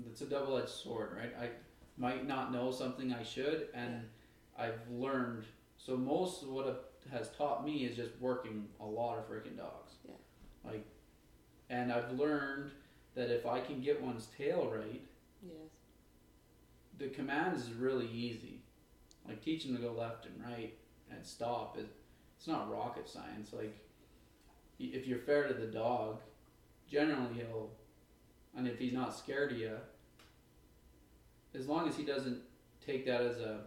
it's 0.09 0.23
a 0.23 0.27
double 0.27 0.57
edged 0.57 0.71
sword, 0.71 1.11
right? 1.17 1.35
I 1.39 1.51
might 1.99 2.27
not 2.27 2.53
know 2.53 2.71
something 2.71 3.13
I 3.13 3.23
should, 3.23 3.69
and 3.75 4.03
I've 4.59 4.81
learned. 4.91 5.45
So 5.77 5.97
most 5.97 6.43
of 6.43 6.49
what 6.49 6.67
it 6.67 7.11
has 7.13 7.31
taught 7.37 7.65
me 7.65 7.85
is 7.85 7.97
just 7.97 8.13
working 8.21 8.67
a 8.81 8.87
lot 8.87 9.19
of 9.19 9.29
freaking 9.29 9.57
dogs. 9.57 9.93
Yeah. 10.07 10.15
Like, 10.65 10.87
and 11.69 11.93
I've 11.93 12.13
learned 12.13 12.71
that 13.15 13.31
if 13.31 13.47
I 13.47 13.61
can 13.61 13.81
get 13.81 14.03
one's 14.03 14.29
tail 14.39 14.71
right, 14.75 15.03
Yes. 15.43 15.76
The 16.99 17.09
commands 17.09 17.63
is 17.63 17.73
really 17.73 18.09
easy. 18.09 18.61
Like 19.27 19.43
teach 19.43 19.63
teaching 19.63 19.77
to 19.77 19.83
go 19.83 19.93
left 19.93 20.27
and 20.27 20.43
right 20.45 20.75
and 21.11 21.25
stop 21.25 21.77
is 21.79 21.87
it's 22.37 22.47
not 22.47 22.71
rocket 22.71 23.09
science. 23.09 23.53
Like 23.53 23.77
if 24.79 25.07
you're 25.07 25.19
fair 25.19 25.49
to 25.49 25.55
the 25.55 25.67
dog, 25.67 26.21
generally 26.91 27.35
he'll, 27.35 27.71
and 28.57 28.69
if 28.69 28.79
he's 28.79 28.93
not 28.93 29.17
scared 29.17 29.53
of 29.53 29.59
you, 29.59 29.77
as 31.55 31.67
long 31.67 31.89
as 31.89 31.97
he 31.97 32.05
doesn't 32.05 32.39
take 32.85 33.07
that 33.07 33.23
as 33.23 33.39
a 33.39 33.61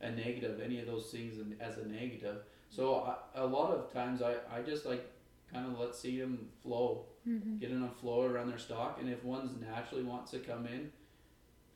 a 0.00 0.10
negative, 0.10 0.60
any 0.60 0.78
of 0.78 0.86
those 0.86 1.10
things 1.10 1.38
as 1.60 1.78
a 1.78 1.86
negative. 1.86 2.42
So 2.68 2.96
I, 2.96 3.40
a 3.40 3.46
lot 3.46 3.70
of 3.70 3.90
times 3.92 4.20
I, 4.20 4.34
I 4.52 4.60
just 4.60 4.84
like 4.84 5.10
kind 5.52 5.66
of 5.66 5.78
let 5.78 5.94
see 5.94 6.20
them 6.20 6.48
flow 6.62 7.06
Mm-hmm. 7.28 7.58
get 7.58 7.72
enough 7.72 7.98
flow 7.98 8.22
around 8.22 8.48
their 8.50 8.58
stock, 8.58 8.98
and 9.00 9.10
if 9.10 9.24
one's 9.24 9.50
naturally 9.60 10.04
wants 10.04 10.30
to 10.30 10.38
come 10.38 10.64
in, 10.64 10.92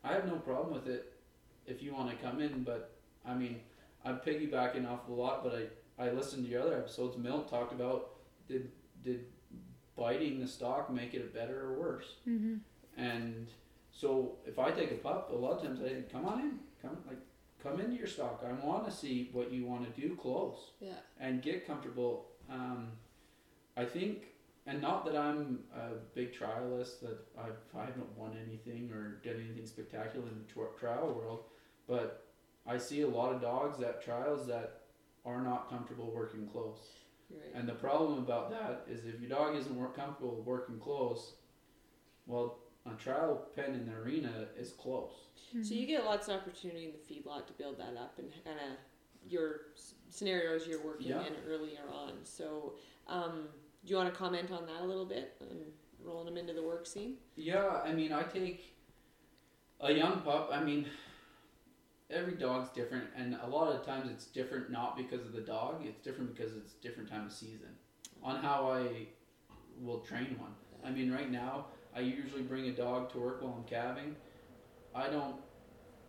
I 0.03 0.13
have 0.13 0.25
no 0.25 0.35
problem 0.37 0.73
with 0.73 0.87
it 0.87 1.13
if 1.65 1.81
you 1.83 1.93
want 1.93 2.09
to 2.09 2.15
come 2.25 2.41
in. 2.41 2.63
But 2.63 2.91
I 3.25 3.33
mean, 3.35 3.59
I'm 4.05 4.17
piggybacking 4.17 4.89
off 4.89 5.07
a 5.07 5.11
lot, 5.11 5.43
but 5.43 5.53
I 5.99 6.05
I 6.07 6.11
listened 6.11 6.45
to 6.45 6.49
your 6.51 6.61
other 6.61 6.75
episodes. 6.77 7.17
Milt 7.17 7.49
talked 7.49 7.73
about 7.73 8.11
did 8.47 8.71
did 9.03 9.25
biting 9.95 10.39
the 10.39 10.47
stock 10.47 10.89
make 10.91 11.13
it 11.13 11.33
better 11.33 11.61
or 11.67 11.79
worse, 11.79 12.15
Mm-hmm. 12.27 12.55
and 12.97 13.47
so 13.91 14.37
if 14.45 14.57
I 14.57 14.71
take 14.71 14.91
a 14.91 14.95
pup, 14.95 15.29
a 15.31 15.35
lot 15.35 15.57
of 15.57 15.63
times 15.63 15.79
I 15.81 15.89
say, 15.89 16.03
come 16.11 16.25
on 16.25 16.39
in, 16.39 16.59
come 16.81 16.97
like 17.07 17.19
come 17.61 17.79
into 17.79 17.95
your 17.97 18.07
stock. 18.07 18.43
I 18.47 18.53
want 18.65 18.85
to 18.85 18.91
see 18.91 19.29
what 19.33 19.51
you 19.51 19.65
want 19.65 19.93
to 19.93 20.01
do 20.01 20.15
close 20.15 20.71
Yeah. 20.79 20.93
and 21.19 21.41
get 21.43 21.67
comfortable. 21.67 22.25
Um, 22.49 22.93
I 23.77 23.85
think, 23.85 24.23
and 24.67 24.81
not 24.81 25.05
that 25.05 25.15
I'm 25.15 25.59
a 25.75 25.95
big 26.13 26.33
trialist, 26.33 26.99
that 27.01 27.17
I've, 27.37 27.57
I 27.75 27.85
haven't 27.85 28.15
won 28.17 28.37
anything 28.47 28.91
or 28.91 29.19
done 29.23 29.41
anything 29.43 29.65
spectacular 29.65 30.27
in 30.27 30.35
the 30.45 30.53
tri- 30.53 30.77
trial 30.79 31.13
world, 31.13 31.45
but 31.87 32.27
I 32.67 32.77
see 32.77 33.01
a 33.01 33.07
lot 33.07 33.33
of 33.33 33.41
dogs 33.41 33.81
at 33.81 34.03
trials 34.03 34.45
that 34.47 34.81
are 35.25 35.41
not 35.41 35.69
comfortable 35.69 36.11
working 36.13 36.47
close. 36.47 36.79
Right. 37.31 37.55
And 37.55 37.67
the 37.67 37.73
problem 37.73 38.19
about 38.19 38.51
that 38.51 38.85
is 38.91 39.05
if 39.05 39.19
your 39.19 39.29
dog 39.29 39.55
isn't 39.55 39.75
work 39.75 39.95
comfortable 39.95 40.41
working 40.45 40.77
close, 40.79 41.33
well, 42.27 42.59
a 42.85 42.91
trial 42.95 43.47
pen 43.55 43.73
in 43.73 43.85
the 43.85 43.93
arena 43.93 44.47
is 44.57 44.71
close. 44.71 45.11
So 45.63 45.73
you 45.73 45.85
get 45.85 46.03
lots 46.05 46.27
of 46.27 46.35
opportunity 46.35 46.85
in 46.85 46.91
the 46.91 46.97
feedlot 47.13 47.47
to 47.47 47.53
build 47.53 47.77
that 47.79 47.95
up 47.99 48.15
and 48.19 48.29
kind 48.43 48.57
of 48.59 49.29
your 49.31 49.61
s- 49.75 49.93
scenarios 50.09 50.65
you're 50.67 50.83
working 50.83 51.07
Yeah. 51.09 51.25
in 51.25 51.33
earlier 51.47 51.81
on. 51.93 52.13
So 52.23 52.73
um, 53.07 53.47
do 53.83 53.91
you 53.91 53.97
want 53.97 54.11
to 54.11 54.17
comment 54.17 54.51
on 54.51 54.65
that 54.65 54.81
a 54.81 54.85
little 54.85 55.05
bit 55.05 55.33
and 55.41 55.59
rolling 56.03 56.25
them 56.25 56.37
into 56.37 56.53
the 56.53 56.63
work 56.63 56.85
scene? 56.85 57.15
Yeah, 57.35 57.81
I 57.83 57.93
mean, 57.93 58.11
I 58.11 58.23
take 58.23 58.75
a 59.79 59.91
young 59.91 60.21
pup. 60.21 60.49
I 60.51 60.63
mean, 60.63 60.85
every 62.09 62.35
dog's 62.35 62.69
different, 62.69 63.05
and 63.15 63.37
a 63.43 63.47
lot 63.47 63.73
of 63.73 63.85
times 63.85 64.09
it's 64.11 64.25
different 64.25 64.71
not 64.71 64.97
because 64.97 65.25
of 65.25 65.33
the 65.33 65.41
dog. 65.41 65.83
It's 65.85 65.99
different 66.01 66.35
because 66.35 66.53
it's 66.55 66.73
different 66.73 67.09
time 67.09 67.25
of 67.25 67.33
season 67.33 67.69
on 68.23 68.37
how 68.37 68.71
I 68.71 69.07
will 69.79 69.99
train 69.99 70.35
one. 70.37 70.53
I 70.83 70.91
mean, 70.91 71.11
right 71.11 71.31
now 71.31 71.65
I 71.95 72.01
usually 72.01 72.43
bring 72.43 72.67
a 72.67 72.71
dog 72.71 73.11
to 73.13 73.19
work 73.19 73.41
while 73.41 73.55
I'm 73.57 73.63
calving. 73.63 74.15
I 74.93 75.07
don't 75.09 75.35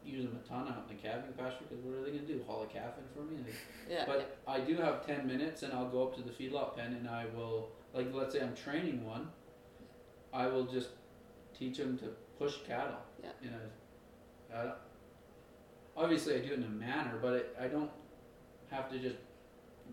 use 0.05 0.25
them 0.25 0.38
a 0.45 0.49
ton 0.49 0.69
out 0.69 0.85
in 0.88 0.97
the 0.97 1.03
calving 1.03 1.33
pasture 1.33 1.65
because 1.69 1.85
what 1.85 1.97
are 1.99 2.03
they 2.05 2.11
gonna 2.11 2.23
do? 2.27 2.43
Haul 2.47 2.62
a 2.62 2.67
calf 2.67 2.95
in 2.99 3.05
for 3.15 3.29
me? 3.31 3.38
Like, 3.45 3.55
Yeah. 3.88 4.05
but 4.07 4.38
I 4.47 4.61
do 4.61 4.77
have 4.77 5.07
10 5.07 5.27
minutes 5.27 5.62
and 5.62 5.73
I'll 5.73 5.88
go 5.88 6.03
up 6.09 6.15
to 6.17 6.23
the 6.23 6.31
feedlot 6.31 6.77
pen 6.77 6.95
and 6.95 7.09
I 7.09 7.27
will, 7.27 7.71
like, 7.95 8.12
let's 8.12 8.35
say 8.35 8.41
I'm 8.43 8.55
training 8.55 9.07
one, 9.07 9.31
I 10.33 10.47
will 10.47 10.65
just 10.65 10.91
teach 11.57 11.79
them 11.79 11.99
to 11.99 12.07
push 12.38 12.57
cattle. 12.67 12.97
Yeah. 13.23 13.31
In 13.43 13.49
a, 13.55 14.57
I 14.59 14.62
don't- 14.65 14.75
obviously, 15.97 16.35
I 16.35 16.38
do 16.38 16.53
it 16.53 16.59
in 16.59 16.65
a 16.65 16.69
manner, 16.69 17.19
but 17.21 17.35
it, 17.35 17.57
I 17.61 17.69
don't 17.69 17.91
have 18.71 18.91
to 18.91 18.99
just 18.99 19.17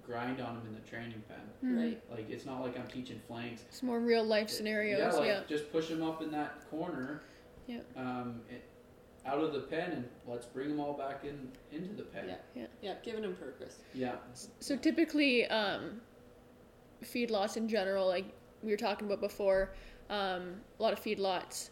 grind 0.06 0.39
on 0.41 0.56
them 0.56 0.67
in 0.67 0.74
the 0.74 0.89
training 0.89 1.22
pen. 1.28 1.38
Mm-hmm. 1.63 1.78
Right. 1.78 2.04
Like, 2.10 2.30
it's 2.30 2.45
not 2.45 2.62
like 2.62 2.78
I'm 2.80 2.88
teaching 2.88 3.19
flanks. 3.28 3.63
It's 3.67 3.84
more 3.84 4.00
real 4.00 4.24
life 4.24 4.50
scenarios. 4.50 5.00
Yeah, 5.17 5.24
Yeah. 5.26 5.38
like, 5.39 5.48
just 5.48 5.72
push 5.72 5.89
them 5.89 6.02
up 6.02 6.22
in 6.22 6.32
that 6.32 6.69
corner. 6.69 7.22
Yeah. 7.67 7.80
Um, 7.95 8.41
it, 8.50 8.63
out 9.30 9.39
of 9.44 9.54
the 9.54 9.60
pen 9.62 9.92
and 9.92 10.06
let's 10.28 10.46
bring 10.46 10.70
them 10.70 10.80
all 10.80 10.94
back 10.94 11.24
in 11.24 11.50
into 11.72 11.94
the 11.94 12.04
pen. 12.04 12.26
Yeah. 12.28 12.36
Yeah. 12.56 12.65
Yeah, 12.82 12.94
giving 13.04 13.22
them 13.22 13.36
purpose. 13.36 13.78
Yeah. 13.94 14.15
So 14.60 14.76
typically, 14.76 15.46
um, 15.48 16.02
feedlots 17.04 17.58
in 17.58 17.68
general, 17.70 18.08
like 18.08 18.26
we 18.63 18.72
were 18.72 18.78
talking 18.78 19.08
about 19.08 19.22
before, 19.22 19.72
um, 20.10 20.56
a 20.80 20.84
lot 20.84 20.94
of 20.94 21.00
feedlots, 21.00 21.70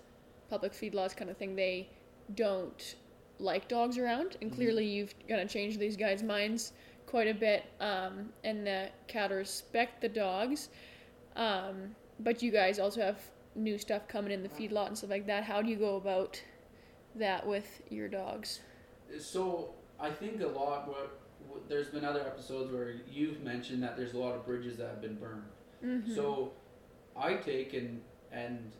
public 0.49 0.71
feedlots 0.73 1.15
kind 1.15 1.29
of 1.29 1.37
thing, 1.37 1.55
they 1.55 1.89
don't 2.35 2.95
like 3.39 3.67
dogs 3.67 3.97
around, 3.97 4.37
and 4.41 4.51
Mhm. 4.51 4.55
clearly 4.55 4.85
you've 4.85 5.13
kind 5.27 5.41
of 5.41 5.49
changed 5.49 5.79
these 5.79 5.97
guys' 5.97 6.23
minds 6.23 6.73
quite 7.05 7.27
a 7.27 7.33
bit, 7.33 7.63
um, 7.79 8.31
and 8.43 8.65
the 8.65 8.89
cat 9.07 9.31
respect 9.31 10.01
the 10.01 10.09
dogs, 10.09 10.69
um, 11.35 11.95
but 12.19 12.41
you 12.41 12.51
guys 12.51 12.79
also 12.79 13.01
have 13.01 13.19
new 13.55 13.77
stuff 13.77 14.07
coming 14.07 14.31
in 14.31 14.43
the 14.43 14.49
feedlot 14.49 14.87
and 14.87 14.97
stuff 14.97 15.09
like 15.09 15.25
that. 15.27 15.43
How 15.43 15.61
do 15.61 15.69
you 15.69 15.75
go 15.77 15.95
about 15.97 16.41
that 17.19 17.45
with 17.45 17.81
your 17.89 18.07
dogs? 18.07 18.61
So 19.19 19.73
I 19.99 20.09
think 20.09 20.41
a 20.41 20.47
lot. 20.47 20.87
What, 20.87 21.19
what 21.47 21.69
there's 21.69 21.87
been 21.87 22.05
other 22.05 22.21
episodes 22.21 22.71
where 22.71 22.95
you've 23.09 23.41
mentioned 23.41 23.83
that 23.83 23.97
there's 23.97 24.13
a 24.13 24.17
lot 24.17 24.35
of 24.35 24.45
bridges 24.45 24.77
that 24.77 24.87
have 24.87 25.01
been 25.01 25.15
burned. 25.15 25.43
Mm-hmm. 25.83 26.13
So 26.13 26.53
I 27.15 27.35
take 27.35 27.73
and 27.73 28.01
and 28.31 28.71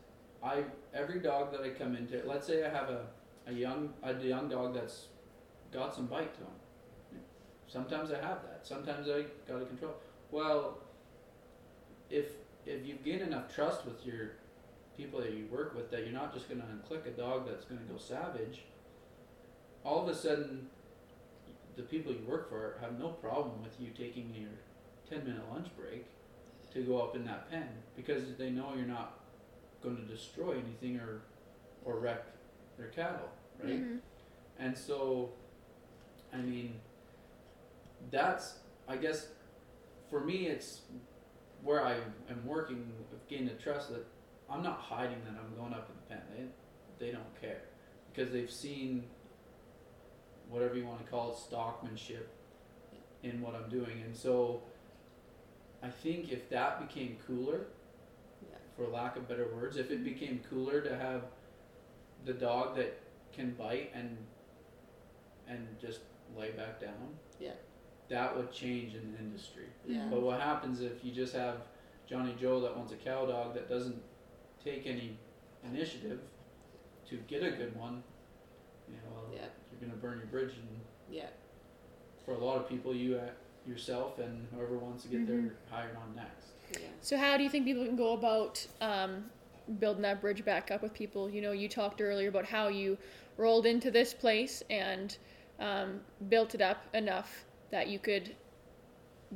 I 0.42 0.64
every 0.94 1.20
dog 1.20 1.52
that 1.52 1.62
I 1.62 1.70
come 1.70 1.96
into. 1.96 2.22
Let's 2.24 2.46
say 2.46 2.64
I 2.64 2.70
have 2.70 2.88
a 2.88 3.06
a 3.46 3.52
young 3.52 3.92
a 4.02 4.14
young 4.14 4.48
dog 4.48 4.74
that's 4.74 5.06
got 5.72 5.94
some 5.94 6.06
bite 6.06 6.34
to 6.34 6.40
him. 6.40 7.22
Sometimes 7.66 8.10
I 8.10 8.16
have 8.16 8.42
that. 8.42 8.60
Sometimes 8.62 9.08
I 9.08 9.24
got 9.50 9.58
to 9.60 9.66
control. 9.66 9.94
Well, 10.30 10.78
if 12.10 12.26
if 12.66 12.86
you 12.86 12.94
gain 13.04 13.20
enough 13.20 13.54
trust 13.54 13.84
with 13.84 14.04
your 14.06 14.32
people 14.98 15.20
that 15.20 15.32
you 15.32 15.46
work 15.50 15.74
with 15.74 15.90
that 15.92 16.00
you're 16.02 16.12
not 16.12 16.34
just 16.34 16.48
going 16.48 16.60
to 16.60 16.66
unclick 16.66 17.06
a 17.06 17.10
dog 17.10 17.46
that's 17.46 17.64
going 17.64 17.80
to 17.80 17.86
go 17.86 17.96
savage, 17.96 18.62
all 19.84 20.02
of 20.02 20.08
a 20.08 20.14
sudden 20.14 20.66
the 21.76 21.82
people 21.84 22.12
you 22.12 22.24
work 22.28 22.50
for 22.50 22.76
have 22.80 22.98
no 22.98 23.08
problem 23.08 23.62
with 23.62 23.80
you 23.80 23.88
taking 23.96 24.34
your 24.34 24.50
10 25.08 25.24
minute 25.26 25.42
lunch 25.50 25.68
break 25.78 26.04
to 26.74 26.80
go 26.82 27.00
up 27.00 27.14
in 27.14 27.24
that 27.24 27.48
pen 27.50 27.68
because 27.96 28.34
they 28.36 28.50
know 28.50 28.72
you're 28.76 28.84
not 28.84 29.20
going 29.82 29.96
to 29.96 30.02
destroy 30.02 30.52
anything 30.52 30.98
or 30.98 31.22
or 31.84 32.00
wreck 32.00 32.24
their 32.76 32.88
cattle, 32.88 33.30
right? 33.62 33.80
Mhm. 33.80 34.00
And 34.58 34.76
so, 34.76 35.30
I 36.32 36.38
mean, 36.38 36.80
that's 38.10 38.58
I 38.88 38.96
guess 38.96 39.28
for 40.10 40.20
me 40.20 40.46
it's 40.48 40.80
where 41.62 41.84
I 41.84 41.94
am 42.28 42.44
working 42.44 42.92
of 43.12 43.28
gaining 43.28 43.46
the 43.48 43.54
trust 43.54 43.90
that 43.90 44.04
I'm 44.50 44.62
not 44.62 44.78
hiding 44.78 45.18
that 45.24 45.34
I'm 45.38 45.54
going 45.56 45.72
up 45.74 45.88
in 45.90 45.96
the 45.96 46.14
pen. 46.14 46.22
They 46.98 47.06
they 47.06 47.12
don't 47.12 47.40
care 47.40 47.60
because 48.12 48.32
they've 48.32 48.50
seen 48.50 49.04
whatever 50.48 50.74
you 50.76 50.86
want 50.86 51.04
to 51.04 51.10
call 51.10 51.30
it 51.32 51.36
stockmanship 51.36 52.24
in 53.22 53.40
what 53.40 53.54
I'm 53.54 53.68
doing, 53.68 54.02
and 54.04 54.16
so 54.16 54.62
I 55.82 55.88
think 55.88 56.32
if 56.32 56.48
that 56.50 56.80
became 56.86 57.18
cooler, 57.26 57.66
Yeah. 58.42 58.56
for 58.76 58.86
lack 58.86 59.16
of 59.16 59.28
better 59.28 59.46
words, 59.54 59.76
if 59.76 59.90
it 59.90 60.02
became 60.04 60.40
cooler 60.48 60.80
to 60.80 60.96
have 60.96 61.24
the 62.24 62.32
dog 62.32 62.76
that 62.76 62.98
can 63.32 63.52
bite 63.54 63.90
and 63.94 64.16
and 65.46 65.66
just 65.80 66.00
lay 66.36 66.50
back 66.52 66.80
down, 66.80 67.16
Yeah. 67.40 67.54
that 68.08 68.34
would 68.36 68.50
change 68.52 68.94
in 68.94 69.12
the 69.12 69.18
industry. 69.18 69.66
Yeah. 69.86 70.06
But 70.10 70.22
what 70.22 70.40
happens 70.40 70.80
if 70.80 71.04
you 71.04 71.12
just 71.12 71.34
have 71.34 71.62
Johnny 72.06 72.34
Joe 72.40 72.60
that 72.60 72.76
wants 72.76 72.92
a 72.92 72.96
cow 72.96 73.26
dog 73.26 73.54
that 73.54 73.68
doesn't 73.68 74.02
take 74.68 74.86
any 74.86 75.16
initiative 75.64 76.20
to 77.08 77.16
get 77.28 77.42
a 77.42 77.50
good 77.50 77.74
one? 77.76 78.02
You 78.88 78.94
know, 78.96 79.14
well, 79.14 79.30
Yeah. 79.34 79.46
you're 79.70 79.80
gonna 79.88 80.00
burn 80.00 80.18
your 80.18 80.26
bridge, 80.26 80.54
and 80.56 80.80
Yeah. 81.10 81.28
for 82.24 82.34
a 82.34 82.38
lot 82.38 82.56
of 82.58 82.68
people, 82.68 82.94
you 82.94 83.16
uh, 83.18 83.30
yourself 83.66 84.18
and 84.18 84.46
whoever 84.48 84.78
wants 84.78 85.02
to 85.02 85.08
get 85.10 85.20
Mhm. 85.20 85.26
their 85.26 85.54
hired 85.68 85.96
on 85.96 86.14
next. 86.14 86.52
Yeah. 86.72 86.88
So 87.00 87.16
how 87.16 87.36
do 87.36 87.42
you 87.44 87.50
think 87.50 87.64
people 87.66 87.84
can 87.84 87.96
go 87.96 88.12
about 88.12 88.66
um, 88.80 89.30
building 89.78 90.02
that 90.02 90.20
bridge 90.22 90.42
back 90.46 90.70
up 90.70 90.80
with 90.82 90.94
people. 90.94 91.28
You 91.28 91.42
know, 91.42 91.52
you 91.52 91.68
talked 91.68 92.00
earlier 92.00 92.30
about 92.30 92.46
how 92.46 92.68
you 92.68 92.96
rolled 93.36 93.66
into 93.66 93.90
this 93.90 94.14
place 94.14 94.62
and 94.70 95.16
um, 95.60 96.00
built 96.30 96.54
it 96.54 96.62
up 96.62 96.86
enough 96.94 97.44
that 97.70 97.88
you 97.88 97.98
could 97.98 98.34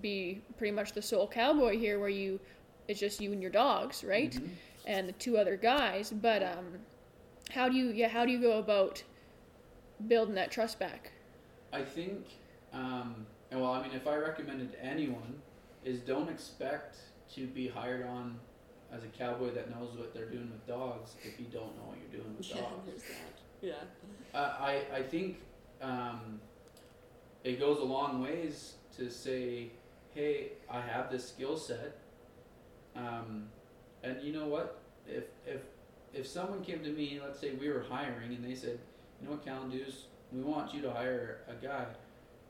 be 0.01 0.41
pretty 0.57 0.71
much 0.73 0.93
the 0.93 1.03
sole 1.03 1.29
cowboy 1.29 1.77
here, 1.77 1.99
where 1.99 2.09
you 2.09 2.41
it's 2.89 2.99
just 2.99 3.21
you 3.21 3.33
and 3.33 3.43
your 3.43 3.51
dogs, 3.51 4.03
right? 4.03 4.33
Mhm. 4.33 4.49
And 4.87 5.09
the 5.09 5.13
two 5.13 5.39
other 5.39 5.57
guys. 5.57 6.11
But 6.11 6.43
um, 6.43 6.79
how 7.51 7.69
do 7.69 7.77
you 7.77 7.91
yeah 7.91 8.09
how 8.09 8.25
do 8.25 8.33
you 8.33 8.41
go 8.41 8.59
about 8.59 9.03
building 10.09 10.35
that 10.35 10.51
trust 10.51 10.79
back? 10.79 11.13
I 11.73 11.83
think, 11.83 12.27
um, 12.73 13.27
well, 13.51 13.73
I 13.73 13.83
mean, 13.83 13.93
if 13.93 14.07
I 14.07 14.17
recommended 14.17 14.77
anyone, 14.83 15.41
is 15.85 16.01
don't 16.01 16.29
expect 16.29 16.97
to 17.35 17.47
be 17.47 17.67
hired 17.69 18.07
on 18.07 18.39
as 18.93 19.03
a 19.05 19.07
cowboy 19.07 19.51
that 19.53 19.71
knows 19.71 19.97
what 19.97 20.13
they're 20.13 20.29
doing 20.29 20.51
with 20.51 20.67
dogs 20.67 21.15
if 21.23 21.41
you 21.41 21.47
don't 21.47 21.75
know 21.79 21.85
what 21.87 21.97
you're 21.99 22.21
doing 22.21 22.37
with 22.37 22.49
dogs. 22.55 22.87
there's 22.87 23.03
that. 23.03 23.41
Yeah. 23.63 24.39
Uh, 24.39 24.55
I 24.61 24.83
I 24.95 25.03
think 25.03 25.39
um, 25.81 26.41
it 27.45 27.59
goes 27.59 27.79
a 27.79 27.85
long 27.85 28.23
ways 28.23 28.75
to 28.97 29.11
say, 29.11 29.71
hey, 30.15 30.53
I 30.71 30.81
have 30.81 31.11
this 31.11 31.27
skill 31.29 31.57
set, 31.57 31.99
um, 32.95 33.49
and 34.03 34.21
you 34.23 34.33
know 34.33 34.47
what? 34.47 34.81
If 35.07 35.25
if 35.47 35.61
if 36.13 36.27
someone 36.27 36.63
came 36.63 36.83
to 36.83 36.91
me, 36.91 37.21
let's 37.23 37.41
say 37.41 37.53
we 37.53 37.69
were 37.69 37.85
hiring, 37.89 38.35
and 38.35 38.45
they 38.45 38.55
said, 38.55 38.79
you 39.21 39.27
know 39.27 39.33
what, 39.33 39.45
Calin 39.45 39.71
Duce, 39.71 40.07
we 40.31 40.41
want 40.43 40.75
you 40.75 40.83
to 40.83 40.91
hire 40.91 41.39
a 41.49 41.55
guy. 41.55 41.87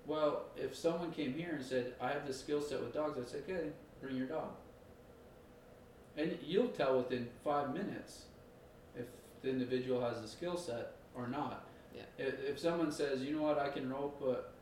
Well, 0.06 0.46
if 0.56 0.76
someone 0.76 1.12
came 1.12 1.34
here 1.34 1.54
and 1.56 1.64
said, 1.64 1.94
I 2.00 2.08
have 2.08 2.26
this 2.26 2.40
skill 2.40 2.60
set 2.60 2.80
with 2.80 2.92
dogs, 2.92 3.18
I'd 3.18 3.28
say, 3.28 3.38
okay, 3.38 3.68
bring 4.00 4.16
your 4.16 4.26
dog. 4.26 4.48
And 6.16 6.36
you'll 6.44 6.68
tell 6.68 6.98
within 6.98 7.28
five 7.44 7.72
minutes 7.72 8.22
if 8.96 9.06
the 9.42 9.50
individual 9.50 10.00
has 10.00 10.20
the 10.20 10.28
skill 10.28 10.56
set 10.56 10.96
or 11.14 11.28
not. 11.28 11.66
Yeah. 11.94 12.02
If, 12.18 12.34
if 12.40 12.58
someone 12.58 12.90
says, 12.90 13.22
you 13.22 13.36
know 13.36 13.42
what, 13.42 13.58
I 13.58 13.68
can 13.68 13.88
rope, 13.88 14.20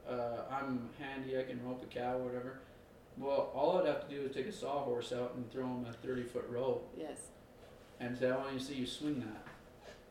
a, 0.09 0.13
uh, 0.13 0.45
I'm 0.51 0.91
handy, 0.99 1.39
I 1.39 1.45
can 1.45 1.65
rope 1.65 1.83
a 1.83 1.87
cow, 1.87 2.19
or 2.19 2.25
whatever. 2.25 2.61
Well, 3.21 3.51
all 3.55 3.79
I'd 3.79 3.87
have 3.87 4.09
to 4.09 4.15
do 4.15 4.23
is 4.23 4.35
take 4.35 4.47
a 4.47 4.53
sawhorse 4.53 5.13
out 5.13 5.35
and 5.37 5.51
throw 5.53 5.65
him 5.65 5.85
a 5.89 5.93
30 5.93 6.25
foot 6.25 6.47
rope 6.49 6.91
Yes. 6.97 7.29
and 8.01 8.17
say, 8.17 8.31
I 8.31 8.37
want 8.37 8.55
you 8.55 8.59
to 8.59 8.65
see 8.65 8.75
you 8.75 8.87
swing 8.87 9.21
that. 9.21 9.47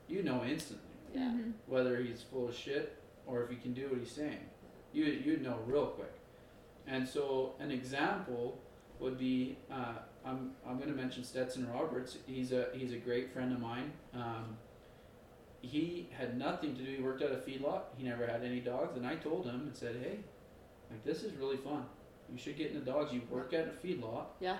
You 0.07 0.21
know 0.23 0.43
instantly 0.43 0.85
Yeah. 1.13 1.31
Mhm. 1.31 1.53
whether 1.67 1.97
he's 1.97 2.21
full 2.21 2.47
of 2.49 2.55
shit 2.55 2.97
or 3.25 3.43
if 3.43 3.49
he 3.49 3.55
can 3.55 3.73
do 3.73 3.89
what 3.89 3.99
he's 3.99 4.11
saying. 4.11 4.49
You 4.93 5.05
you'd 5.05 5.41
know 5.41 5.57
real 5.65 5.87
quick. 5.87 6.13
And 6.87 7.07
so 7.07 7.53
an 7.59 7.71
example 7.71 8.59
would 8.99 9.17
be 9.17 9.57
uh, 9.71 9.93
I'm 10.25 10.55
I'm 10.65 10.77
going 10.77 10.89
to 10.89 10.95
mention 10.95 11.23
Stetson 11.23 11.67
Roberts. 11.71 12.17
He's 12.27 12.51
a 12.51 12.69
he's 12.73 12.91
a 12.93 12.97
great 12.97 13.31
friend 13.31 13.53
of 13.53 13.59
mine. 13.59 13.93
Um, 14.13 14.57
he 15.61 16.09
had 16.11 16.37
nothing 16.37 16.75
to 16.75 16.83
do. 16.83 16.91
He 16.95 17.01
worked 17.01 17.21
at 17.21 17.31
a 17.31 17.37
feedlot. 17.37 17.83
He 17.97 18.03
never 18.03 18.25
had 18.25 18.43
any 18.43 18.59
dogs, 18.61 18.97
and 18.97 19.05
I 19.05 19.15
told 19.15 19.45
him 19.45 19.61
and 19.61 19.75
said, 19.75 19.95
"Hey, 19.97 20.19
like 20.89 21.03
this 21.03 21.23
is 21.23 21.33
really 21.35 21.57
fun. 21.57 21.85
You 22.31 22.37
should 22.37 22.57
get 22.57 22.71
into 22.71 22.85
dogs. 22.85 23.13
You 23.13 23.21
work 23.29 23.53
at 23.53 23.67
a 23.67 23.87
feedlot." 23.87 24.25
Yeah. 24.39 24.57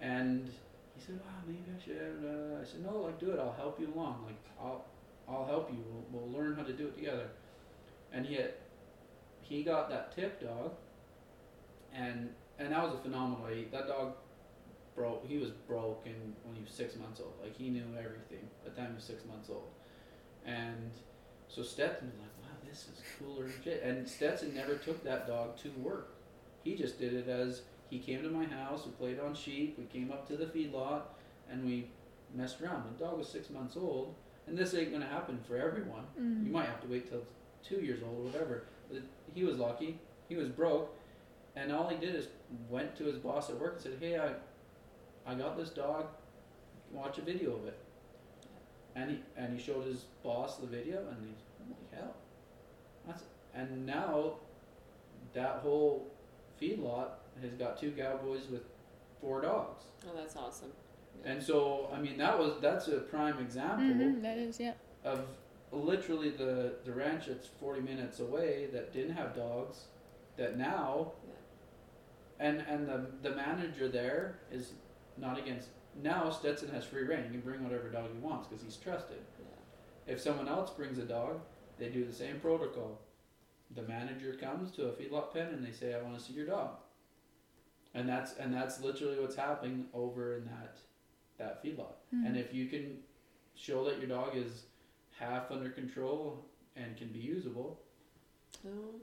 And 0.00 0.50
he 0.94 1.00
said, 1.00 1.20
"Wow, 1.24 1.42
maybe 1.46 1.62
I 1.74 1.82
should." 1.82 2.24
Uh, 2.24 2.60
I 2.60 2.64
said, 2.64 2.84
"No, 2.84 3.02
like 3.02 3.18
do 3.18 3.30
it. 3.30 3.38
I'll 3.38 3.52
help 3.52 3.80
you 3.80 3.92
along. 3.94 4.24
Like 4.26 4.36
I'll 4.60 4.84
I'll 5.28 5.46
help 5.46 5.70
you. 5.70 5.78
We'll, 5.88 6.22
we'll 6.22 6.38
learn 6.38 6.56
how 6.56 6.62
to 6.62 6.72
do 6.72 6.86
it 6.88 6.94
together." 6.94 7.28
And 8.12 8.26
he 8.26 8.34
had, 8.34 8.52
he 9.40 9.62
got 9.62 9.88
that 9.88 10.14
tip 10.14 10.40
dog, 10.40 10.72
and 11.94 12.30
and 12.58 12.72
that 12.72 12.82
was 12.82 12.94
a 12.94 12.98
phenomenal. 12.98 13.46
He, 13.46 13.64
that 13.72 13.88
dog 13.88 14.14
broke. 14.94 15.26
He 15.26 15.38
was 15.38 15.50
broken 15.50 16.34
when 16.44 16.56
he 16.56 16.62
was 16.62 16.72
six 16.72 16.96
months 16.96 17.20
old. 17.20 17.34
Like 17.42 17.56
he 17.56 17.70
knew 17.70 17.84
everything. 17.98 18.48
By 18.62 18.70
the 18.70 18.76
time 18.76 18.88
he 18.88 18.94
was 18.96 19.04
six 19.04 19.24
months 19.24 19.48
old, 19.48 19.70
and 20.44 20.90
so 21.48 21.62
Stetson 21.62 22.10
was 22.10 22.20
like, 22.20 22.42
"Wow, 22.42 22.56
this 22.68 22.88
is 22.92 23.00
cooler 23.18 23.48
shit." 23.62 23.82
And 23.82 24.08
Stetson 24.08 24.54
never 24.54 24.74
took 24.74 25.02
that 25.04 25.26
dog 25.26 25.56
to 25.58 25.70
work. 25.78 26.14
He 26.64 26.74
just 26.76 26.98
did 26.98 27.14
it 27.14 27.28
as 27.28 27.62
he 27.90 27.98
came 27.98 28.22
to 28.22 28.28
my 28.30 28.44
house. 28.44 28.86
We 28.86 28.92
played 28.92 29.20
on 29.20 29.34
sheep. 29.34 29.76
We 29.78 29.84
came 29.84 30.10
up 30.10 30.26
to 30.28 30.36
the 30.36 30.46
feedlot, 30.46 31.02
and 31.50 31.64
we 31.64 31.88
messed 32.34 32.60
around. 32.60 32.84
The 32.98 33.04
dog 33.04 33.18
was 33.18 33.28
six 33.28 33.50
months 33.50 33.76
old, 33.76 34.14
and 34.46 34.56
this 34.56 34.74
ain't 34.74 34.92
gonna 34.92 35.06
happen 35.06 35.38
for 35.46 35.56
everyone. 35.56 36.04
Mhm. 36.18 36.46
You 36.46 36.52
might 36.52 36.66
have 36.66 36.80
to 36.82 36.88
wait 36.88 37.08
till 37.10 37.24
two 37.62 37.80
years 37.80 38.02
old 38.02 38.20
or 38.20 38.22
whatever. 38.30 38.64
But 38.90 39.02
he 39.34 39.44
was 39.44 39.58
lucky. 39.58 39.98
He 40.28 40.36
was 40.36 40.48
broke, 40.48 40.94
and 41.56 41.70
all 41.72 41.88
he 41.88 41.96
did 41.98 42.14
is 42.14 42.28
went 42.70 42.96
to 42.96 43.04
his 43.04 43.18
boss 43.18 43.50
at 43.50 43.58
work 43.58 43.74
and 43.74 43.82
said, 43.82 43.98
"Hey, 44.00 44.18
I, 44.18 44.34
I 45.26 45.34
got 45.34 45.56
this 45.56 45.70
dog. 45.70 46.06
Watch 46.92 47.18
a 47.18 47.22
video 47.22 47.56
of 47.56 47.66
it." 47.66 47.78
And 48.94 49.10
he 49.10 49.22
and 49.36 49.58
he 49.58 49.62
showed 49.62 49.86
his 49.86 50.04
boss 50.22 50.58
the 50.58 50.66
video, 50.66 51.06
and 51.08 51.26
he's 51.26 51.42
holy 51.58 51.86
hell, 51.94 52.14
that's 53.06 53.24
and 53.54 53.84
now 53.86 54.34
that 55.34 55.56
whole 55.56 56.11
feedlot 56.62 57.08
has 57.40 57.52
got 57.54 57.78
two 57.78 57.90
cowboys 57.92 58.48
with 58.50 58.62
four 59.20 59.40
dogs. 59.40 59.84
Oh, 60.06 60.16
that's 60.16 60.36
awesome. 60.36 60.72
And 61.24 61.42
so, 61.42 61.88
I 61.92 62.00
mean, 62.00 62.16
that 62.18 62.38
was 62.38 62.54
that's 62.60 62.88
a 62.88 62.98
prime 62.98 63.38
example 63.38 63.84
Mhm, 63.84 64.22
that 64.22 64.38
is 64.38 64.58
yeah. 64.58 64.74
of 65.04 65.24
literally 65.70 66.30
the 66.30 66.74
the 66.84 66.92
ranch 66.92 67.26
that's 67.26 67.46
40 67.46 67.80
minutes 67.80 68.20
away 68.20 68.66
that 68.72 68.92
didn't 68.92 69.14
have 69.14 69.34
dogs 69.34 69.86
that 70.36 70.58
now 70.58 71.12
Yeah. 71.26 72.46
and 72.46 72.60
and 72.68 72.86
the 72.88 73.06
the 73.22 73.34
manager 73.34 73.88
there 73.88 74.38
is 74.50 74.72
not 75.16 75.38
against 75.38 75.68
now 76.02 76.28
Stetson 76.30 76.70
has 76.70 76.84
free 76.84 77.04
reign 77.04 77.24
he 77.24 77.30
can 77.30 77.40
bring 77.40 77.62
whatever 77.64 77.88
dog 77.88 78.10
he 78.12 78.18
wants 78.18 78.48
because 78.48 78.62
he's 78.62 78.76
trusted 78.76 79.18
Yeah. 79.40 80.12
if 80.12 80.20
someone 80.20 80.48
else 80.48 80.70
brings 80.70 80.98
a 80.98 81.04
dog 81.04 81.40
they 81.78 81.88
do 81.88 82.04
the 82.04 82.12
same 82.12 82.38
protocol 82.40 82.98
the 83.74 83.82
manager 83.82 84.34
comes 84.34 84.70
to 84.72 84.84
a 84.86 84.92
feedlot 84.92 85.32
pen 85.32 85.48
and 85.48 85.64
they 85.66 85.72
say 85.72 85.94
I 85.94 86.02
want 86.02 86.18
to 86.18 86.22
see 86.24 86.32
your 86.32 86.46
dog 86.46 86.70
and 87.94 88.08
that's 88.08 88.34
and 88.34 88.52
that's 88.52 88.80
literally 88.82 89.18
what's 89.20 89.36
happening 89.36 89.86
over 89.94 90.36
in 90.36 90.44
that 90.46 90.76
that 91.38 91.62
feedlot 91.64 91.94
Mhm. 92.14 92.26
and 92.26 92.36
if 92.36 92.52
you 92.54 92.66
can 92.66 92.98
show 93.54 93.84
that 93.84 93.98
your 93.98 94.08
dog 94.08 94.36
is 94.36 94.64
half 95.18 95.50
under 95.50 95.70
control 95.70 96.44
and 96.76 96.96
can 96.96 97.08
be 97.08 97.18
usable, 97.18 97.78
Oh, 98.66 98.94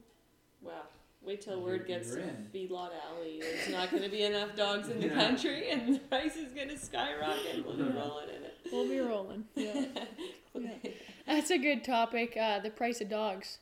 wow. 0.61 0.83
Wait 1.21 1.41
till 1.41 1.61
word 1.61 1.85
gets 1.85 2.11
to. 2.11 2.21
Feedlot 2.53 2.91
Alley. 3.07 3.39
There's 3.41 3.69
not 3.69 3.91
going 3.91 4.03
to 4.03 4.09
be 4.09 4.23
enough 4.23 4.55
dogs 4.55 4.87
in 4.89 4.99
the 5.01 5.07
Yeah. 5.07 5.15
country, 5.15 5.69
and 5.69 5.95
the 5.95 5.99
price 5.99 6.35
is 6.37 6.53
going 6.53 6.69
to 6.69 6.77
skyrocket. 6.77 7.65
We'll 7.65 7.75
be 7.75 7.83
rolling 7.97 8.29
in 8.29 8.43
it. 8.43 8.57
We'll 8.71 8.87
be 8.87 8.99
rolling. 8.99 9.45
Yeah. 9.55 9.85
Yeah. 10.55 10.71
That's 11.27 11.51
a 11.51 11.57
good 11.59 11.83
topic. 11.83 12.35
Uh, 12.35 12.59
the 12.59 12.71
price 12.71 13.01
of 13.01 13.09
dogs. 13.09 13.59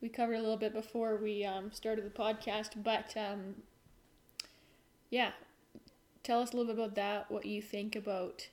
We 0.00 0.08
covered 0.08 0.34
a 0.34 0.40
little 0.40 0.56
bit 0.56 0.72
before 0.72 1.16
we 1.16 1.44
um, 1.44 1.72
started 1.72 2.04
the 2.04 2.10
podcast, 2.10 2.82
but 2.82 3.16
um, 3.16 3.56
yeah, 5.10 5.32
tell 6.22 6.40
us 6.40 6.52
a 6.52 6.56
little 6.56 6.72
bit 6.72 6.80
about 6.80 6.94
that. 6.94 7.30
What 7.30 7.46
you 7.46 7.60
think 7.60 7.96
about 7.96 8.48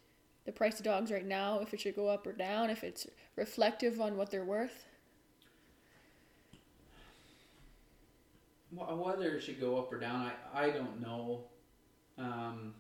the 0.45 0.51
price 0.51 0.79
of 0.79 0.85
dogs 0.85 1.11
right 1.11 1.25
now? 1.25 1.59
If 1.59 1.73
it 1.73 1.81
should 1.81 1.95
go 1.95 2.07
up 2.07 2.25
or 2.25 2.33
down? 2.33 2.69
If 2.69 2.83
it's 2.83 3.05
reflective 3.35 4.01
on 4.01 4.17
what 4.17 4.31
they're 4.31 4.43
worth? 4.45 4.85
Whether 8.71 9.35
it 9.35 9.41
should 9.41 9.61
go 9.61 9.77
up 9.77 9.93
or 9.93 9.99
down, 9.99 10.31
I, 10.53 10.65
I 10.65 10.69
don't 10.71 10.99
know. 10.99 11.45
Um, 12.17 12.73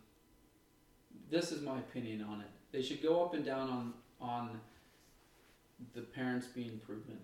this 1.29 1.51
is 1.51 1.61
my 1.61 1.77
opinion 1.77 2.23
on 2.23 2.41
it. 2.41 2.47
They 2.71 2.81
should 2.81 3.01
go 3.01 3.23
up 3.23 3.33
and 3.33 3.45
down 3.45 3.69
on 3.69 3.93
on 4.19 4.59
the 5.93 6.01
parents 6.01 6.47
being 6.47 6.79
proven. 6.85 7.17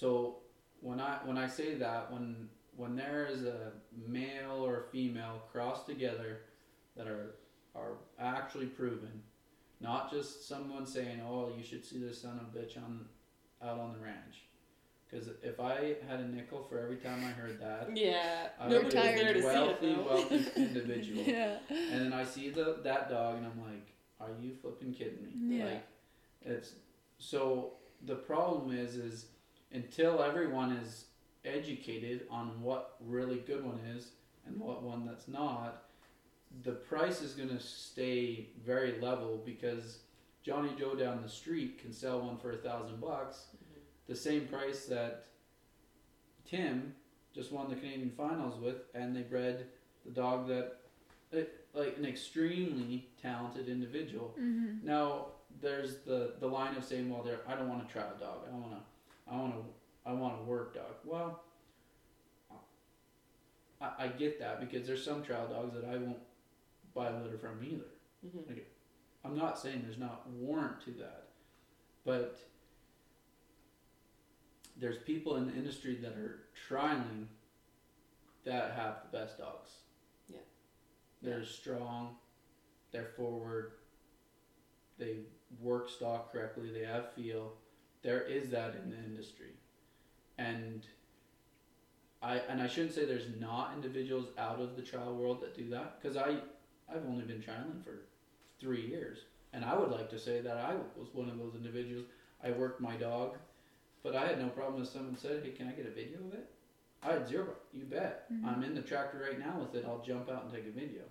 So 0.00 0.36
when 0.80 0.98
I 0.98 1.18
when 1.26 1.36
I 1.36 1.46
say 1.46 1.74
that 1.74 2.10
when 2.10 2.48
when 2.74 2.96
there 2.96 3.26
is 3.26 3.44
a 3.44 3.72
male 4.08 4.64
or 4.64 4.80
a 4.80 4.84
female 4.84 5.42
crossed 5.52 5.86
together 5.86 6.40
that 6.96 7.06
are 7.06 7.34
are 7.74 7.98
actually 8.18 8.66
proven, 8.66 9.22
not 9.78 10.10
just 10.10 10.48
someone 10.48 10.86
saying, 10.86 11.20
"Oh, 11.20 11.52
you 11.54 11.62
should 11.62 11.84
see 11.84 11.98
this 11.98 12.22
son 12.22 12.40
of 12.40 12.54
a 12.54 12.58
bitch 12.58 12.78
on 12.78 13.04
out 13.62 13.78
on 13.78 13.92
the 13.92 13.98
ranch." 13.98 14.44
Because 15.06 15.28
if 15.42 15.60
I 15.60 15.96
had 16.08 16.20
a 16.20 16.28
nickel 16.28 16.62
for 16.62 16.78
every 16.78 16.96
time 16.96 17.22
I 17.22 17.32
heard 17.32 17.60
that, 17.60 17.94
Yeah. 17.96 18.48
I 18.58 18.68
Nobody 18.68 18.76
would 18.76 18.84
was 18.84 18.94
tired. 18.94 19.36
to 19.36 19.42
wealthy, 19.44 19.94
wealthy 19.94 20.46
individual. 20.56 21.24
Yeah. 21.24 21.56
And 21.68 22.00
then 22.00 22.12
I 22.14 22.24
see 22.24 22.48
the 22.50 22.78
that 22.84 23.10
dog, 23.10 23.36
and 23.36 23.44
I'm 23.44 23.60
like, 23.60 23.86
"Are 24.18 24.32
you 24.40 24.54
flipping 24.62 24.94
kidding 24.94 25.22
me?" 25.22 25.58
Yeah. 25.58 25.64
Like, 25.66 25.86
it's 26.42 26.72
so 27.18 27.74
the 28.06 28.14
problem 28.14 28.74
is, 28.74 28.96
is 28.96 29.26
until 29.72 30.22
everyone 30.22 30.72
is 30.72 31.06
educated 31.44 32.26
on 32.30 32.60
what 32.62 32.96
really 33.00 33.38
good 33.38 33.64
one 33.64 33.80
is 33.96 34.12
and 34.46 34.58
what 34.58 34.82
one 34.82 35.06
that's 35.06 35.28
not, 35.28 35.84
the 36.64 36.72
price 36.72 37.22
is 37.22 37.32
gonna 37.34 37.60
stay 37.60 38.48
very 38.64 39.00
level 39.00 39.40
because 39.44 39.98
Johnny 40.42 40.70
Joe 40.78 40.94
down 40.94 41.22
the 41.22 41.28
street 41.28 41.80
can 41.80 41.92
sell 41.92 42.20
one 42.20 42.38
for 42.38 42.52
a 42.52 42.56
thousand 42.56 43.00
bucks, 43.00 43.46
the 44.08 44.16
same 44.16 44.46
price 44.46 44.86
that 44.86 45.26
Tim 46.44 46.94
just 47.34 47.52
won 47.52 47.68
the 47.68 47.76
Canadian 47.76 48.10
finals 48.10 48.60
with, 48.60 48.76
and 48.94 49.14
they 49.14 49.22
bred 49.22 49.66
the 50.04 50.10
dog 50.10 50.48
that 50.48 50.78
a, 51.32 51.46
like 51.74 51.96
an 51.96 52.04
extremely 52.04 53.08
talented 53.20 53.68
individual. 53.68 54.34
Mm-hmm. 54.40 54.86
Now 54.86 55.26
there's 55.60 55.98
the 55.98 56.34
the 56.40 56.46
line 56.46 56.76
of 56.76 56.84
saying, 56.84 57.10
well, 57.10 57.22
there 57.22 57.40
I 57.46 57.54
don't 57.54 57.68
want 57.68 57.86
to 57.86 57.92
try 57.92 58.02
a 58.02 58.18
dog. 58.18 58.38
I 58.46 58.50
don't 58.50 58.62
want 58.62 58.72
to, 58.72 58.82
I 59.30 59.36
want 59.36 59.54
to, 59.54 59.60
I 60.10 60.12
want 60.12 60.38
to 60.38 60.44
work 60.44 60.74
dog. 60.74 60.94
Well, 61.04 61.40
I, 63.80 63.90
I 63.98 64.08
get 64.08 64.38
that 64.40 64.60
because 64.60 64.86
there's 64.86 65.04
some 65.04 65.22
trial 65.22 65.46
dogs 65.48 65.74
that 65.74 65.84
I 65.84 65.96
won't 65.96 66.18
buy 66.94 67.08
a 67.08 67.22
litter 67.22 67.38
from 67.38 67.58
either. 67.64 67.84
hmm 68.22 68.52
I'm 69.22 69.36
not 69.36 69.58
saying 69.58 69.82
there's 69.84 69.98
not 69.98 70.26
warrant 70.30 70.80
to 70.86 70.92
that, 70.92 71.28
but 72.06 72.38
there's 74.78 74.96
people 74.96 75.36
in 75.36 75.46
the 75.46 75.52
industry 75.52 75.96
that 75.96 76.12
are 76.12 76.44
trialing 76.68 77.26
that 78.44 78.72
have 78.72 79.02
the 79.02 79.18
best 79.18 79.36
dogs. 79.36 79.68
Yeah. 80.30 80.38
They're 81.22 81.44
strong, 81.44 82.16
they're 82.92 83.10
forward, 83.14 83.72
they 84.98 85.16
work 85.60 85.90
stock 85.90 86.32
correctly, 86.32 86.70
they 86.72 86.86
have 86.86 87.12
feel. 87.12 87.52
There 88.02 88.22
is 88.22 88.50
that 88.50 88.74
in 88.82 88.90
the 88.90 88.96
industry. 88.96 89.50
And 90.38 90.86
I 92.22 92.38
and 92.48 92.60
I 92.62 92.66
shouldn't 92.66 92.94
say 92.94 93.04
there's 93.04 93.28
not 93.38 93.72
individuals 93.74 94.28
out 94.38 94.60
of 94.60 94.76
the 94.76 94.82
trial 94.82 95.14
world 95.14 95.40
that 95.42 95.56
do 95.56 95.68
that 95.70 96.00
because 96.00 96.16
I 96.16 96.38
I've 96.92 97.04
only 97.06 97.24
been 97.24 97.40
trialing 97.42 97.82
for 97.84 98.02
three 98.58 98.86
years. 98.86 99.18
And 99.52 99.64
I 99.64 99.76
would 99.76 99.90
like 99.90 100.08
to 100.10 100.18
say 100.18 100.40
that 100.40 100.56
I 100.56 100.74
was 100.96 101.08
one 101.12 101.28
of 101.28 101.38
those 101.38 101.54
individuals. 101.56 102.06
I 102.42 102.52
worked 102.52 102.80
my 102.80 102.96
dog, 102.96 103.36
but 104.02 104.14
I 104.14 104.26
had 104.26 104.38
no 104.40 104.48
problem 104.48 104.82
if 104.82 104.88
someone 104.88 105.16
said, 105.16 105.42
Hey, 105.44 105.50
can 105.50 105.66
I 105.68 105.72
get 105.72 105.86
a 105.86 105.90
video 105.90 106.18
of 106.26 106.34
it? 106.34 106.48
I 107.02 107.12
had 107.14 107.28
zero. 107.28 107.54
You 107.72 107.84
bet. 107.84 108.30
Mhm. 108.32 108.44
I'm 108.46 108.62
in 108.62 108.74
the 108.74 108.82
tractor 108.82 109.18
right 109.28 109.38
now 109.38 109.58
with 109.58 109.74
it. 109.74 109.84
I'll 109.86 110.02
jump 110.02 110.30
out 110.30 110.44
and 110.44 110.52
take 110.52 110.66
a 110.66 110.70
video. 110.70 111.02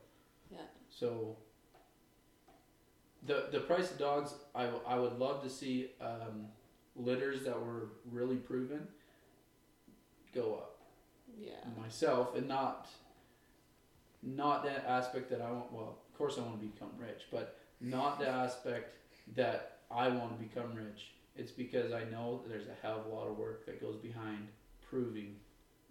Yeah. 0.51 0.59
So 0.89 1.35
the 3.25 3.47
the 3.51 3.59
price 3.59 3.91
of 3.91 3.97
dogs, 3.97 4.33
I, 4.55 4.65
w- 4.65 4.83
I 4.87 4.97
would 4.97 5.17
love 5.19 5.43
to 5.43 5.49
see 5.49 5.91
um, 5.99 6.47
litters 6.95 7.43
that 7.45 7.59
were 7.59 7.89
really 8.11 8.35
proven 8.37 8.87
go 10.33 10.55
up 10.55 10.77
Yeah. 11.39 11.53
myself 11.81 12.35
and 12.35 12.47
not 12.47 12.87
not 14.21 14.63
that 14.65 14.85
aspect 14.85 15.29
that 15.29 15.41
I 15.41 15.51
want 15.51 15.71
well 15.71 15.97
of 16.11 16.17
course 16.17 16.37
I 16.37 16.41
want 16.41 16.59
to 16.59 16.65
become 16.67 16.91
rich 16.97 17.23
but 17.31 17.57
not 17.79 18.19
the 18.19 18.27
aspect 18.27 18.95
that 19.35 19.77
I 19.89 20.09
want 20.09 20.37
to 20.37 20.43
become 20.45 20.73
rich 20.75 21.11
it's 21.35 21.51
because 21.51 21.93
I 21.93 22.03
know 22.05 22.41
that 22.43 22.49
there's 22.49 22.67
a 22.67 22.75
hell 22.81 22.99
of 22.99 23.05
a 23.05 23.09
lot 23.15 23.27
of 23.27 23.37
work 23.37 23.65
that 23.65 23.79
goes 23.81 23.95
behind 23.97 24.47
proving 24.89 25.35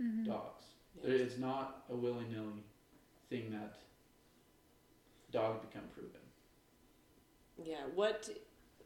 Mm-hmm. 0.00 0.24
dogs 0.30 0.64
Yeah. 1.02 1.10
It's 1.10 1.38
not 1.38 1.84
a 1.90 1.96
willy-nilly 1.96 2.62
thing 3.30 3.50
that 3.50 3.78
dogs 5.32 5.58
become 5.66 5.88
proven 5.94 6.20
Yeah. 7.64 7.82
What? 7.94 8.28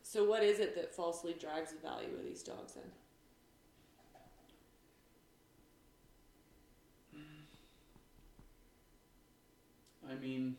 So 0.03 0.25
what 0.25 0.43
is 0.43 0.59
it 0.59 0.75
that 0.75 0.95
falsely 0.95 1.35
drives 1.35 1.73
the 1.73 1.79
value 1.79 2.15
of 2.19 2.25
these 2.25 2.43
dogs 2.43 2.75
then? 2.75 2.85
Mm. 7.17 7.45
I 10.11 10.15
mean 10.21 10.57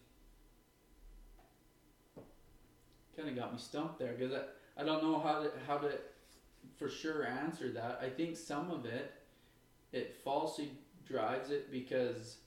kind 3.15 3.29
of 3.29 3.35
got 3.35 3.53
me 3.53 3.59
stumped 3.59 3.99
there 3.99 4.13
because 4.17 4.33
I, 4.33 4.81
I 4.81 4.85
don't 4.85 5.03
know 5.03 5.19
how 5.19 5.43
to 5.43 5.51
how 5.67 5.77
to 5.77 5.91
for 6.77 6.89
sure 6.89 7.25
answer 7.25 7.71
that. 7.71 7.99
I 8.01 8.09
think 8.09 8.37
some 8.37 8.71
of 8.71 8.85
it 8.85 9.13
it 9.91 10.15
falsely 10.23 10.71
drives 11.05 11.51
it 11.51 11.71
because 11.71 12.37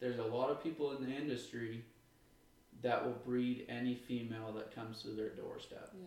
there's 0.00 0.18
a 0.18 0.24
lot 0.24 0.50
of 0.50 0.62
people 0.62 0.96
in 0.96 1.04
the 1.04 1.14
industry 1.14 1.84
that 2.82 3.04
will 3.04 3.18
breed 3.24 3.66
any 3.68 3.94
female 3.94 4.52
that 4.56 4.74
comes 4.74 5.02
to 5.02 5.08
their 5.08 5.30
doorstep. 5.30 5.90
Yeah. 5.94 6.06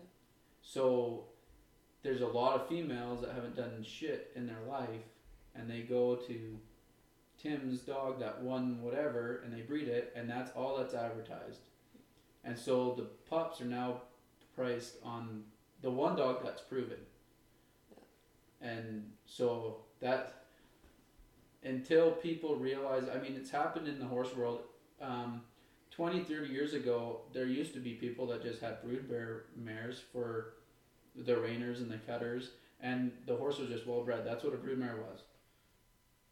So 0.64 1.24
there's 2.02 2.22
a 2.22 2.26
lot 2.26 2.60
of 2.60 2.68
females 2.68 3.20
that 3.20 3.34
haven't 3.34 3.56
done 3.56 3.84
shit 3.84 4.32
in 4.34 4.46
their 4.46 4.62
life 4.68 4.88
and 5.54 5.70
they 5.70 5.80
go 5.80 6.16
to 6.16 6.58
Tim's 7.40 7.80
dog 7.80 8.18
that 8.20 8.42
won 8.42 8.82
whatever 8.82 9.42
and 9.44 9.52
they 9.52 9.60
breed 9.60 9.88
it 9.88 10.12
and 10.16 10.28
that's 10.28 10.50
all 10.56 10.78
that's 10.78 10.94
advertised. 10.94 11.60
And 12.42 12.58
so 12.58 12.94
the 12.96 13.04
pups 13.28 13.60
are 13.60 13.66
now 13.66 14.02
priced 14.56 14.96
on 15.02 15.44
the 15.82 15.90
one 15.90 16.16
dog 16.16 16.42
that's 16.42 16.62
proven. 16.62 16.98
And 18.60 19.10
so 19.26 19.78
that 20.00 20.44
until 21.62 22.12
people 22.12 22.56
realize, 22.56 23.04
I 23.14 23.18
mean, 23.18 23.34
it's 23.36 23.50
happened 23.50 23.88
in 23.88 23.98
the 23.98 24.06
horse 24.06 24.34
world. 24.34 24.60
Um, 25.00 25.42
20, 25.96 26.24
30 26.24 26.52
years 26.52 26.74
ago, 26.74 27.20
there 27.32 27.46
used 27.46 27.72
to 27.74 27.80
be 27.80 27.92
people 27.92 28.26
that 28.26 28.42
just 28.42 28.60
had 28.60 28.82
brood 28.82 29.08
bear 29.08 29.44
mares 29.56 30.00
for 30.12 30.54
the 31.14 31.32
reiners 31.32 31.78
and 31.78 31.90
the 31.90 31.98
cutters, 31.98 32.50
and 32.80 33.12
the 33.26 33.36
horse 33.36 33.58
was 33.58 33.68
just 33.68 33.86
well 33.86 34.02
bred. 34.02 34.26
That's 34.26 34.42
what 34.42 34.54
a 34.54 34.56
brood 34.56 34.78
mare 34.78 34.96
was. 34.96 35.20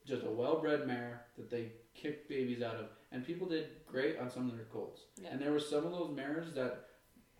Just 0.04 0.24
a 0.24 0.30
well 0.30 0.60
bred 0.60 0.86
mare 0.86 1.22
that 1.36 1.48
they 1.48 1.72
kicked 1.94 2.28
babies 2.28 2.62
out 2.62 2.74
of. 2.74 2.86
And 3.12 3.24
people 3.24 3.46
did 3.46 3.68
great 3.86 4.18
on 4.18 4.30
some 4.30 4.48
of 4.48 4.56
their 4.56 4.66
colts. 4.66 5.02
Yeah. 5.20 5.28
And 5.30 5.40
there 5.40 5.52
were 5.52 5.60
some 5.60 5.86
of 5.86 5.92
those 5.92 6.10
mares 6.14 6.52
that 6.54 6.86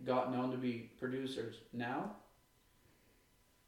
got 0.05 0.33
known 0.33 0.51
to 0.53 0.57
be 0.57 0.91
producers. 0.99 1.57
Now, 1.73 2.17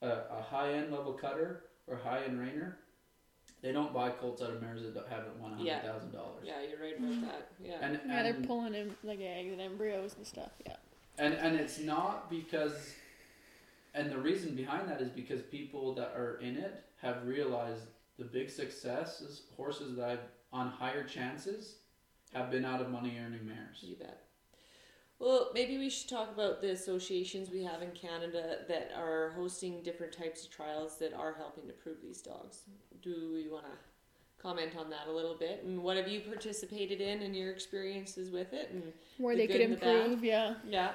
uh, 0.03 0.07
a, 0.31 0.39
a 0.39 0.43
high 0.43 0.75
end 0.75 0.93
level 0.93 1.13
cutter 1.15 1.65
or 1.89 1.97
high 1.97 2.25
end 2.25 2.39
reiner, 2.39 2.75
they 3.65 3.73
don't 3.73 3.95
buy 3.95 4.11
colts 4.11 4.43
out 4.43 4.51
of 4.51 4.61
mares 4.61 4.83
that 4.83 4.95
don't- 4.95 5.09
haven't 5.09 5.37
won 5.41 5.59
Yeah. 5.59 5.79
hundred 5.79 5.93
thousand 5.93 6.13
dollars. 6.13 6.45
Yeah, 6.45 6.61
you're 6.61 6.79
right 6.79 6.99
about 6.99 7.21
that. 7.23 7.49
Yeah. 7.59 7.79
And 7.81 8.01
Yeah, 8.07 8.23
they're 8.23 8.35
pulling 8.47 8.75
in 8.75 8.95
like 9.03 9.21
eggs 9.21 9.53
and 9.53 9.61
embryos 9.61 10.15
and 10.17 10.27
stuff. 10.27 10.53
Yeah. 10.67 10.77
and 11.17 11.33
and 11.35 11.57
it's 11.57 11.79
not 11.79 12.29
because, 12.29 12.95
and 13.95 14.11
the 14.11 14.19
reason 14.19 14.55
behind 14.55 14.89
that 14.91 15.01
is 15.01 15.09
because 15.09 15.41
people 15.43 15.95
that 15.95 16.13
are 16.15 16.37
in 16.41 16.57
it 16.59 16.85
have 17.01 17.27
realized 17.27 17.87
the 18.19 18.25
big 18.25 18.51
successes 18.51 19.47
horses 19.57 19.97
that 19.97 20.11
I've 20.11 20.29
on 20.53 20.69
higher 20.69 21.03
chances 21.05 21.79
have 22.35 22.51
been 22.51 22.65
out 22.67 22.81
of 22.83 22.91
money 22.91 23.17
earning 23.19 23.47
mares. 23.47 23.79
You 23.83 23.97
bet. 23.97 24.24
Well, 25.25 25.53
maybe 25.55 25.79
we 25.79 25.89
should 25.89 26.11
talk 26.11 26.31
about 26.31 26.61
the 26.61 26.73
associations 26.73 27.49
we 27.49 27.63
have 27.65 27.81
in 27.81 27.93
Canada 27.93 28.59
that 28.69 28.91
are 28.95 29.33
hosting 29.35 29.83
different 29.83 30.13
types 30.13 30.45
of 30.45 30.51
trials 30.51 30.99
that 30.99 31.15
are 31.15 31.33
helping 31.33 31.67
to 31.67 31.73
prove 31.73 31.97
these 32.03 32.21
dogs. 32.21 32.65
Do 33.01 33.31
we 33.33 33.49
want 33.49 33.65
to 33.65 33.71
comment 34.39 34.77
on 34.79 34.91
that 34.91 35.07
a 35.09 35.11
little 35.11 35.35
bit? 35.35 35.65
And 35.65 35.83
what 35.83 35.97
have 35.97 36.09
you 36.09 36.21
participated 36.21 37.01
in 37.01 37.23
and 37.23 37.35
your 37.35 37.51
experiences 37.51 38.31
with 38.31 38.53
it? 38.53 38.69
And 38.71 38.93
Where 39.17 39.35
The 39.35 39.47
they 39.47 39.53
could 39.53 39.63
and 39.63 39.79
the 39.79 40.03
improve. 40.03 40.25
Yeah. 40.25 40.57
yeah, 40.69 40.93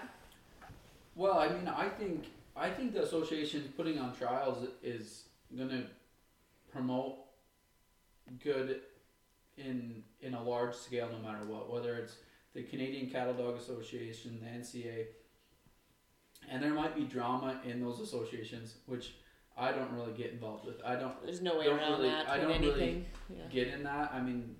Well, 1.16 1.40
I 1.40 1.50
mean, 1.50 1.68
I 1.68 1.90
think 1.90 2.26
I 2.56 2.70
think 2.70 2.94
the 2.94 3.02
association 3.02 3.74
putting 3.76 3.98
on 3.98 4.16
trials 4.16 4.68
is 4.84 5.24
going 5.58 5.70
to 5.70 5.86
promote 6.72 7.16
good 8.44 8.82
in 9.58 10.04
in 10.22 10.36
a 10.36 10.44
large 10.44 10.76
scale, 10.76 11.10
no 11.12 11.28
matter 11.28 11.44
what. 11.46 11.74
Whether 11.74 11.96
it's 11.96 12.18
the 12.54 12.64
Canadian 12.64 13.10
Cattle 13.10 13.34
Dog 13.34 13.58
Association, 13.58 14.40
the 14.42 14.48
NCA, 14.60 15.06
and 16.50 16.64
there 16.64 16.74
might 16.74 16.96
be 16.96 17.04
drama 17.04 17.60
in 17.64 17.82
those 17.82 18.00
associations, 18.00 18.76
which 18.86 19.14
I 19.58 19.72
don't 19.72 19.92
really 19.92 20.14
get 20.14 20.32
involved 20.32 20.66
with. 20.66 20.82
I 20.86 20.96
don't 20.96 21.22
there's 21.24 21.42
no 21.42 21.58
way 21.60 21.66
Don't 21.66 21.80
around 21.80 21.92
really- 22.00 22.10
that 22.10 22.30
I 22.30 22.38
don't 22.38 22.62
really 22.62 23.06
yeah. 23.30 23.46
get 23.50 23.68
in 23.68 23.84
that. 23.84 24.12
I 24.14 24.22
mean, 24.22 24.56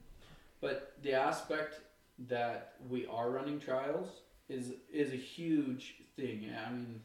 but 0.62 0.94
the 1.02 1.14
aspect 1.14 1.82
that 2.28 2.74
we 2.90 3.06
are 3.08 3.30
running 3.32 3.60
trials 3.60 4.10
is 4.50 4.74
is 4.92 5.14
a 5.14 5.16
huge 5.16 5.96
thing. 6.16 6.52
I 6.66 6.72
mean, 6.72 7.02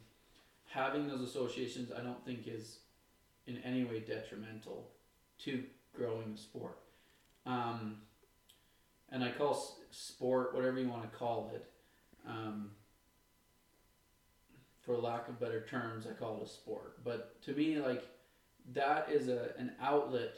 having 0.68 1.06
those 1.08 1.20
associations, 1.20 1.92
I 1.92 2.02
don't 2.02 2.22
think 2.24 2.46
is 2.48 2.78
in 3.46 3.58
any 3.58 3.84
way 3.84 4.00
detrimental 4.00 4.90
to 5.44 5.62
growing 5.94 6.32
the 6.32 6.38
sport. 6.38 6.78
Um, 7.46 7.98
and 9.10 9.22
I 9.22 9.30
call 9.30 9.52
s- 9.52 9.74
sport 9.90 10.54
whatever 10.54 10.78
you 10.78 10.88
want 10.88 11.02
to 11.10 11.16
call 11.16 11.52
it. 11.54 11.66
Um, 12.26 12.70
for 14.80 14.96
lack 14.96 15.28
of 15.28 15.40
better 15.40 15.64
terms, 15.66 16.06
I 16.06 16.12
call 16.12 16.38
it 16.38 16.44
a 16.44 16.48
sport. 16.48 17.02
But 17.04 17.40
to 17.42 17.52
me, 17.52 17.78
like 17.78 18.04
that 18.72 19.08
is 19.10 19.28
a 19.28 19.52
an 19.58 19.72
outlet 19.80 20.34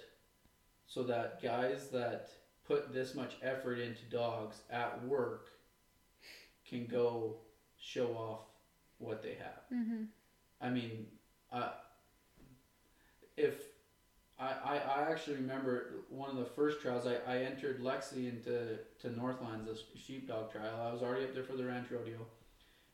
so 0.86 1.02
that 1.04 1.42
guys 1.42 1.88
that 1.88 2.28
put 2.66 2.92
this 2.92 3.14
much 3.14 3.34
effort 3.42 3.78
into 3.78 4.02
dogs 4.04 4.60
at 4.70 5.04
work 5.04 5.48
can 6.68 6.86
go 6.86 7.36
show 7.78 8.08
off 8.12 8.40
what 8.98 9.22
they 9.22 9.34
have. 9.34 9.62
Mm-hmm. 9.72 10.04
I 10.60 10.70
mean, 10.70 11.06
uh, 11.52 11.70
if 13.36 13.54
I, 14.38 14.44
I, 14.64 14.76
I 14.76 15.10
actually 15.10 15.36
remember 15.36 15.86
one 16.10 16.28
of 16.30 16.36
the 16.36 16.44
first 16.44 16.80
trials 16.80 17.06
I, 17.06 17.16
I 17.32 17.38
entered 17.38 17.80
Lexi 17.82 18.28
into 18.28 18.78
to 19.00 19.16
Northlands, 19.16 19.66
this 19.66 19.84
sheepdog 19.94 20.52
trial. 20.52 20.74
I 20.86 20.92
was 20.92 21.02
already 21.02 21.24
up 21.24 21.34
there 21.34 21.42
for 21.44 21.56
the 21.56 21.64
ranch 21.64 21.90
rodeo, 21.90 22.26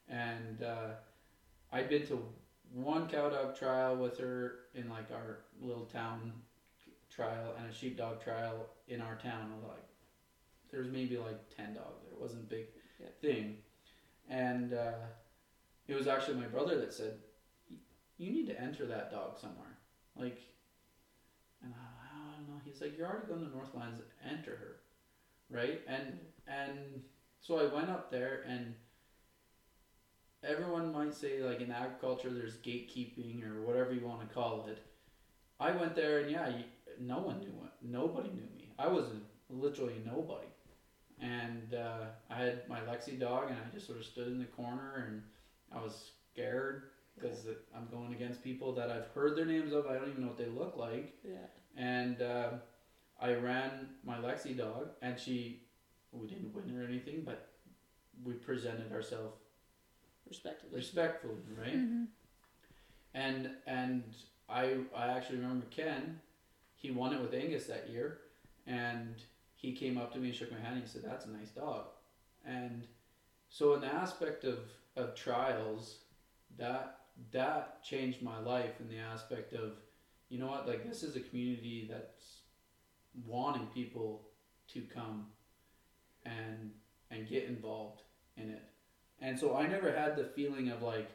and 0.09 0.63
uh, 0.63 0.91
I'd 1.73 1.89
been 1.89 2.07
to 2.09 2.23
one 2.73 3.09
cow 3.09 3.29
dog 3.29 3.57
trial 3.59 3.97
with 3.97 4.19
her 4.19 4.61
in 4.75 4.89
like 4.89 5.11
our 5.11 5.39
little 5.61 5.85
town 5.87 6.33
trial 7.11 7.55
and 7.59 7.69
a 7.69 7.75
sheepdog 7.75 8.23
trial 8.23 8.67
in 8.89 9.01
our 9.01 9.17
town 9.17 9.53
like 9.69 9.85
there 10.71 10.81
was 10.81 10.91
maybe 10.91 11.19
like 11.19 11.39
ten 11.55 11.75
dogs 11.75 12.03
there. 12.05 12.13
It 12.13 12.21
wasn't 12.21 12.45
a 12.45 12.47
big 12.47 12.67
Yeah. 13.01 13.07
thing, 13.21 13.57
and 14.29 14.73
uh, 14.73 14.93
it 15.89 15.95
was 15.95 16.07
actually 16.07 16.37
my 16.39 16.47
brother 16.47 16.79
that 16.79 16.93
said, 16.95 17.19
"You 18.17 18.31
need 18.33 18.47
to 18.47 18.61
enter 18.61 18.87
that 18.87 19.11
dog 19.11 19.39
somewhere." 19.39 19.77
Like, 20.17 20.39
and 21.63 21.73
I, 21.75 21.87
I 22.07 22.37
don't 22.37 22.49
know. 22.49 22.61
He's 22.65 22.81
like, 22.81 22.97
"You're 22.97 23.09
already 23.09 23.27
going 23.27 23.45
to 23.47 23.55
Northlands. 23.57 24.01
Enter 24.29 24.57
her, 24.57 24.77
right?" 25.51 25.81
And 25.87 26.19
and 26.47 27.03
so 27.41 27.59
I 27.59 27.73
went 27.75 27.91
up 27.91 28.11
there 28.11 28.45
and. 28.49 28.75
Everyone 30.45 30.93
might 30.93 31.15
say, 31.15 31.41
like 31.41 31.61
in 31.61 31.71
agriculture, 31.71 32.31
there's 32.31 32.57
gatekeeping 32.57 33.45
or 33.45 33.63
whatever 33.63 33.93
you 33.93 34.05
want 34.05 34.21
to 34.21 34.35
call 34.35 34.67
it. 34.67 34.79
I 35.61 35.71
went 35.71 35.95
there 35.95 36.19
and 36.19 36.31
yeah, 36.31 36.51
no 36.99 37.19
one 37.19 37.39
knew 37.41 37.55
it. 37.65 37.73
Nobody 37.81 38.31
knew 38.31 38.49
me. 38.57 38.73
I 38.79 38.89
was 38.89 39.07
literally 39.49 40.03
nobody. 40.05 40.49
And 41.21 41.75
uh, 41.75 42.07
I 42.31 42.35
had 42.35 42.69
my 42.69 42.81
Lexi 42.81 43.19
dog, 43.19 43.51
and 43.51 43.57
I 43.59 43.73
just 43.73 43.87
sort 43.87 43.99
of 43.99 44.05
stood 44.05 44.27
in 44.27 44.39
the 44.39 44.45
corner, 44.47 45.07
and 45.07 45.23
I 45.71 45.81
was 45.81 46.11
scared 46.33 46.83
because 47.15 47.47
I'm 47.75 47.87
going 47.91 48.13
against 48.15 48.43
people 48.43 48.73
that 48.75 48.91
I've 48.91 49.07
heard 49.15 49.37
their 49.37 49.45
names 49.47 49.73
of. 49.73 49.87
I 49.87 49.95
don't 49.95 50.09
even 50.09 50.23
know 50.23 50.29
what 50.29 50.39
they 50.39 50.47
look 50.47 50.77
like. 50.77 51.15
Yeah. 51.25 51.37
And 51.77 52.21
uh, 52.23 52.49
I 53.21 53.35
ran 53.35 53.89
my 54.05 54.17
Lexi 54.19 54.57
dog, 54.57 54.89
and 55.03 55.19
she, 55.19 55.63
we 56.13 56.27
didn't 56.27 56.53
win 56.55 56.77
or 56.77 56.83
anything, 56.85 57.23
but 57.25 57.49
we 58.25 58.35
presented 58.35 58.93
ourselves 58.93 59.37
Respectively. 60.29 60.77
respectfully, 60.77 61.35
right? 61.59 61.77
Mhm. 61.77 62.07
And 63.15 63.51
and 63.67 64.05
I 64.49 64.79
I 64.97 65.09
actually 65.09 65.39
remember 65.39 65.67
Ken, 65.71 66.21
he 66.77 66.91
won 66.91 67.13
it 67.13 67.21
with 67.21 67.35
Angus 67.35 67.67
that 67.67 67.91
year, 67.91 68.21
and 68.67 69.17
he 69.55 69.73
came 69.75 69.99
up 69.99 70.13
to 70.15 70.19
me 70.19 70.29
and 70.29 70.37
shook 70.37 70.51
my 70.51 70.59
hand 70.59 70.75
and 70.77 70.83
he 70.83 70.89
said, 70.89 71.03
"That's 71.05 71.27
a 71.27 71.31
nice 71.31 71.51
dog," 71.51 71.87
and 72.47 72.87
so 73.51 73.75
in 73.75 73.81
the 73.83 73.89
aspect 73.93 74.45
of 74.45 74.59
of 74.97 75.15
trials, 75.15 75.99
that 76.57 77.01
that 77.33 77.83
changed 77.83 78.23
my 78.23 78.39
life 78.41 78.81
in 78.81 78.89
the 78.89 78.99
aspect 78.99 79.53
of, 79.53 79.73
you 80.29 80.39
know 80.39 80.47
what, 80.47 80.67
like 80.67 80.87
this 80.89 81.03
is 81.03 81.17
a 81.17 81.21
community 81.21 81.89
that's 81.91 82.39
wanting 83.27 83.67
people 83.67 84.23
to 84.69 84.83
come 84.83 85.27
and 86.25 86.71
and 87.11 87.29
get 87.29 87.45
involved 87.45 88.03
in 88.37 88.49
it. 88.49 88.63
And 89.21 89.39
so 89.39 89.57
I 89.57 89.67
never 89.67 89.93
had 89.93 90.17
the 90.17 90.25
feeling 90.25 90.71
of 90.71 90.83
like 90.83 91.11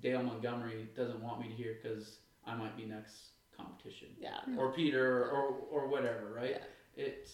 Dale 0.00 0.22
Montgomery 0.22 0.88
doesn't 0.94 1.22
want 1.22 1.40
me 1.40 1.48
to 1.48 1.54
hear 1.54 1.78
because 1.82 2.18
I 2.46 2.54
might 2.54 2.76
be 2.76 2.84
next 2.84 3.30
competition 3.56 4.08
Yeah. 4.18 4.40
or 4.58 4.72
Peter 4.72 5.24
or 5.30 5.54
or 5.70 5.88
whatever, 5.88 6.32
right? 6.36 6.60
Yeah. 6.96 7.04
It, 7.04 7.30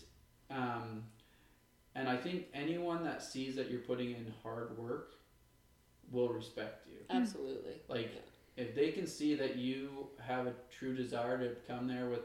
um, 0.50 1.04
and 1.94 2.08
I 2.08 2.16
think 2.16 2.46
anyone 2.54 3.04
that 3.04 3.22
sees 3.22 3.56
that 3.56 3.70
you're 3.70 3.80
putting 3.80 4.10
in 4.12 4.32
hard 4.42 4.78
work 4.78 5.14
will 6.10 6.28
respect 6.28 6.86
you. 6.88 6.91
Absolutely. 7.14 7.80
Like 7.88 8.10
Yeah. 8.14 8.64
if 8.64 8.74
they 8.74 8.92
can 8.92 9.06
see 9.06 9.34
that 9.34 9.56
you 9.56 10.08
have 10.20 10.46
a 10.46 10.54
true 10.70 10.94
desire 10.94 11.38
to 11.38 11.54
come 11.66 11.86
there 11.86 12.08
with 12.08 12.22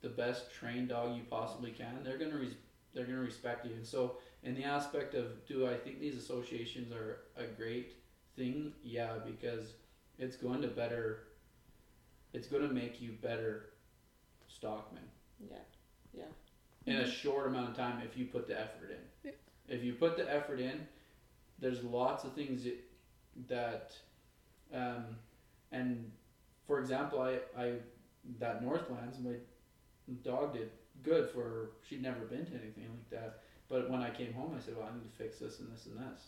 the 0.00 0.08
best 0.08 0.50
trained 0.52 0.88
dog 0.88 1.16
you 1.16 1.24
possibly 1.28 1.70
can, 1.72 2.02
they're 2.04 2.18
gonna 2.18 2.38
res- 2.38 2.54
they're 2.94 3.06
gonna 3.06 3.18
respect 3.18 3.66
you. 3.66 3.74
And 3.74 3.86
so, 3.86 4.18
in 4.42 4.54
the 4.54 4.64
aspect 4.64 5.14
of 5.14 5.44
do 5.46 5.66
I 5.66 5.76
think 5.76 6.00
these 6.00 6.16
associations 6.16 6.92
are 6.92 7.20
a 7.36 7.44
great 7.44 7.94
thing? 8.36 8.72
Yeah, 8.82 9.14
because 9.26 9.72
it's 10.18 10.36
going 10.36 10.62
to 10.62 10.68
better. 10.68 11.24
It's 12.32 12.46
going 12.48 12.66
to 12.66 12.74
make 12.74 13.00
you 13.00 13.12
better 13.12 13.70
stockmen 14.48 15.02
Yeah. 15.40 15.56
Yeah. 16.12 16.22
In 16.86 16.96
a 16.96 17.00
mm-hmm. 17.00 17.10
short 17.10 17.46
amount 17.46 17.70
of 17.70 17.76
time 17.76 18.02
if 18.04 18.16
you 18.18 18.26
put 18.26 18.46
the 18.46 18.58
effort 18.60 18.90
in. 18.90 19.30
Yeah. 19.30 19.32
If 19.68 19.82
you 19.82 19.94
put 19.94 20.16
the 20.16 20.30
effort 20.32 20.60
in, 20.60 20.86
there's 21.58 21.82
lots 21.84 22.24
of 22.24 22.32
things 22.34 22.64
that, 22.64 22.78
that 23.48 23.96
um, 24.74 25.04
and 25.72 26.10
for 26.66 26.80
example, 26.80 27.20
I, 27.20 27.38
I 27.60 27.74
that 28.38 28.62
Northlands, 28.62 29.18
my 29.18 29.34
dog 30.22 30.52
did 30.54 30.70
good 31.02 31.30
for 31.30 31.70
she'd 31.88 32.02
never 32.02 32.20
been 32.20 32.44
to 32.46 32.52
anything 32.52 32.88
like 32.90 33.10
that. 33.10 33.40
But 33.68 33.90
when 33.90 34.00
I 34.00 34.10
came 34.10 34.32
home, 34.32 34.54
I 34.56 34.60
said, 34.60 34.76
"Well, 34.76 34.88
I 34.90 34.94
need 34.94 35.04
to 35.04 35.16
fix 35.22 35.38
this 35.38 35.60
and 35.60 35.70
this 35.72 35.86
and 35.86 35.96
this." 35.98 36.22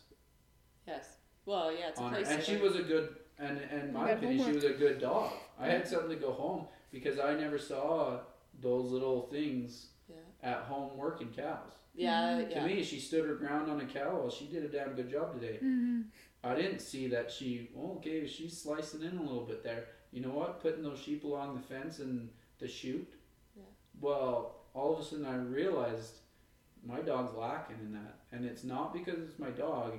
Yes. 0.87 1.17
Well, 1.47 1.73
yeah, 1.73 1.89
it's 1.89 1.99
a 2.01 2.09
place. 2.09 2.29
And 2.29 2.43
she 2.43 2.57
was 2.59 2.77
a 2.77 2.83
good, 2.83 3.17
and 3.39 3.59
in 3.73 3.93
my 3.93 4.09
Good 4.09 4.19
opinion, 4.19 4.47
she 4.47 4.53
was 4.53 4.65
a 4.65 4.73
good 4.75 5.01
dog. 5.01 5.33
I 5.59 5.69
had 5.69 5.89
something 5.89 6.11
to 6.11 6.17
go 6.17 6.33
home 6.33 6.67
because 6.93 7.19
I 7.19 7.35
never 7.35 7.59
saw 7.59 8.21
those 8.61 8.91
little 8.91 9.23
things 9.29 9.87
Yeah. 10.09 10.17
at 10.43 10.59
home 10.65 10.97
working 10.99 11.29
cows. 11.33 11.73
Yeah. 11.95 12.39
Mhm. 12.43 12.51
Yeah. 12.51 12.61
To 12.61 12.67
me, 12.67 12.83
she 12.83 13.01
stood 13.01 13.27
her 13.27 13.35
ground 13.37 13.71
on 13.71 13.81
a 13.81 13.87
cow. 13.87 14.19
Well, 14.21 14.31
she 14.31 14.47
did 14.49 14.65
a 14.65 14.69
damn 14.69 14.95
good 14.95 15.11
job 15.11 15.33
today. 15.41 15.59
Mhm. 15.63 16.05
I 16.43 16.55
didn't 16.55 16.81
see 16.81 17.07
that 17.09 17.31
she. 17.31 17.71
Well, 17.75 17.97
okay, 17.99 18.27
she's 18.27 18.57
slicing 18.57 19.03
in 19.03 19.19
a 19.19 19.23
little 19.23 19.45
bit 19.45 19.63
there. 19.63 19.85
You 20.13 20.23
know 20.23 20.31
what? 20.31 20.61
Putting 20.61 20.83
those 20.83 20.99
sheep 20.99 21.25
along 21.25 21.55
the 21.55 21.61
fence 21.75 21.99
and 21.99 22.31
the 22.59 22.67
chute. 22.69 23.13
Yeah. 23.57 23.63
Well, 24.01 24.57
all 24.75 24.95
of 24.95 25.01
a 25.01 25.05
sudden 25.05 25.27
I 25.27 25.37
realized 25.37 26.15
my 26.85 27.01
dog's 27.01 27.35
lacking 27.37 27.77
in 27.81 27.93
that, 27.93 28.21
and 28.33 28.45
it's 28.45 28.65
not 28.65 28.93
because 28.95 29.19
it's 29.21 29.39
my 29.39 29.51
dog. 29.51 29.99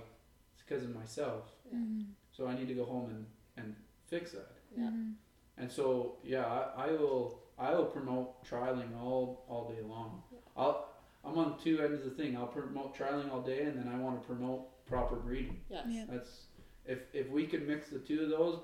It's 0.54 0.64
because 0.68 0.84
of 0.84 0.96
myself. 0.96 1.44
Yeah. 1.72 1.78
Mhm. 1.78 2.06
So 2.32 2.48
I 2.48 2.56
need 2.56 2.68
to 2.70 2.74
go 2.74 2.86
home 2.86 3.10
and, 3.12 3.26
and 3.58 3.76
fix 4.08 4.32
that. 4.32 4.52
Yeah. 4.76 4.90
Mhm. 4.90 5.14
And 5.58 5.72
so 5.72 6.18
yeah, 6.24 6.46
I, 6.46 6.88
I 6.88 6.92
will 6.94 7.44
I 7.60 7.72
will 7.76 7.86
promote 7.86 8.44
trialing 8.44 9.00
all 9.00 9.46
all 9.48 9.70
day 9.70 9.82
long. 9.88 10.24
Yeah. 10.32 10.40
I'll 10.58 10.90
I'm 11.24 11.38
on 11.38 11.60
two 11.60 11.80
ends 11.82 12.00
of 12.04 12.06
the 12.18 12.24
thing. 12.24 12.36
I'll 12.36 12.48
promote 12.48 12.96
trialing 12.98 13.32
all 13.32 13.42
day, 13.42 13.62
and 13.64 13.78
then 13.78 13.88
I 13.94 13.98
want 14.00 14.20
to 14.20 14.26
promote 14.28 14.62
proper 14.92 15.16
breeding. 15.16 15.60
Yes. 15.70 15.86
Yeah. 15.90 16.06
That's 16.10 16.46
if 16.86 17.00
if 17.14 17.30
we 17.30 17.48
could 17.48 17.68
mix 17.68 17.90
the 17.90 18.00
two 18.00 18.24
of 18.24 18.30
those, 18.30 18.60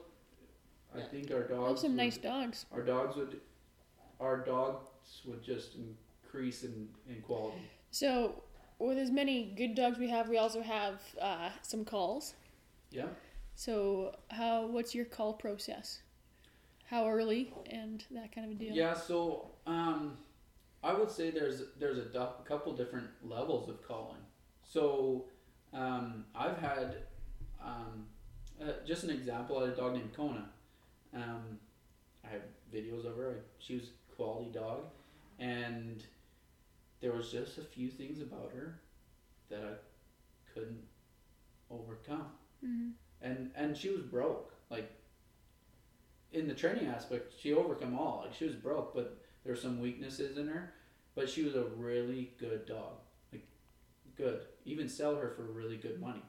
I 0.94 1.00
Yeah. 1.00 1.06
think 1.06 1.32
our 1.32 1.42
Those 1.48 1.50
dogs 1.50 1.82
some 1.82 1.92
would, 1.92 1.98
nice 1.98 2.18
dogs. 2.18 2.66
our 2.72 2.82
dogs 2.82 3.16
would 3.16 3.40
our 4.20 4.38
dogs 4.44 4.88
would 5.26 5.42
just 5.44 5.76
increase 5.76 6.64
in, 6.64 6.90
in 7.08 7.22
quality. 7.22 7.62
So, 7.92 8.44
with 8.80 8.98
as 8.98 9.12
many 9.12 9.54
good 9.56 9.76
dogs 9.76 9.98
we 10.00 10.10
have, 10.10 10.28
we 10.28 10.38
also 10.38 10.62
have 10.62 11.02
uh, 11.22 11.50
some 11.62 11.86
calls. 11.86 12.34
Yeah. 12.92 13.06
So, 13.56 14.16
how? 14.30 14.66
What's 14.68 14.94
your 14.96 15.06
call 15.06 15.34
process? 15.34 16.02
How 16.90 17.08
early 17.08 17.54
and 17.70 18.04
that 18.12 18.34
kind 18.34 18.46
of 18.48 18.52
a 18.54 18.56
deal. 18.56 18.74
Yeah, 18.74 18.94
so 18.94 19.52
um, 19.68 20.18
I 20.84 20.94
would 20.94 21.12
say 21.12 21.32
there's 21.32 21.64
there's 21.80 21.98
a 21.98 22.06
du- 22.06 22.34
couple 22.46 22.74
different 22.76 23.08
levels 23.24 23.70
of 23.70 23.86
calling. 23.88 24.22
So 24.64 25.26
um, 25.74 26.26
I've 26.36 26.58
had 26.58 26.98
um, 27.64 28.06
uh, 28.62 28.72
just 28.86 29.04
an 29.04 29.10
example. 29.10 29.58
I 29.60 29.62
had 29.66 29.70
a 29.74 29.76
dog 29.76 29.94
named 29.94 30.14
Kona. 30.16 30.50
Um, 31.14 31.60
I 32.26 32.30
have 32.30 32.42
videos 32.74 33.06
of 33.06 33.16
her. 33.18 33.42
She 33.60 33.76
was 33.76 33.86
a 34.12 34.16
quality 34.16 34.52
dog, 34.52 34.86
and 35.40 36.04
there 37.02 37.12
was 37.14 37.32
just 37.32 37.58
a 37.58 37.62
few 37.64 37.90
things 37.90 38.22
about 38.22 38.52
her 38.56 38.80
that 39.50 39.64
I 39.64 40.54
couldn't 40.54 40.84
overcome 41.70 42.32
Mhm. 42.66 42.94
and 43.22 43.52
and 43.56 43.76
she 43.78 43.90
was 43.90 44.02
broke 44.02 44.54
like 44.70 44.90
in 46.32 46.48
the 46.48 46.54
training 46.56 46.88
aspect 46.88 47.34
she 47.38 47.54
overcome 47.54 47.98
all 47.98 48.22
like 48.26 48.34
she 48.34 48.46
was 48.46 48.56
broke 48.56 48.94
but 48.96 49.18
there 49.44 49.54
were 49.54 49.60
some 49.60 49.80
weaknesses 49.80 50.38
in 50.38 50.48
her 50.48 50.74
but 51.14 51.30
she 51.30 51.44
was 51.44 51.56
a 51.56 51.64
really 51.66 52.32
good 52.38 52.66
dog 52.66 52.94
like 53.32 53.46
good 54.16 54.46
even 54.68 54.88
sell 54.88 55.16
her 55.16 55.30
for 55.36 55.44
really 55.44 55.78
good 55.78 56.00
money. 56.00 56.24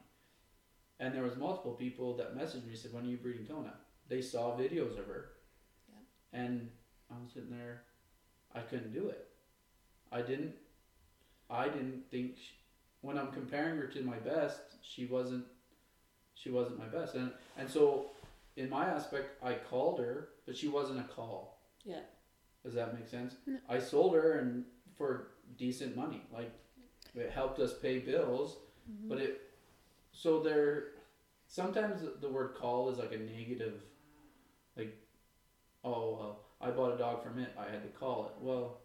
And 0.99 1.13
there 1.13 1.23
was 1.23 1.37
multiple 1.37 1.73
people 1.73 2.17
that 2.17 2.35
messaged 2.37 2.67
me 2.67 2.75
said 2.75 2.93
when 2.93 3.03
are 3.05 3.09
you 3.09 3.17
breeding 3.17 3.45
Kona? 3.45 3.73
They 4.07 4.21
saw 4.21 4.57
videos 4.57 4.97
of 4.97 5.05
her. 5.07 5.31
Yeah. 5.89 6.39
and 6.41 6.69
I 7.11 7.15
was 7.21 7.31
sitting 7.33 7.51
there 7.51 7.83
I 8.55 8.61
couldn't 8.61 8.93
do 8.93 9.09
it. 9.09 9.27
I 10.11 10.21
didn't 10.21 10.53
I 11.49 11.65
didn't 11.65 12.03
think 12.11 12.37
sh 12.37 12.51
when 13.01 13.17
I'm 13.17 13.31
comparing 13.31 13.77
her 13.77 13.87
to 13.87 14.01
my 14.01 14.17
best 14.17 14.61
she 14.81 15.05
wasn't 15.05 15.45
she 16.33 16.49
wasn't 16.49 16.79
my 16.79 16.87
best. 16.87 17.15
And 17.15 17.31
and 17.57 17.69
so 17.69 18.11
in 18.57 18.69
my 18.69 18.85
aspect 18.87 19.43
I 19.43 19.53
called 19.53 19.99
her 19.99 20.29
but 20.45 20.57
she 20.57 20.67
wasn't 20.67 20.99
a 20.99 21.03
call. 21.03 21.59
Yeah. 21.85 22.01
does 22.63 22.73
that 22.73 22.93
make 22.93 23.07
sense? 23.07 23.35
No. 23.45 23.57
I 23.69 23.79
sold 23.79 24.15
her 24.15 24.39
and 24.39 24.65
for 24.97 25.29
decent 25.57 25.95
money 25.95 26.21
like 26.33 26.51
it 27.15 27.31
helped 27.31 27.59
us 27.59 27.73
pay 27.73 27.99
bills 27.99 28.57
Mm-hmm. 28.89 29.09
but 29.09 29.19
it 29.19 29.41
so 30.11 30.39
there 30.41 30.85
sometimes 31.47 32.01
the- 32.21 32.27
word 32.29 32.55
call 32.55 32.89
is 32.89 32.97
like 32.97 33.11
a 33.11 33.17
negative 33.17 33.81
like 34.75 34.95
oh 35.83 36.15
well 36.17 36.39
I 36.59 36.71
bought 36.71 36.95
a 36.95 36.97
dog 36.97 37.21
from 37.23 37.37
it 37.39 37.51
I 37.57 37.69
had 37.71 37.83
to 37.83 37.89
call 37.89 38.25
it 38.25 38.43
well 38.43 38.79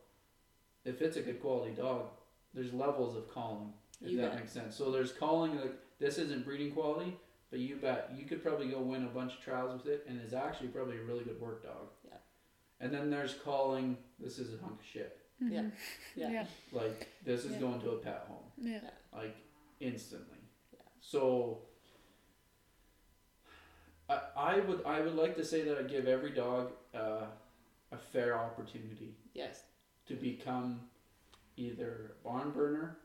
if 0.85 1.01
it's 1.01 1.17
a 1.17 1.23
good 1.23 1.41
quality 1.41 1.73
dog 1.73 2.09
there's 2.53 2.73
levels 2.75 3.17
of 3.17 3.33
calling 3.33 3.73
if 4.03 4.11
You 4.11 4.19
that 4.19 4.33
bet. 4.33 4.41
makes 4.41 4.53
sense 4.53 4.77
so 4.77 4.91
there's 4.91 5.13
calling 5.13 5.57
like 5.59 5.75
this 5.99 6.19
isn't 6.19 6.45
breeding 6.45 6.73
quality 6.73 7.17
but 7.51 7.61
you 7.61 7.77
bet 7.77 8.11
you 8.15 8.27
could 8.27 8.43
probably 8.43 8.69
go 8.69 8.81
win 8.81 9.05
a 9.05 9.09
bunch 9.09 9.33
of 9.33 9.41
trials 9.41 9.83
with 9.83 9.91
it 9.93 10.05
and 10.07 10.21
is 10.21 10.35
actually 10.35 10.69
probably 10.69 10.99
a 10.99 11.03
really 11.03 11.25
good 11.25 11.41
work 11.41 11.63
dog 11.63 11.89
Yeah. 12.07 12.19
and 12.81 12.93
then 12.93 13.09
there's 13.11 13.35
calling 13.43 13.97
this 14.21 14.39
is 14.39 14.53
a 14.53 14.59
hunk 14.63 14.81
of 14.81 14.87
shit 14.87 15.19
Yeah. 15.41 15.61
Mhm. 15.63 15.73
Yeah. 16.17 16.31
Yeah. 16.31 16.47
Like 16.73 17.09
this 17.25 17.45
is 17.45 17.53
Yeah. 17.53 17.59
going 17.61 17.81
to 17.83 17.91
a 17.91 17.99
pet 17.99 18.25
home, 18.29 18.45
Yeah. 18.59 18.91
like 19.13 19.37
instantly. 19.81 20.39
Yeah. 20.73 20.81
So 21.01 21.63
I, 24.09 24.21
I 24.37 24.61
would 24.61 24.85
I 24.85 25.01
would 25.01 25.15
like 25.17 25.37
to 25.37 25.45
say 25.45 25.63
that 25.63 25.79
I 25.79 25.83
give 25.83 26.07
every 26.07 26.31
dog 26.31 26.73
uh, 26.95 27.27
a 27.93 27.97
fair 28.13 28.39
opportunity 28.39 29.15
Yes. 29.35 29.65
to 30.07 30.15
become 30.15 30.81
either 31.57 32.13
barn 32.25 32.51
burner 32.51 32.99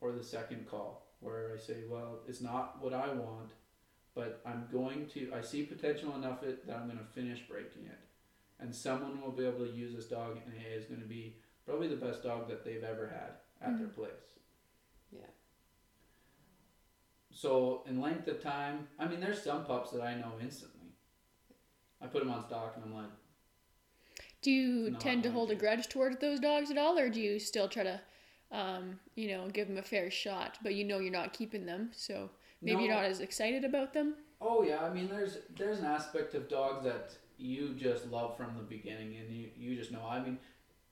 or 0.00 0.12
the 0.12 0.22
second 0.24 0.68
call, 0.68 1.06
where 1.20 1.52
I 1.54 1.58
say, 1.58 1.84
well, 1.88 2.20
it's 2.28 2.40
not 2.40 2.82
what 2.82 2.92
I 2.92 3.08
want, 3.08 3.50
but 4.14 4.40
I'm 4.44 4.68
going 4.72 5.06
to. 5.14 5.32
I 5.34 5.40
see 5.40 5.62
potential 5.64 6.14
enough 6.16 6.42
it 6.42 6.66
that 6.66 6.76
I'm 6.76 6.86
going 6.86 6.98
to 6.98 7.04
finish 7.04 7.40
breaking 7.48 7.86
it, 7.86 7.98
and 8.62 8.74
someone 8.74 9.20
will 9.20 9.32
be 9.32 9.44
able 9.44 9.66
to 9.66 9.72
use 9.72 9.94
this 9.94 10.06
dog, 10.06 10.38
and 10.46 10.54
it 10.54 10.72
is 10.72 10.84
going 10.84 11.00
to 11.00 11.06
be 11.06 11.36
probably 11.66 11.88
the 11.88 11.96
best 11.96 12.22
dog 12.22 12.48
that 12.48 12.64
they've 12.64 12.84
ever 12.84 13.08
had 13.08 13.68
at 13.68 13.78
their 13.78 13.88
place. 13.88 14.38
Yeah. 15.10 15.20
So 17.30 17.82
in 17.88 18.00
length 18.00 18.28
of 18.28 18.42
time, 18.42 18.88
I 18.98 19.06
mean, 19.06 19.20
there's 19.20 19.42
some 19.42 19.64
pups 19.64 19.90
that 19.90 20.02
I 20.02 20.14
know 20.14 20.32
instantly. 20.40 20.88
I 22.00 22.06
put 22.06 22.22
them 22.22 22.32
on 22.32 22.46
stock, 22.46 22.74
and 22.76 22.84
I'm 22.84 22.94
like. 22.94 23.10
Do 24.42 24.50
you 24.50 24.96
tend 24.98 25.22
to 25.22 25.30
hold 25.30 25.52
a 25.52 25.54
grudge 25.54 25.88
towards 25.88 26.18
those 26.18 26.40
dogs 26.40 26.70
at 26.70 26.78
all, 26.78 26.98
or 26.98 27.08
do 27.08 27.20
you 27.20 27.38
still 27.38 27.68
try 27.68 27.84
to, 27.84 28.00
um, 28.50 28.98
you 29.14 29.28
know, 29.28 29.48
give 29.48 29.68
them 29.68 29.78
a 29.78 29.82
fair 29.82 30.10
shot, 30.10 30.58
but 30.64 30.74
you 30.74 30.84
know 30.84 30.98
you're 30.98 31.12
not 31.12 31.32
keeping 31.32 31.64
them, 31.64 31.90
so 31.92 32.28
maybe 32.60 32.82
you're 32.82 32.94
not 32.94 33.04
as 33.04 33.20
excited 33.20 33.64
about 33.64 33.94
them? 33.94 34.14
Oh 34.40 34.64
yeah, 34.64 34.82
I 34.82 34.92
mean 34.92 35.08
there's 35.08 35.38
there's 35.56 35.78
an 35.78 35.84
aspect 35.84 36.34
of 36.34 36.48
dogs 36.48 36.82
that 36.84 37.16
you 37.42 37.74
just 37.74 38.10
love 38.10 38.36
from 38.36 38.56
the 38.56 38.62
beginning 38.62 39.16
and 39.16 39.34
you, 39.34 39.48
you 39.56 39.76
just 39.76 39.92
know. 39.92 40.06
I 40.08 40.20
mean 40.20 40.38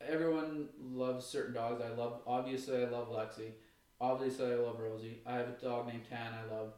everyone 0.01 0.69
loves 0.81 1.27
certain 1.27 1.55
dogs. 1.55 1.83
I 1.83 1.95
love 1.95 2.21
obviously 2.27 2.85
I 2.85 2.89
love 2.89 3.09
Lexi. 3.09 3.53
Obviously 4.01 4.53
I 4.53 4.57
love 4.57 4.81
Rosie. 4.81 5.21
I 5.27 5.37
have 5.37 5.49
a 5.49 5.63
dog 5.63 5.87
named 5.87 6.05
Tan 6.09 6.33
I 6.35 6.55
love. 6.55 6.73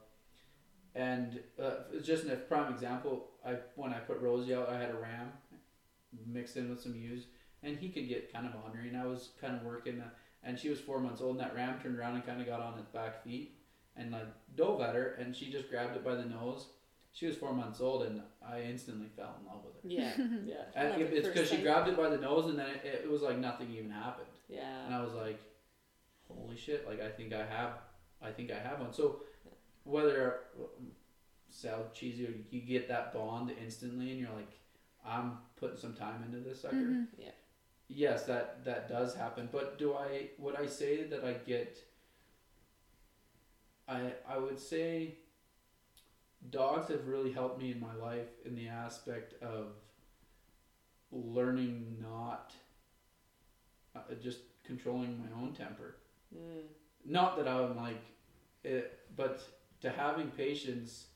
And 0.94 1.40
uh, 1.62 1.98
just 2.02 2.26
a 2.26 2.36
prime 2.36 2.72
example. 2.72 3.28
I 3.44 3.56
when 3.76 3.92
I 3.92 3.98
put 3.98 4.20
Rosie 4.20 4.54
out, 4.54 4.68
I 4.68 4.78
had 4.78 4.90
a 4.90 4.94
ram 4.98 5.32
mixed 6.26 6.56
in 6.56 6.68
with 6.68 6.82
some 6.82 6.94
ewes, 6.94 7.24
and 7.62 7.78
he 7.78 7.88
could 7.88 8.08
get 8.08 8.30
kind 8.32 8.46
of 8.46 8.52
ornery. 8.62 8.88
And 8.88 8.98
I 8.98 9.06
was 9.06 9.30
kind 9.40 9.56
of 9.56 9.62
working, 9.62 10.00
uh, 10.00 10.10
and 10.44 10.58
she 10.58 10.68
was 10.68 10.80
four 10.80 11.00
months 11.00 11.22
old, 11.22 11.36
and 11.36 11.40
that 11.40 11.54
ram 11.54 11.80
turned 11.80 11.98
around 11.98 12.16
and 12.16 12.26
kind 12.26 12.42
of 12.42 12.46
got 12.46 12.60
on 12.60 12.78
its 12.78 12.90
back 12.90 13.24
feet 13.24 13.56
and 13.96 14.10
like 14.10 14.26
dove 14.54 14.80
at 14.82 14.94
her, 14.94 15.14
and 15.14 15.34
she 15.34 15.50
just 15.50 15.70
grabbed 15.70 15.96
it 15.96 16.04
by 16.04 16.14
the 16.14 16.24
nose. 16.24 16.66
She 17.14 17.26
was 17.26 17.36
four 17.36 17.52
months 17.52 17.80
old, 17.80 18.04
and 18.04 18.22
I 18.46 18.62
instantly 18.62 19.08
fell 19.14 19.36
in 19.40 19.46
love 19.46 19.64
with 19.64 19.74
her. 19.74 19.80
Yeah. 19.84 20.12
Yeah. 20.46 20.64
And 20.74 21.00
it, 21.02 21.12
it's 21.12 21.28
because 21.28 21.48
she 21.50 21.58
grabbed 21.58 21.88
it 21.88 21.96
by 21.96 22.08
the 22.08 22.16
nose, 22.16 22.46
and 22.48 22.58
then 22.58 22.70
it, 22.82 23.02
it 23.04 23.10
was 23.10 23.22
like 23.22 23.38
nothing 23.38 23.70
even 23.70 23.90
happened. 23.90 24.28
Yeah. 24.48 24.86
And 24.86 24.94
I 24.94 25.02
was 25.02 25.12
like, 25.12 25.38
"Holy 26.28 26.56
shit!" 26.56 26.86
Like 26.86 27.02
I 27.02 27.08
think 27.10 27.32
I 27.34 27.44
have, 27.44 27.72
I 28.22 28.30
think 28.30 28.50
I 28.50 28.58
have 28.58 28.80
one. 28.80 28.92
So 28.92 29.22
whether 29.84 30.40
sound 31.50 31.92
cheesy 31.92 32.26
or 32.26 32.34
you 32.50 32.60
get 32.62 32.88
that 32.88 33.12
bond 33.12 33.52
instantly, 33.62 34.10
and 34.10 34.18
you're 34.18 34.30
like, 34.34 34.52
"I'm 35.04 35.38
putting 35.56 35.76
some 35.76 35.92
time 35.94 36.22
into 36.24 36.38
this 36.38 36.62
sucker." 36.62 36.76
Mhm. 36.76 37.06
Yes, 37.88 38.24
that 38.24 38.64
that 38.64 38.88
does 38.88 39.14
happen. 39.14 39.50
But 39.52 39.78
do 39.78 39.92
I? 39.94 40.30
Would 40.38 40.56
I 40.56 40.66
say 40.66 41.02
that 41.04 41.24
I 41.24 41.34
get? 41.34 41.76
I 43.86 44.12
I 44.26 44.38
would 44.38 44.58
say. 44.58 45.16
Dogs 46.50 46.88
have 46.88 47.06
really 47.06 47.32
helped 47.32 47.60
me 47.60 47.70
in 47.70 47.80
my 47.80 47.94
life 47.94 48.28
in 48.44 48.54
the 48.54 48.68
aspect 48.68 49.40
of 49.42 49.68
learning 51.10 51.96
not 52.00 52.52
uh, 53.94 54.00
just 54.22 54.40
controlling 54.64 55.18
my 55.18 55.40
own 55.40 55.52
temper. 55.52 55.96
Mm. 56.34 56.62
Not 57.04 57.36
that 57.36 57.48
I'm 57.48 57.76
like, 57.76 58.02
it, 58.64 59.00
but 59.16 59.42
to 59.80 59.90
having 59.90 60.28
patience, 60.28 61.06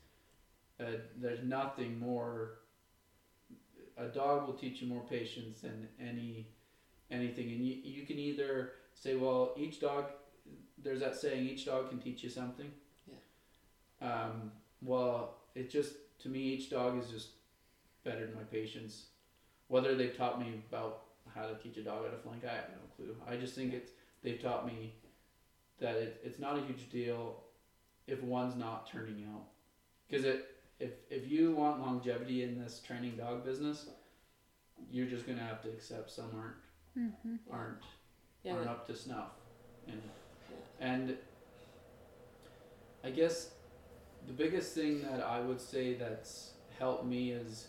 uh, 0.79 0.85
there's 1.17 1.43
nothing 1.43 1.99
more. 1.99 2.59
A 3.97 4.05
dog 4.05 4.45
will 4.45 4.53
teach 4.53 4.81
you 4.81 4.87
more 4.87 5.03
patience 5.09 5.61
than 5.61 5.87
any 5.99 6.47
anything, 7.09 7.51
and 7.51 7.65
you 7.65 7.75
you 7.83 8.05
can 8.05 8.19
either 8.19 8.73
say, 8.93 9.15
well, 9.15 9.53
each 9.57 9.79
dog. 9.79 10.05
There's 10.77 10.99
that 10.99 11.15
saying, 11.15 11.47
each 11.47 11.65
dog 11.65 11.89
can 11.89 11.99
teach 11.99 12.23
you 12.23 12.29
something. 12.29 12.71
Yeah. 13.07 14.07
Um. 14.07 14.51
Well, 14.81 15.35
it 15.55 15.69
just 15.69 15.93
to 16.19 16.29
me, 16.29 16.39
each 16.39 16.69
dog 16.69 16.97
is 17.01 17.09
just 17.09 17.29
better 18.03 18.25
than 18.25 18.35
my 18.35 18.43
patience. 18.43 19.07
Whether 19.67 19.95
they've 19.95 20.15
taught 20.15 20.39
me 20.39 20.61
about 20.69 21.03
how 21.33 21.45
to 21.47 21.55
teach 21.55 21.77
a 21.77 21.83
dog 21.83 22.05
how 22.05 22.11
to 22.11 22.17
flank, 22.17 22.43
I 22.45 22.53
have 22.55 22.69
no 22.69 22.77
clue. 22.95 23.15
I 23.27 23.35
just 23.37 23.53
think 23.55 23.73
it's 23.73 23.91
they've 24.23 24.41
taught 24.41 24.65
me 24.65 24.93
that 25.79 25.95
it, 25.95 26.21
it's 26.23 26.39
not 26.39 26.57
a 26.57 26.61
huge 26.61 26.89
deal 26.89 27.43
if 28.07 28.23
one's 28.23 28.55
not 28.55 28.89
turning 28.89 29.25
out. 29.33 29.43
Because 30.07 30.25
it 30.25 30.55
if 30.79 30.91
if 31.09 31.29
you 31.29 31.51
want 31.53 31.81
longevity 31.81 32.43
in 32.43 32.59
this 32.61 32.79
training 32.79 33.17
dog 33.17 33.43
business, 33.43 33.87
you're 34.91 35.07
just 35.07 35.27
gonna 35.27 35.43
have 35.43 35.61
to 35.63 35.69
accept 35.69 36.09
some 36.11 36.31
aren't 36.35 36.55
Mhm. 36.97 37.39
aren't 37.51 37.83
Yeah. 38.43 38.53
aren't 38.55 38.67
up 38.69 38.87
to 38.87 38.95
snuff, 38.95 39.31
and 39.87 40.01
and 40.79 41.17
I 43.03 43.11
guess 43.11 43.51
the 44.27 44.33
biggest 44.33 44.75
thing 44.75 45.01
that 45.03 45.21
I 45.21 45.39
would 45.39 45.59
say 45.59 45.93
that's 45.93 46.51
helped 46.77 47.05
me 47.05 47.31
is 47.31 47.67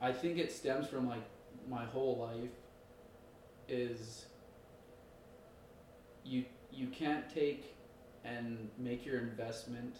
I 0.00 0.10
think 0.10 0.38
it 0.38 0.50
stems 0.50 0.88
from 0.88 1.08
like 1.08 1.22
my 1.68 1.84
whole 1.84 2.16
life 2.18 2.50
is 3.68 4.26
you 6.24 6.44
you 6.72 6.86
can't 6.88 7.32
take 7.32 7.76
and 8.24 8.68
make 8.78 9.04
your 9.04 9.18
investment 9.18 9.96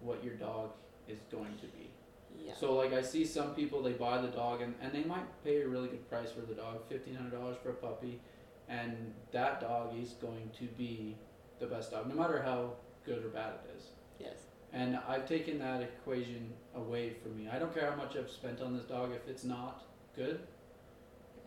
what 0.00 0.22
your 0.22 0.34
dog 0.34 0.70
is 1.08 1.18
going 1.30 1.56
to 1.56 1.66
be. 1.66 1.90
Yeah. 2.38 2.54
So 2.54 2.74
like 2.74 2.92
I 2.92 3.02
see 3.02 3.24
some 3.24 3.54
people 3.54 3.82
they 3.82 3.92
buy 3.92 4.20
the 4.20 4.28
dog 4.28 4.60
and, 4.60 4.74
and 4.80 4.92
they 4.92 5.04
might 5.04 5.26
pay 5.44 5.62
a 5.62 5.68
really 5.68 5.88
good 5.88 6.08
price 6.08 6.30
for 6.30 6.42
the 6.42 6.54
dog, 6.54 6.88
fifteen 6.88 7.14
hundred 7.14 7.32
dollars 7.32 7.56
for 7.62 7.70
a 7.70 7.74
puppy, 7.74 8.20
and 8.68 9.12
that 9.32 9.60
dog 9.60 9.98
is 10.00 10.10
going 10.12 10.50
to 10.58 10.64
be 10.78 11.16
the 11.58 11.66
best 11.66 11.90
dog, 11.90 12.08
no 12.08 12.14
matter 12.14 12.42
how 12.42 12.74
good 13.04 13.24
or 13.24 13.28
bad 13.28 13.52
it 13.64 13.76
is. 13.76 13.84
Yes. 14.18 14.36
And 14.72 14.98
I've 15.08 15.26
taken 15.28 15.58
that 15.60 15.82
equation 15.82 16.52
away 16.74 17.10
from 17.22 17.36
me. 17.36 17.48
I 17.48 17.58
don't 17.58 17.72
care 17.72 17.88
how 17.90 17.96
much 17.96 18.16
I've 18.16 18.30
spent 18.30 18.60
on 18.60 18.74
this 18.76 18.84
dog. 18.86 19.12
If 19.12 19.28
it's 19.28 19.44
not 19.44 19.84
good, 20.16 20.40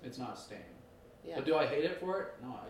it's 0.03 0.17
not 0.17 0.39
staying. 0.39 0.61
Yeah. 1.25 1.35
But 1.35 1.45
do 1.45 1.55
I 1.57 1.65
hate 1.65 1.83
it 1.83 1.99
for 1.99 2.21
it? 2.21 2.27
No, 2.41 2.49
I. 2.49 2.67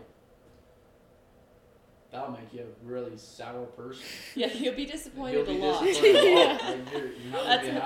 That'll 2.10 2.30
make 2.32 2.52
you 2.54 2.60
a 2.62 2.86
really 2.86 3.16
sour 3.18 3.66
person. 3.66 4.02
Yeah. 4.34 4.52
You'll 4.52 4.74
be 4.74 4.86
disappointed 4.86 5.34
You'll 5.34 5.44
disappointed 5.44 5.60
be 5.60 5.62
a 5.62 5.70
lot. 5.70 5.84
disappointed 5.84 6.24
a 6.24 6.34
lot. 6.34 6.60
Yeah. 6.62 6.68
Like, 6.70 6.92
you're, 6.92 7.12
you're 7.12 7.32
not 7.32 7.44
That's 7.46 7.66
gonna 7.68 7.68
be 7.72 7.76
a- 7.76 7.82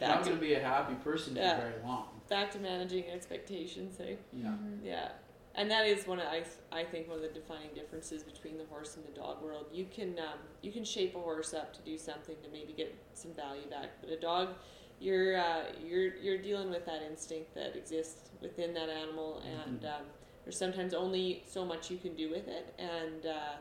you're 0.00 0.08
not 0.08 0.22
to- 0.24 0.28
gonna 0.30 0.40
be 0.40 0.54
a 0.54 0.60
happy 0.60 0.94
person 0.96 1.36
Yeah. 1.36 1.56
for 1.56 1.62
very 1.68 1.82
long. 1.84 2.06
Back 2.28 2.50
to 2.52 2.58
managing 2.58 3.04
expectations. 3.10 3.98
Hey. 3.98 4.16
Yeah. 4.32 4.46
Mhm. 4.48 4.78
Yeah, 4.82 5.08
and 5.56 5.70
that 5.70 5.86
is 5.86 6.06
one 6.06 6.18
of 6.20 6.26
I, 6.26 6.42
I 6.72 6.84
think 6.84 7.08
one 7.08 7.16
of 7.16 7.22
the 7.22 7.28
defining 7.28 7.70
differences 7.74 8.22
between 8.22 8.58
the 8.58 8.64
horse 8.66 8.96
and 8.96 9.04
the 9.06 9.18
dog 9.18 9.42
world. 9.42 9.66
You 9.72 9.86
can 9.94 10.18
um, 10.18 10.38
you 10.62 10.72
can 10.72 10.84
shape 10.84 11.14
a 11.16 11.18
horse 11.20 11.54
up 11.54 11.72
to 11.74 11.80
do 11.82 11.96
something 11.98 12.36
to 12.42 12.48
maybe 12.52 12.72
get 12.72 12.94
some 13.14 13.32
value 13.34 13.68
back, 13.70 13.90
but 14.00 14.10
a 14.10 14.20
dog, 14.20 14.50
you're 15.00 15.38
uh, 15.38 15.62
you're 15.84 16.14
you're 16.16 16.38
dealing 16.38 16.70
with 16.70 16.84
that 16.86 17.02
instinct 17.02 17.54
that 17.54 17.76
exists 17.76 18.30
within 18.40 18.74
that 18.74 18.88
animal, 18.88 19.42
and 19.64 19.80
Mhm. 19.82 19.94
um, 19.94 20.02
there's 20.44 20.58
sometimes 20.58 20.94
only 20.94 21.42
so 21.46 21.64
much 21.64 21.90
you 21.90 21.96
can 21.98 22.14
do 22.14 22.30
with 22.30 22.46
it, 22.48 22.72
and 22.78 23.26
uh, 23.26 23.56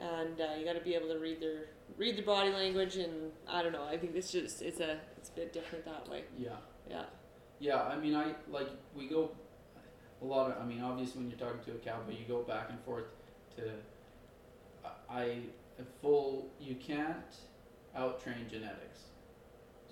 and 0.00 0.40
uh, 0.40 0.54
you 0.58 0.64
got 0.64 0.74
to 0.74 0.80
be 0.80 0.94
able 0.94 1.08
to 1.08 1.18
read 1.18 1.40
their 1.40 1.66
read 1.96 2.16
their 2.16 2.24
body 2.24 2.50
language, 2.50 2.96
and 2.96 3.32
I 3.48 3.62
don't 3.62 3.72
know. 3.72 3.84
I 3.84 3.96
think 3.96 4.14
it's 4.14 4.30
just 4.30 4.62
it's 4.62 4.80
a 4.80 4.98
it's 5.16 5.30
a 5.30 5.32
bit 5.32 5.52
different 5.52 5.84
that 5.86 6.08
way. 6.08 6.24
Yeah. 6.38 6.56
Yeah, 6.90 7.04
Yeah, 7.60 7.82
I 7.82 7.96
mean, 7.96 8.14
I 8.14 8.34
like 8.50 8.68
we 8.94 9.08
go 9.08 9.30
a 10.24 10.26
lot 10.26 10.50
of. 10.50 10.60
I 10.62 10.64
mean, 10.64 10.80
obviously, 10.82 11.20
when 11.20 11.30
you're 11.30 11.38
talking 11.38 11.60
to 11.66 11.72
a 11.72 11.74
cowboy, 11.84 12.12
you 12.12 12.24
go 12.26 12.42
back 12.42 12.70
and 12.70 12.80
forth 12.80 13.04
to. 13.56 13.62
I 15.10 15.20
I- 15.22 15.38
full. 16.00 16.48
You 16.60 16.76
can't 16.76 17.16
out-train 17.96 18.46
genetics. 18.50 19.00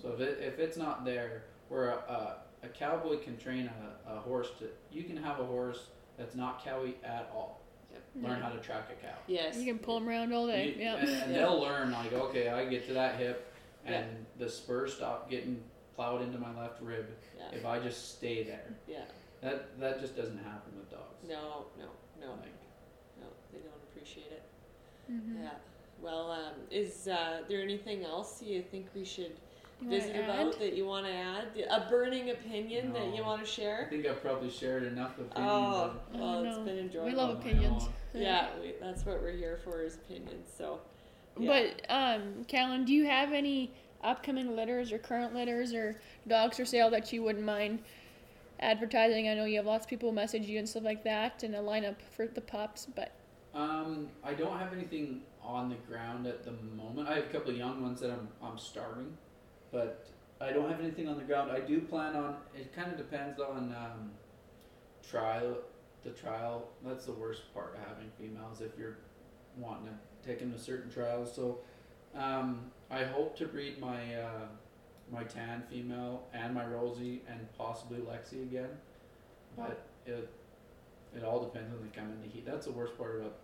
So 0.01 0.09
if 0.13 0.19
it, 0.19 0.39
if 0.41 0.59
it's 0.59 0.75
not 0.77 1.05
there, 1.05 1.43
where 1.69 1.89
a, 1.89 1.95
a, 1.95 2.37
a 2.63 2.67
cowboy 2.69 3.17
can 3.17 3.37
train 3.37 3.69
a, 4.07 4.13
a 4.15 4.19
horse 4.19 4.49
to, 4.59 4.65
you 4.91 5.03
can 5.03 5.15
have 5.17 5.39
a 5.39 5.45
horse 5.45 5.87
that's 6.17 6.35
not 6.35 6.63
cowy 6.65 6.95
at 7.03 7.29
all. 7.33 7.61
Learn 8.15 8.41
how 8.41 8.49
to 8.49 8.59
track 8.59 8.89
a 8.91 9.05
cow. 9.05 9.13
yes, 9.27 9.57
You 9.57 9.65
can 9.65 9.79
pull 9.79 9.99
them 9.99 10.07
around 10.09 10.33
all 10.33 10.47
day. 10.47 10.67
You- 10.77 10.83
Yeah. 10.83 10.95
And, 10.97 11.09
and 11.09 11.31
Yeah. 11.31 11.37
they'll 11.39 11.61
learn 11.61 11.91
like, 11.91 12.11
okay, 12.13 12.49
I 12.49 12.65
get 12.65 12.85
to 12.87 12.93
that 12.93 13.15
hip, 13.15 13.53
Yeah. 13.85 13.99
and 13.99 14.25
the 14.37 14.49
spur 14.49 14.87
stop 14.87 15.29
getting 15.29 15.61
plowed 15.95 16.21
into 16.21 16.37
my 16.37 16.53
left 16.59 16.81
rib 16.81 17.05
yeah, 17.37 17.57
if 17.57 17.65
I 17.65 17.79
just 17.79 18.15
stay 18.17 18.43
there. 18.43 18.73
yeah. 18.87 19.03
That 19.43 19.79
that 19.79 19.99
just 19.99 20.15
doesn't 20.15 20.37
happen 20.37 20.71
with 20.77 20.89
dogs. 20.89 21.27
No, 21.27 21.65
no, 21.77 21.85
no. 22.21 22.31
Like, 22.31 22.49
No, 23.19 23.27
they 23.51 23.59
don't 23.59 23.73
appreciate 23.91 24.31
it. 24.31 24.43
Mhm. 25.11 25.43
Yeah. 25.43 25.49
Well, 26.01 26.31
um, 26.31 26.53
is 26.71 27.07
uh, 27.07 27.41
there 27.47 27.61
anything 27.61 28.03
else 28.03 28.41
you 28.41 28.61
think 28.61 28.87
we 28.95 29.03
should 29.05 29.31
You 29.81 29.87
wanna 29.87 29.99
visit 29.99 30.15
add? 30.15 30.29
about 30.29 30.59
that 30.59 30.73
you 30.73 30.85
want 30.85 31.05
to 31.05 31.11
add? 31.11 31.47
A 31.69 31.89
burning 31.89 32.29
opinion 32.29 32.93
that 32.93 33.13
you 33.15 33.23
want 33.23 33.41
to 33.41 33.45
share? 33.49 33.85
I 33.87 33.89
think 33.89 34.05
I've 34.05 34.21
probably 34.21 34.49
shared 34.49 34.83
enough 34.83 35.13
opinions. 35.13 35.33
Oh, 35.37 35.41
on- 35.43 36.19
well, 36.19 36.35
Oh, 36.39 36.43
it's 36.43 36.57
no. 36.57 36.63
been 36.63 36.77
enjoyable. 36.79 37.09
We 37.09 37.15
love 37.15 37.39
opinions. 37.39 37.89
Yeah, 38.13 38.49
we, 38.61 38.73
that's 38.81 39.05
what 39.05 39.21
we're 39.21 39.31
here 39.35 39.59
for 39.63 39.81
is 39.81 39.95
opinions. 39.95 40.49
So, 40.57 40.79
yeah. 41.39 41.71
But 41.87 41.91
um, 41.93 42.43
Calin, 42.47 42.85
do 42.85 42.93
you 42.93 43.05
have 43.05 43.31
any 43.33 43.73
upcoming 44.03 44.55
litters 44.55 44.91
or 44.91 44.97
current 44.99 45.33
litters 45.33 45.73
or 45.73 45.99
dogs 46.27 46.57
for 46.57 46.65
sale 46.65 46.89
that 46.89 47.11
you 47.13 47.23
wouldn't 47.23 47.45
mind 47.45 47.79
advertising? 48.63 49.27
I 49.29 49.33
know 49.33 49.45
you 49.45 49.57
have 49.57 49.65
lots 49.65 49.85
of 49.85 49.89
people 49.89 50.11
message 50.11 50.43
you 50.47 50.57
and 50.59 50.67
stuff 50.67 50.83
like 50.83 51.03
that, 51.03 51.43
and 51.43 51.53
a 51.55 51.59
lineup 51.59 51.97
for 52.15 52.27
the 52.27 52.41
pups. 52.41 52.87
But 52.95 53.11
Um, 53.53 54.09
I 54.23 54.33
don't 54.33 54.57
have 54.57 54.73
anything 54.73 55.21
on 55.43 55.69
the 55.69 55.75
ground 55.87 56.25
at 56.25 56.43
the 56.43 56.53
moment. 56.75 57.07
I 57.07 57.15
have 57.15 57.25
a 57.25 57.29
couple 57.29 57.51
of 57.51 57.57
young 57.57 57.83
ones 57.83 57.99
that 58.01 58.09
I'm 58.09 58.27
I'm 58.41 58.57
starting, 58.57 59.15
but 59.71 60.07
I 60.41 60.51
don't 60.51 60.69
have 60.69 60.79
anything 60.79 61.07
on 61.07 61.17
the 61.17 61.23
ground. 61.23 61.51
I 61.51 61.59
do 61.59 61.81
plan 61.81 62.15
on. 62.15 62.37
It 62.55 62.73
kind 62.73 62.91
of 62.91 62.97
depends 62.97 63.39
on 63.39 63.75
um, 63.77 64.11
trial. 65.07 65.57
The 66.03 66.09
trial. 66.11 66.67
That's 66.85 67.05
the 67.05 67.13
worst 67.13 67.53
part 67.53 67.75
of 67.75 67.87
having 67.87 68.09
females. 68.19 68.59
If 68.61 68.77
you're 68.77 68.97
wanting 69.57 69.87
to 69.87 70.27
take 70.27 70.39
them 70.39 70.51
to 70.51 70.59
certain 70.59 70.91
trials, 70.91 71.33
so 71.33 71.59
um, 72.15 72.71
I 72.91 73.03
hope 73.03 73.37
to 73.37 73.45
breed 73.45 73.79
my 73.79 74.15
uh, 74.15 74.47
my 75.13 75.23
tan 75.23 75.63
female 75.69 76.23
and 76.33 76.53
my 76.53 76.65
Rosie 76.65 77.21
and 77.29 77.39
possibly 77.57 77.99
Lexi 77.99 78.41
again, 78.43 78.69
but 79.55 79.85
it 80.05 80.29
it 81.15 81.23
all 81.23 81.39
depends 81.43 81.71
when 81.71 81.81
they 81.87 81.95
come 81.95 82.11
into 82.11 82.27
heat. 82.27 82.45
That's 82.45 82.65
the 82.65 82.71
worst 82.71 82.97
part 82.97 83.19
about 83.21 83.35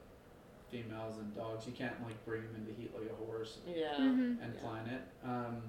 females 0.72 1.18
and 1.18 1.36
dogs. 1.36 1.68
You 1.68 1.74
can't 1.74 1.94
like 2.04 2.24
bring 2.26 2.42
them 2.44 2.56
into 2.56 2.74
heat 2.80 2.92
like 3.00 3.10
a 3.12 3.26
horse 3.26 3.60
yeah. 3.68 3.96
Mhm. 3.98 4.42
and 4.44 4.54
Yeah. 4.56 4.62
plan 4.62 4.88
it. 4.88 5.02
Um, 5.24 5.62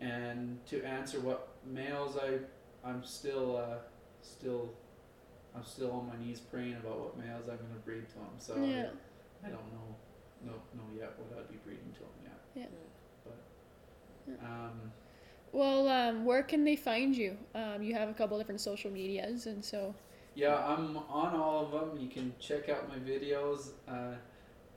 and 0.00 0.64
to 0.66 0.82
answer 0.82 1.20
what 1.20 1.48
males, 1.64 2.16
I 2.16 2.38
I'm 2.84 3.04
still 3.04 3.56
uh, 3.56 3.78
still 4.22 4.72
I'm 5.54 5.64
still 5.64 5.92
on 5.92 6.08
my 6.08 6.16
knees 6.24 6.40
praying 6.40 6.76
about 6.76 6.98
what 6.98 7.18
males 7.18 7.48
I'm 7.48 7.58
gonna 7.58 7.80
breed 7.84 8.08
to 8.08 8.14
them. 8.14 8.34
So 8.38 8.56
yeah, 8.56 8.90
I, 9.44 9.48
I 9.48 9.50
don't 9.50 9.72
know 9.72 9.94
no 10.44 10.52
know 10.74 10.88
yet 10.98 11.12
what 11.18 11.38
I'd 11.38 11.48
be 11.50 11.58
breeding 11.64 11.92
to 11.94 12.00
them 12.00 12.08
yet. 12.24 12.40
Yeah. 12.54 12.66
Um, 14.42 14.92
well, 15.52 15.88
um, 15.88 16.24
where 16.24 16.42
can 16.42 16.64
they 16.64 16.76
find 16.76 17.16
you? 17.16 17.36
Um, 17.54 17.82
you 17.82 17.94
have 17.94 18.08
a 18.08 18.14
couple 18.14 18.38
different 18.38 18.60
social 18.60 18.90
medias, 18.90 19.46
and 19.46 19.64
so 19.64 19.94
Yeah, 20.34 20.56
I'm 20.64 20.96
on 21.08 21.34
all 21.34 21.64
of 21.66 21.72
them. 21.72 22.00
You 22.00 22.08
can 22.08 22.34
check 22.38 22.68
out 22.68 22.88
my 22.88 22.96
videos. 22.98 23.70
Uh, 23.88 24.14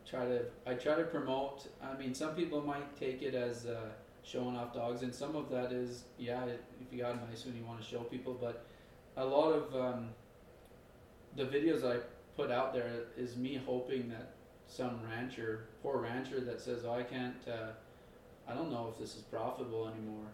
try 0.10 0.26
to 0.26 0.46
I 0.66 0.74
try 0.74 0.96
to 0.96 1.04
promote. 1.04 1.68
I 1.82 1.96
mean, 1.98 2.14
some 2.14 2.36
people 2.36 2.62
might 2.62 2.96
take 2.98 3.22
it 3.22 3.36
as 3.36 3.66
uh, 3.66 3.90
showing 4.24 4.58
off 4.58 4.74
dogs, 4.74 5.04
and 5.04 5.14
some 5.14 5.36
of 5.36 5.50
that 5.52 5.72
is 5.72 6.06
yeah. 6.18 6.46
If 6.46 6.92
you 6.92 7.00
got 7.02 7.14
a 7.16 7.30
nice 7.30 7.46
one, 7.46 7.56
you 7.56 7.66
want 7.66 7.82
to 7.82 7.86
show 7.86 8.00
people. 8.00 8.34
But 8.40 8.66
a 9.18 9.26
lot 9.26 9.52
of 9.52 9.76
um, 9.76 10.10
the 11.36 11.46
videos 11.46 11.84
I 11.86 12.00
put 12.36 12.52
out 12.52 12.74
there 12.74 12.90
is 13.18 13.38
me 13.38 13.62
hoping 13.64 14.10
that 14.10 14.34
some 14.68 15.00
rancher, 15.10 15.68
poor 15.84 15.98
rancher, 15.98 16.42
that 16.42 16.62
says, 16.62 16.84
"Oh, 16.86 16.94
I 16.94 17.04
can't. 17.04 17.36
Uh, 17.48 17.74
I 18.48 18.54
don't 18.54 18.72
know 18.72 18.90
if 18.92 19.00
this 19.00 19.16
is 19.16 19.22
profitable 19.22 19.88
anymore." 19.88 20.32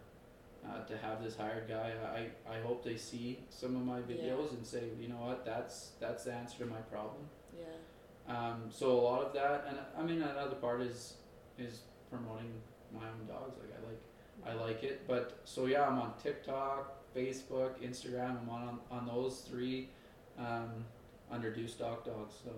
uh, 0.67 0.83
to 0.85 0.97
have 0.97 1.23
this 1.23 1.35
hired 1.35 1.67
guy. 1.67 1.93
I, 2.13 2.51
I 2.51 2.61
hope 2.61 2.83
they 2.83 2.97
see 2.97 3.39
some 3.49 3.75
of 3.75 3.85
my 3.85 3.99
videos 4.01 4.51
and 4.51 4.65
say, 4.65 4.83
you 4.99 5.07
know 5.07 5.15
what, 5.15 5.45
that's 5.45 5.91
that's 5.99 6.25
the 6.25 6.33
answer 6.33 6.59
to 6.59 6.65
my 6.65 6.81
problem. 6.91 7.23
Yeah. 7.57 8.33
Um, 8.35 8.63
so 8.69 8.91
a 8.91 9.01
lot 9.01 9.23
of 9.23 9.33
that, 9.33 9.65
and 9.67 9.77
I 9.97 10.03
mean 10.03 10.21
another 10.21 10.55
part 10.55 10.81
is 10.81 11.15
is 11.57 11.81
promoting 12.09 12.51
my 12.93 13.01
own 13.01 13.27
dogs. 13.27 13.55
Like 13.59 13.73
I 13.77 14.51
like 14.51 14.57
I 14.57 14.63
like 14.65 14.83
it, 14.83 15.07
but 15.07 15.39
so 15.45 15.65
yeah, 15.65 15.87
I'm 15.87 15.99
on 15.99 16.13
TikTok, 16.21 17.15
Facebook, 17.15 17.79
Instagram. 17.81 18.41
I'm 18.41 18.49
on 18.49 18.79
on 18.91 19.07
those 19.07 19.45
three 19.49 19.89
um, 20.37 20.85
under 21.31 21.51
Duce 21.51 21.73
Stock 21.73 22.05
Dogs. 22.05 22.35
So 22.43 22.51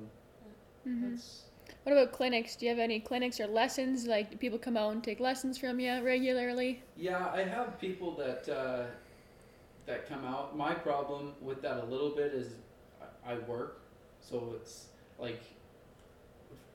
mhm. 0.90 1.12
that's 1.12 1.44
what 1.84 1.94
about 1.94 2.12
clinics? 2.12 2.56
Do 2.56 2.66
you 2.66 2.72
have 2.72 2.80
any 2.80 3.00
clinics 3.00 3.40
or 3.40 3.48
lessons? 3.48 4.06
Like, 4.06 4.30
do 4.32 4.38
people 4.38 4.60
come 4.60 4.78
out 4.78 4.92
and 4.92 5.04
take 5.04 5.20
lessons 5.20 5.58
from 5.58 5.80
you 5.80 6.04
regularly? 6.04 6.84
Yeah, 6.96 7.32
I 7.34 7.42
have 7.42 7.80
people 7.80 8.16
that 8.16 8.48
uh, 8.50 8.86
that 9.86 10.08
come 10.08 10.24
out. 10.26 10.56
My 10.56 10.74
problem 10.74 11.34
with 11.42 11.62
that 11.64 11.78
a 11.78 11.86
little 11.86 12.12
bit 12.12 12.34
is 12.34 12.54
I, 13.26 13.38
work, 13.40 13.82
so 14.20 14.54
it's 14.56 14.88
like 15.20 15.42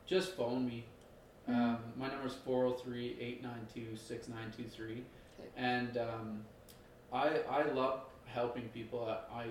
just 0.07 0.33
phone 0.33 0.67
me. 0.67 0.85
Um, 1.49 1.79
my 1.97 2.09
number 2.09 2.27
is 2.27 2.35
403-892-6923. 2.47 5.03
And 5.57 5.97
um, 5.97 6.45
I 7.13 7.41
I 7.49 7.63
love 7.71 8.01
helping 8.27 8.69
people. 8.69 9.09
I, 9.09 9.19
I 9.43 9.47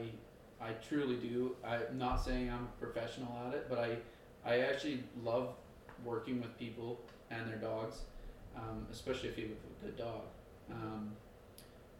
I 0.62 0.72
truly 0.88 1.18
do. 1.18 1.56
I'm 1.66 1.98
not 1.98 2.24
saying 2.24 2.50
I'm 2.50 2.70
professional 2.80 3.30
at 3.48 3.54
it, 3.54 3.68
but 3.70 3.80
I 3.80 3.98
I 4.46 4.60
actually 4.60 5.04
love 5.24 5.50
working 6.04 6.42
with 6.42 6.58
people 6.58 7.00
and 7.32 7.48
their 7.48 7.58
dogs, 7.58 8.02
um, 8.56 8.86
especially 8.92 9.30
if 9.30 9.38
you 9.38 9.50
have 9.50 9.52
a 9.54 9.86
good 9.86 9.98
dog. 9.98 10.22
Um, 10.72 11.12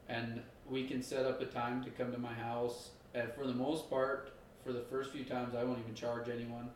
and 0.08 0.42
we 0.70 0.88
can 0.88 1.02
set 1.02 1.26
up 1.26 1.42
a 1.42 1.46
time 1.46 1.84
to 1.84 1.90
come 1.90 2.12
to 2.12 2.18
my 2.18 2.34
house. 2.34 2.90
And 3.14 3.32
for 3.34 3.48
the 3.48 3.54
most 3.54 3.90
part, 3.90 4.34
for 4.64 4.74
the 4.74 4.82
first 4.82 5.12
few 5.12 5.24
times, 5.24 5.56
I 5.56 5.64
won't 5.64 5.80
even 5.80 5.96
charge 5.96 6.30
anyone. 6.30 6.70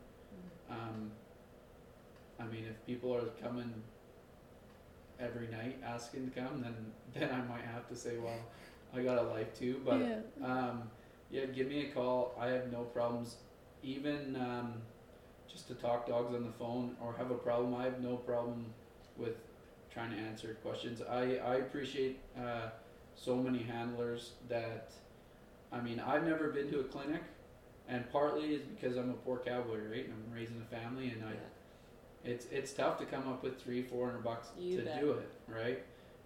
Um, 0.70 1.10
I 2.38 2.44
mean, 2.44 2.64
if 2.68 2.86
people 2.86 3.14
are 3.14 3.26
coming 3.42 3.72
every 5.20 5.48
night 5.48 5.78
asking 5.84 6.30
to 6.30 6.40
come, 6.40 6.62
then 6.62 6.74
then 7.14 7.30
I 7.30 7.42
might 7.52 7.64
have 7.64 7.88
to 7.88 7.96
say, 7.96 8.16
well, 8.18 8.38
I 8.94 9.02
got 9.02 9.18
a 9.18 9.22
life 9.22 9.58
too. 9.58 9.80
But 9.84 10.00
yeah. 10.00 10.18
um, 10.44 10.82
yeah, 11.30 11.46
give 11.46 11.68
me 11.68 11.86
a 11.86 11.90
call. 11.90 12.34
I 12.40 12.48
have 12.48 12.72
no 12.72 12.82
problems. 12.82 13.36
Even 13.82 14.36
um, 14.36 14.74
just 15.50 15.68
to 15.68 15.74
talk 15.74 16.06
dogs 16.06 16.34
on 16.34 16.44
the 16.44 16.52
phone 16.52 16.96
or 17.02 17.14
have 17.18 17.30
a 17.30 17.34
problem, 17.34 17.74
I 17.74 17.84
have 17.84 18.00
no 18.00 18.16
problem 18.16 18.66
with 19.16 19.36
trying 19.92 20.10
to 20.12 20.16
answer 20.16 20.56
questions. 20.62 21.02
I, 21.02 21.36
I 21.38 21.56
appreciate 21.56 22.20
uh, 22.38 22.68
so 23.16 23.36
many 23.36 23.58
handlers 23.62 24.32
that, 24.48 24.92
I 25.72 25.80
mean, 25.80 26.00
I've 26.00 26.24
never 26.24 26.48
been 26.50 26.70
to 26.70 26.80
a 26.80 26.84
clinic, 26.84 27.22
and 27.88 28.08
partly 28.12 28.54
is 28.54 28.62
because 28.62 28.96
I'm 28.96 29.10
a 29.10 29.14
poor 29.14 29.38
cowboy, 29.38 29.78
right? 29.90 30.04
And 30.04 30.14
I'm 30.14 30.32
raising 30.34 30.62
a 30.62 30.74
family, 30.74 31.08
and 31.10 31.24
I, 31.24 31.30
Yeah. 31.32 32.32
it's 32.32 32.46
it's 32.52 32.72
tough 32.72 32.98
to 32.98 33.04
come 33.04 33.26
up 33.28 33.42
with 33.42 33.60
three, 33.60 33.82
four 33.82 34.06
hundred 34.06 34.22
bucks 34.22 34.48
You 34.58 34.78
to 34.78 34.84
bet. 34.84 35.00
do 35.00 35.12
it, 35.12 35.30
right? 35.48 35.82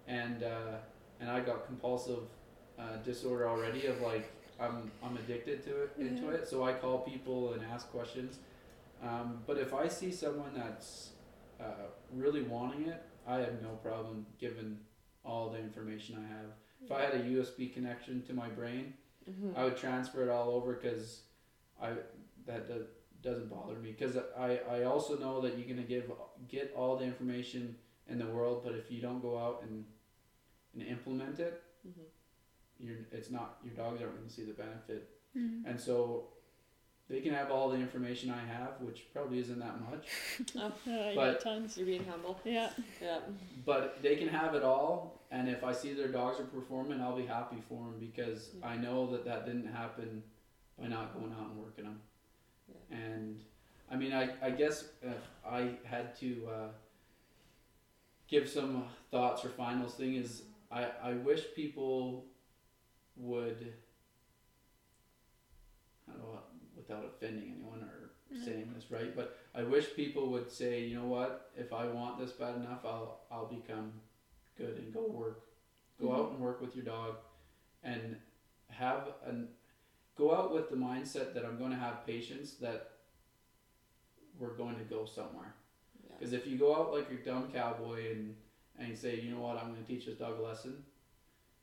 And 0.07 0.43
uh, 0.43 0.77
and 1.19 1.29
I 1.29 1.39
got 1.39 1.65
compulsive 1.65 2.19
uh, 2.77 2.97
disorder 3.03 3.47
already 3.49 3.87
of 3.87 3.99
like 4.01 4.29
I'm 4.59 4.91
I'm 5.03 5.17
addicted 5.17 5.63
to 5.65 5.83
it 5.83 5.91
into 5.97 6.29
it, 6.29 6.47
so 6.47 6.63
I 6.63 6.73
call 6.73 6.99
people 6.99 7.53
and 7.53 7.63
ask 7.73 7.89
questions. 7.89 8.37
Um, 9.01 9.43
but 9.45 9.57
if 9.57 9.73
I 9.73 9.87
see 9.87 10.11
someone 10.11 10.53
that's 10.55 11.11
uh, 11.59 11.87
really 12.11 12.41
wanting 12.43 12.87
it, 12.87 13.01
I 13.27 13.37
have 13.39 13.61
no 13.61 13.69
problem 13.83 14.25
giving 14.39 14.79
all 15.23 15.49
the 15.49 15.57
information 15.59 16.17
I 16.23 16.27
have. 16.33 16.51
If 16.83 16.91
I 16.91 17.01
had 17.01 17.13
a 17.15 17.23
USB 17.23 17.73
connection 17.73 18.21
to 18.23 18.33
my 18.33 18.49
brain, 18.49 18.93
Mhm. 19.29 19.55
I 19.57 19.63
would 19.63 19.77
transfer 19.77 20.21
it 20.23 20.29
all 20.29 20.49
over 20.51 20.73
because 20.73 21.23
I 21.81 21.93
that 22.45 22.67
do, 22.67 22.85
doesn't 23.23 23.49
bother 23.49 23.73
me 23.75 23.91
because 23.91 24.17
I, 24.37 24.57
I 24.69 24.83
also 24.83 25.17
know 25.17 25.41
that 25.41 25.57
you're 25.57 25.67
gonna 25.67 25.87
give 25.87 26.11
get 26.47 26.71
all 26.75 26.95
the 26.95 27.05
information 27.05 27.75
in 28.07 28.19
the 28.19 28.27
world, 28.27 28.63
but 28.63 28.75
if 28.75 28.91
you 28.91 29.01
don't 29.01 29.19
go 29.21 29.39
out 29.39 29.63
and 29.63 29.85
and 30.75 30.83
implement 30.83 31.39
it, 31.39 31.63
Mhm. 31.87 32.03
you're 32.79 32.97
it's 33.11 33.31
not 33.31 33.57
your 33.63 33.73
dogs 33.73 33.99
aren't 34.01 34.15
gonna 34.17 34.29
see 34.29 34.45
the 34.45 34.53
benefit, 34.53 35.09
Mhm. 35.35 35.65
and 35.65 35.79
so 35.79 36.29
they 37.09 37.21
can 37.21 37.33
have 37.33 37.51
all 37.51 37.69
the 37.69 37.77
information 37.77 38.31
I 38.31 38.43
have, 38.51 38.81
which 38.81 39.05
probably 39.13 39.39
isn't 39.39 39.59
that 39.59 39.79
much, 39.91 40.07
Oh, 40.57 40.71
you 40.85 41.15
But- 41.15 41.33
got 41.33 41.41
tons. 41.41 41.77
you're 41.77 41.85
being 41.85 42.05
humble. 42.05 42.39
Yeah. 42.43 42.69
Yeah. 43.01 43.19
but 43.65 44.01
they 44.01 44.15
can 44.15 44.27
have 44.27 44.55
it 44.55 44.63
all. 44.63 45.21
And 45.31 45.49
if 45.49 45.63
I 45.63 45.71
see 45.73 45.93
their 45.93 46.07
dogs 46.07 46.39
are 46.39 46.45
performing, 46.45 47.01
I'll 47.01 47.15
be 47.17 47.25
happy 47.25 47.57
for 47.67 47.83
them 47.83 47.95
because 47.99 48.49
Yeah. 48.59 48.67
I 48.67 48.77
know 48.77 49.05
that 49.11 49.25
that 49.25 49.45
didn't 49.45 49.67
happen 49.67 50.23
by 50.79 50.87
not 50.87 51.13
going 51.13 51.31
out 51.33 51.47
and 51.51 51.57
working 51.57 51.83
them. 51.85 51.99
Yeah. 52.67 52.97
And 52.97 53.39
I 53.91 53.95
mean, 53.97 54.13
I, 54.13 54.29
I 54.41 54.49
guess 54.49 54.85
if 55.03 55.17
I 55.47 55.71
had 55.83 56.15
to 56.19 56.47
uh, 56.51 56.67
give 58.27 58.49
some 58.49 58.85
thoughts 59.11 59.45
or 59.45 59.49
finals 59.49 59.93
thing 59.93 60.15
is 60.15 60.43
I, 60.71 60.87
I 61.03 61.13
wish 61.13 61.43
people 61.55 62.25
would, 63.17 63.73
I 66.07 66.11
don't 66.13 66.21
know, 66.21 66.39
without 66.87 67.05
offending 67.05 67.51
anyone 67.53 67.81
or 67.83 68.11
Mhm. 68.33 68.43
saying 68.43 68.73
this 68.73 68.89
right, 68.91 69.15
but 69.15 69.37
I 69.53 69.63
wish 69.63 69.93
people 69.95 70.29
would 70.31 70.49
say, 70.51 70.83
you 70.85 70.99
know 70.99 71.07
what, 71.07 71.51
if 71.55 71.71
I 71.73 71.87
want 71.87 72.19
this 72.19 72.31
bad 72.31 72.55
enough, 72.55 72.83
I'll 72.85 73.21
I'll 73.31 73.47
become 73.47 74.01
good 74.57 74.77
and 74.77 74.93
go 74.93 75.05
work, 75.07 75.47
go 75.99 76.07
Mhm. 76.09 76.15
out 76.17 76.31
and 76.31 76.39
work 76.39 76.61
with 76.61 76.75
your 76.75 76.85
dog, 76.85 77.17
and 77.83 78.19
have 78.69 79.13
an 79.25 79.55
go 80.15 80.33
out 80.33 80.53
with 80.53 80.69
the 80.69 80.75
mindset 80.75 81.33
that 81.33 81.45
I'm 81.45 81.57
going 81.57 81.71
to 81.71 81.77
have 81.77 82.05
patience 82.05 82.55
that 82.55 82.91
we're 84.39 84.53
going 84.55 84.77
to 84.77 84.83
go 84.85 85.05
somewhere. 85.05 85.53
Yeah. 86.03 86.15
Because 86.17 86.33
if 86.33 86.47
you 86.47 86.57
go 86.57 86.73
out 86.75 86.93
like 86.93 87.09
a 87.11 87.15
dumb 87.15 87.51
cowboy 87.51 88.11
and 88.11 88.35
and 88.77 88.89
you 88.89 88.95
say, 88.95 89.19
you 89.21 89.31
know 89.31 89.39
what, 89.41 89.57
I'm 89.57 89.71
going 89.73 89.85
to 89.85 89.87
teach 89.87 90.05
this 90.05 90.17
dog 90.17 90.37
a 90.37 90.41
lesson, 90.41 90.83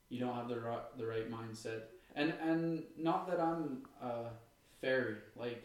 you 0.09 0.19
don't 0.19 0.33
have 0.33 0.47
the 0.47 0.59
ri- 0.59 0.89
the 0.97 1.05
right 1.05 1.29
mindset. 1.29 1.83
And 2.15 2.31
and 2.33 2.85
not 2.97 3.27
that 3.27 3.39
I'm 3.39 3.85
a 4.01 4.29
fairy, 4.83 5.15
like 5.35 5.63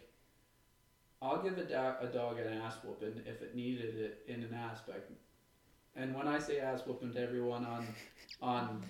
I'll 1.21 1.43
give 1.43 1.59
a, 1.59 1.65
da- 1.65 1.97
a 2.01 2.07
dog 2.07 2.39
an 2.39 2.53
ass 2.53 2.77
whooping 2.85 3.23
if 3.27 3.43
it 3.43 3.55
needed 3.55 3.97
it 3.97 4.25
in 4.29 4.43
an 4.45 4.55
aspect. 4.55 5.11
And 5.97 6.15
when 6.15 6.29
I 6.29 6.39
say 6.39 6.61
ass 6.61 6.83
whooping 6.87 7.13
to 7.15 7.21
everyone 7.21 7.65
on 7.67 7.87
on 8.41 8.83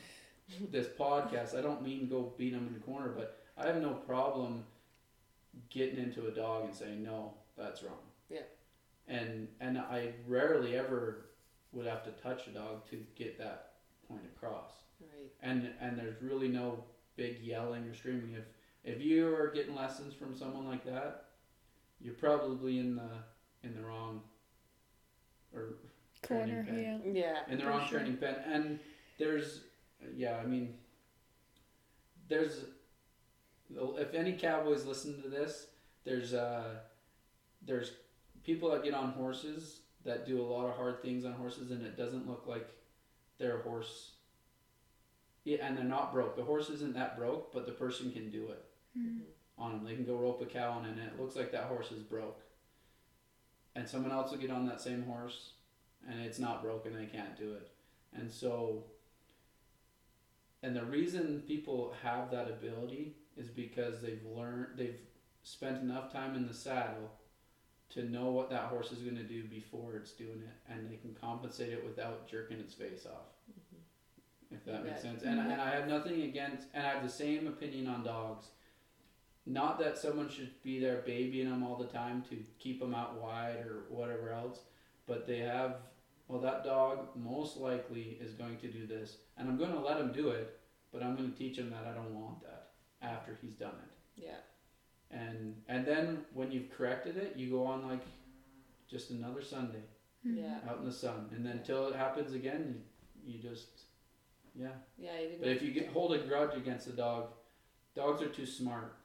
this 0.71 0.87
podcast, 0.87 1.59
I 1.59 1.63
don't 1.63 1.83
mean 1.83 2.09
go 2.09 2.33
beat 2.37 2.53
them 2.53 2.67
in 2.67 2.75
the 2.75 2.81
corner, 2.81 3.09
but 3.17 3.41
I 3.57 3.67
have 3.67 3.81
no 3.81 3.95
problem 3.95 4.65
getting 5.71 5.99
into 5.99 6.27
a 6.27 6.31
dog 6.31 6.67
and 6.67 6.75
saying 6.75 7.03
no, 7.03 7.33
that's 7.57 7.83
wrong. 7.83 8.05
Yeah. 8.29 8.41
And 9.07 9.49
and 9.61 9.79
I 9.79 10.13
rarely 10.27 10.77
ever 10.77 11.27
would 11.73 11.87
have 11.87 12.05
to 12.05 12.11
touch 12.23 12.47
a 12.47 12.51
dog 12.51 12.89
to 12.91 13.03
get 13.17 13.39
that 13.39 13.73
point 14.07 14.23
across. 14.37 14.73
Right. 15.01 15.31
And 15.41 15.71
and 15.81 15.99
there's 15.99 16.21
really 16.21 16.49
no 16.49 16.85
big 17.17 17.41
yelling 17.43 17.85
or 17.85 17.95
screaming. 17.95 18.35
If 18.37 18.45
if 18.85 19.03
you 19.03 19.35
are 19.35 19.49
getting 19.49 19.75
lessons 19.75 20.15
from 20.15 20.35
someone 20.35 20.67
like 20.67 20.85
that, 20.85 21.25
you're 22.01 22.15
probably 22.15 22.79
in 22.79 22.97
the 22.97 23.11
in 23.63 23.75
the 23.75 23.83
wrong 23.83 24.23
or 25.55 25.75
Corner, 26.23 26.65
training 26.65 27.01
pen. 27.01 27.15
yeah. 27.15 27.23
Yeah. 27.23 27.53
in 27.53 27.59
the 27.59 27.67
wrong 27.67 27.87
sure. 27.87 27.99
training 27.99 28.17
pen. 28.17 28.37
And 28.47 28.79
there's 29.19 29.63
yeah, 30.15 30.37
I 30.43 30.47
mean 30.47 30.75
there's 32.29 32.65
if 33.71 34.15
any 34.15 34.33
cowboys 34.33 34.85
listen 34.85 35.21
to 35.23 35.29
this, 35.29 35.67
there's 36.05 36.35
uh 36.35 36.77
there's 37.67 37.93
people 38.45 38.71
that 38.71 38.85
get 38.85 38.95
on 38.95 39.11
horses 39.11 39.81
that 40.05 40.27
do 40.27 40.41
a 40.41 40.47
lot 40.47 40.67
of 40.67 40.77
hard 40.77 41.03
things 41.03 41.25
on 41.25 41.33
horses 41.33 41.71
and 41.71 41.85
it 41.85 41.97
doesn't 41.97 42.29
look 42.29 42.47
like 42.47 42.69
their 43.39 43.59
horse 43.59 44.13
yeah, 45.45 45.59
and 45.63 45.79
they're 45.79 45.85
not 45.85 46.13
broke. 46.13 46.37
The 46.37 46.43
horse 46.43 46.69
isn't 46.69 46.95
that 46.95 47.17
broke, 47.17 47.55
but 47.55 47.65
the 47.65 47.73
person 47.73 48.13
can 48.13 48.31
do 48.31 48.49
it 48.49 48.68
Mm. 48.99 49.21
on 49.59 49.73
them. 49.73 49.85
They 49.85 49.95
can 49.95 50.05
go 50.05 50.17
rope 50.17 50.41
a 50.43 50.47
cow 50.47 50.73
on 50.73 50.87
and 50.87 50.99
it 50.99 51.21
looks 51.21 51.37
like 51.37 51.53
that 51.53 51.65
horse 51.65 51.93
is 51.93 52.03
broke. 52.03 52.41
And 53.75 53.89
someone 53.89 54.13
else 54.13 54.31
will 54.31 54.39
get 54.39 54.51
on 54.51 54.67
that 54.67 54.81
same 54.81 55.05
horse, 55.05 55.53
and 56.09 56.21
it's 56.21 56.39
not 56.39 56.63
broken. 56.63 56.95
They 56.95 57.07
can't 57.07 57.37
do 57.39 57.53
it. 57.53 57.71
And 58.13 58.31
so, 58.31 58.85
and 60.63 60.75
the 60.75 60.85
reason 60.85 61.45
people 61.47 61.95
have 62.03 62.31
that 62.33 62.49
ability 62.49 63.15
is 63.37 63.49
because 63.49 64.01
they've 64.01 64.25
learned, 64.35 64.69
they've 64.77 64.99
spent 65.45 65.81
enough 65.81 66.13
time 66.13 66.35
in 66.35 66.49
the 66.49 66.55
saddle 66.55 67.11
to 67.91 68.03
know 68.05 68.31
what 68.31 68.51
that 68.51 68.65
horse 68.65 68.91
is 68.91 68.99
going 68.99 69.17
to 69.17 69.23
do 69.23 69.45
before 69.45 69.97
it's 69.97 70.13
doing 70.13 70.43
it, 70.43 70.73
and 70.73 70.91
they 70.91 70.97
can 70.97 71.17
compensate 71.21 71.73
it 71.73 71.85
without 71.85 72.29
jerking 72.29 72.59
its 72.59 72.75
face 72.75 73.07
off. 73.07 73.29
If 74.51 74.65
that 74.65 74.85
makes 74.85 75.03
sense. 75.03 75.23
And, 75.23 75.39
and 75.39 75.61
I 75.61 75.71
have 75.71 75.89
nothing 75.89 76.23
against, 76.23 76.67
and 76.75 76.85
I 76.85 76.91
have 76.91 77.03
the 77.03 77.09
same 77.09 77.47
opinion 77.47 77.87
on 77.87 78.03
dogs. 78.03 78.47
Not 79.49 79.79
that 79.79 79.97
someone 79.97 80.29
should 80.29 80.51
be 80.63 80.79
there 80.79 81.03
babying 81.07 81.49
them 81.49 81.63
all 81.63 81.77
the 81.77 81.87
time 81.87 82.23
to 82.29 82.37
keep 82.59 82.81
them 82.81 82.95
out 82.95 83.21
wide 83.21 83.65
or 83.67 83.85
whatever 83.89 84.31
else, 84.31 84.61
but 85.07 85.27
they 85.27 85.39
have, 85.39 85.77
well, 86.29 86.41
that 86.43 86.65
dog 86.65 87.09
most 87.17 87.57
likely 87.57 88.19
is 88.21 88.35
going 88.35 88.59
to 88.59 88.69
do 88.69 88.87
this, 88.87 89.17
and 89.39 89.49
I'm 89.49 89.57
going 89.57 89.73
to 89.73 89.81
let 89.81 89.99
him 89.99 90.13
do 90.13 90.29
it, 90.31 90.61
but 90.93 91.03
I'm 91.03 91.17
going 91.17 91.33
to 91.33 91.39
teach 91.39 91.57
him 91.57 91.71
that 91.71 91.87
I 91.91 91.95
don't 91.95 92.15
want 92.15 92.43
that 92.43 92.73
after 93.01 93.39
he's 93.41 93.55
done 93.55 93.73
it. 93.83 94.23
Yeah. 94.23 94.37
And 95.11 95.55
and 95.69 95.87
then 95.87 96.27
when 96.35 96.53
you've 96.53 96.71
corrected 96.71 97.17
it, 97.17 97.33
you 97.35 97.49
go 97.51 97.65
on 97.65 97.89
like 97.89 98.03
just 98.91 99.11
another 99.11 99.43
Sunday 99.43 99.83
Mm. 100.27 100.37
Yeah. 100.37 100.59
out 100.69 100.81
in 100.81 100.85
the 100.85 100.93
sun, 100.93 101.31
and 101.33 101.47
then 101.47 101.63
till 101.65 101.87
it 101.87 101.95
happens 101.95 102.35
again, 102.35 102.83
you, 103.25 103.35
you 103.35 103.41
just, 103.41 103.69
yeah. 104.53 104.71
Yeah. 104.99 105.13
I 105.17 105.21
didn't. 105.23 105.41
But 105.41 105.51
if 105.51 105.63
you 105.63 105.71
get 105.71 105.89
hold 105.93 106.13
a 106.13 106.19
grudge 106.19 106.57
against 106.57 106.87
the 106.87 106.93
dog, 106.93 107.29
dogs 107.95 108.21
are 108.21 108.29
too 108.29 108.45
smart. 108.45 108.97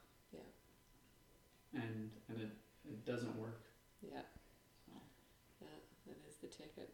Yeah. 1.73 1.81
And 1.81 2.09
and 2.29 2.41
it, 2.41 2.49
it 2.85 3.05
doesn't 3.05 3.35
work. 3.37 3.61
yeah. 4.01 4.21
Yeah. 4.87 5.67
That 6.07 6.17
is 6.27 6.35
the 6.37 6.47
ticket. 6.47 6.93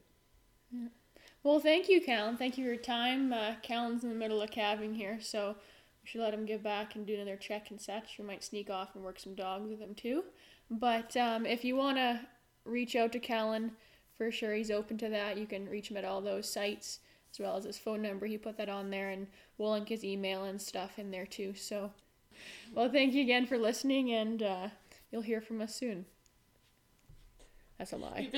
Well, 1.43 1.59
thank 1.59 1.87
you, 1.87 2.01
Calin. 2.01 2.37
Thank 2.37 2.57
you 2.57 2.65
for 2.65 2.69
your 2.69 2.81
time. 2.81 3.31
Uh, 3.31 3.55
Calin's 3.63 4.03
in 4.03 4.09
the 4.09 4.15
middle 4.15 4.41
of 4.41 4.51
calving 4.51 4.93
here, 4.93 5.19
so 5.21 5.55
we 6.03 6.07
should 6.07 6.21
let 6.21 6.33
him 6.33 6.45
get 6.45 6.61
back 6.63 6.95
and 6.95 7.07
do 7.07 7.15
another 7.15 7.37
check 7.37 7.71
and 7.71 7.79
such. 7.79 8.17
We 8.19 8.25
might 8.25 8.43
sneak 8.43 8.69
off 8.69 8.93
and 8.93 9.03
work 9.03 9.19
some 9.19 9.35
dogs 9.35 9.69
with 9.69 9.79
him 9.79 9.95
too. 9.95 10.23
But 10.69 11.15
um, 11.17 11.45
if 11.45 11.63
you 11.63 11.75
want 11.75 11.97
to 11.97 12.19
reach 12.65 12.95
out 12.95 13.11
to 13.13 13.19
Calin, 13.19 13.71
for 14.17 14.31
sure 14.31 14.53
he's 14.53 14.69
open 14.69 14.97
to 14.97 15.09
that. 15.09 15.37
You 15.37 15.45
can 15.45 15.67
reach 15.69 15.89
him 15.89 15.97
at 15.97 16.05
all 16.05 16.21
those 16.21 16.51
sites 16.51 16.99
as 17.31 17.39
well 17.39 17.55
as 17.55 17.63
his 17.63 17.77
phone 17.77 18.01
number. 18.01 18.25
He 18.25 18.37
put 18.37 18.57
that 18.57 18.69
on 18.69 18.89
there, 18.89 19.09
and 19.09 19.27
we'll 19.57 19.71
link 19.71 19.87
his 19.89 20.03
email 20.03 20.43
and 20.43 20.61
stuff 20.61 20.99
in 20.99 21.09
there 21.09 21.25
too. 21.25 21.53
So, 21.55 21.91
well, 22.73 22.89
thank 22.89 23.13
you 23.13 23.21
again 23.21 23.45
for 23.45 23.57
listening, 23.57 24.11
and 24.11 24.41
uh, 24.43 24.67
you'll 25.11 25.21
hear 25.21 25.41
from 25.41 25.61
us 25.61 25.75
soon. 25.75 26.05
That's 27.77 27.93
a 27.93 27.97
lie. 27.97 28.29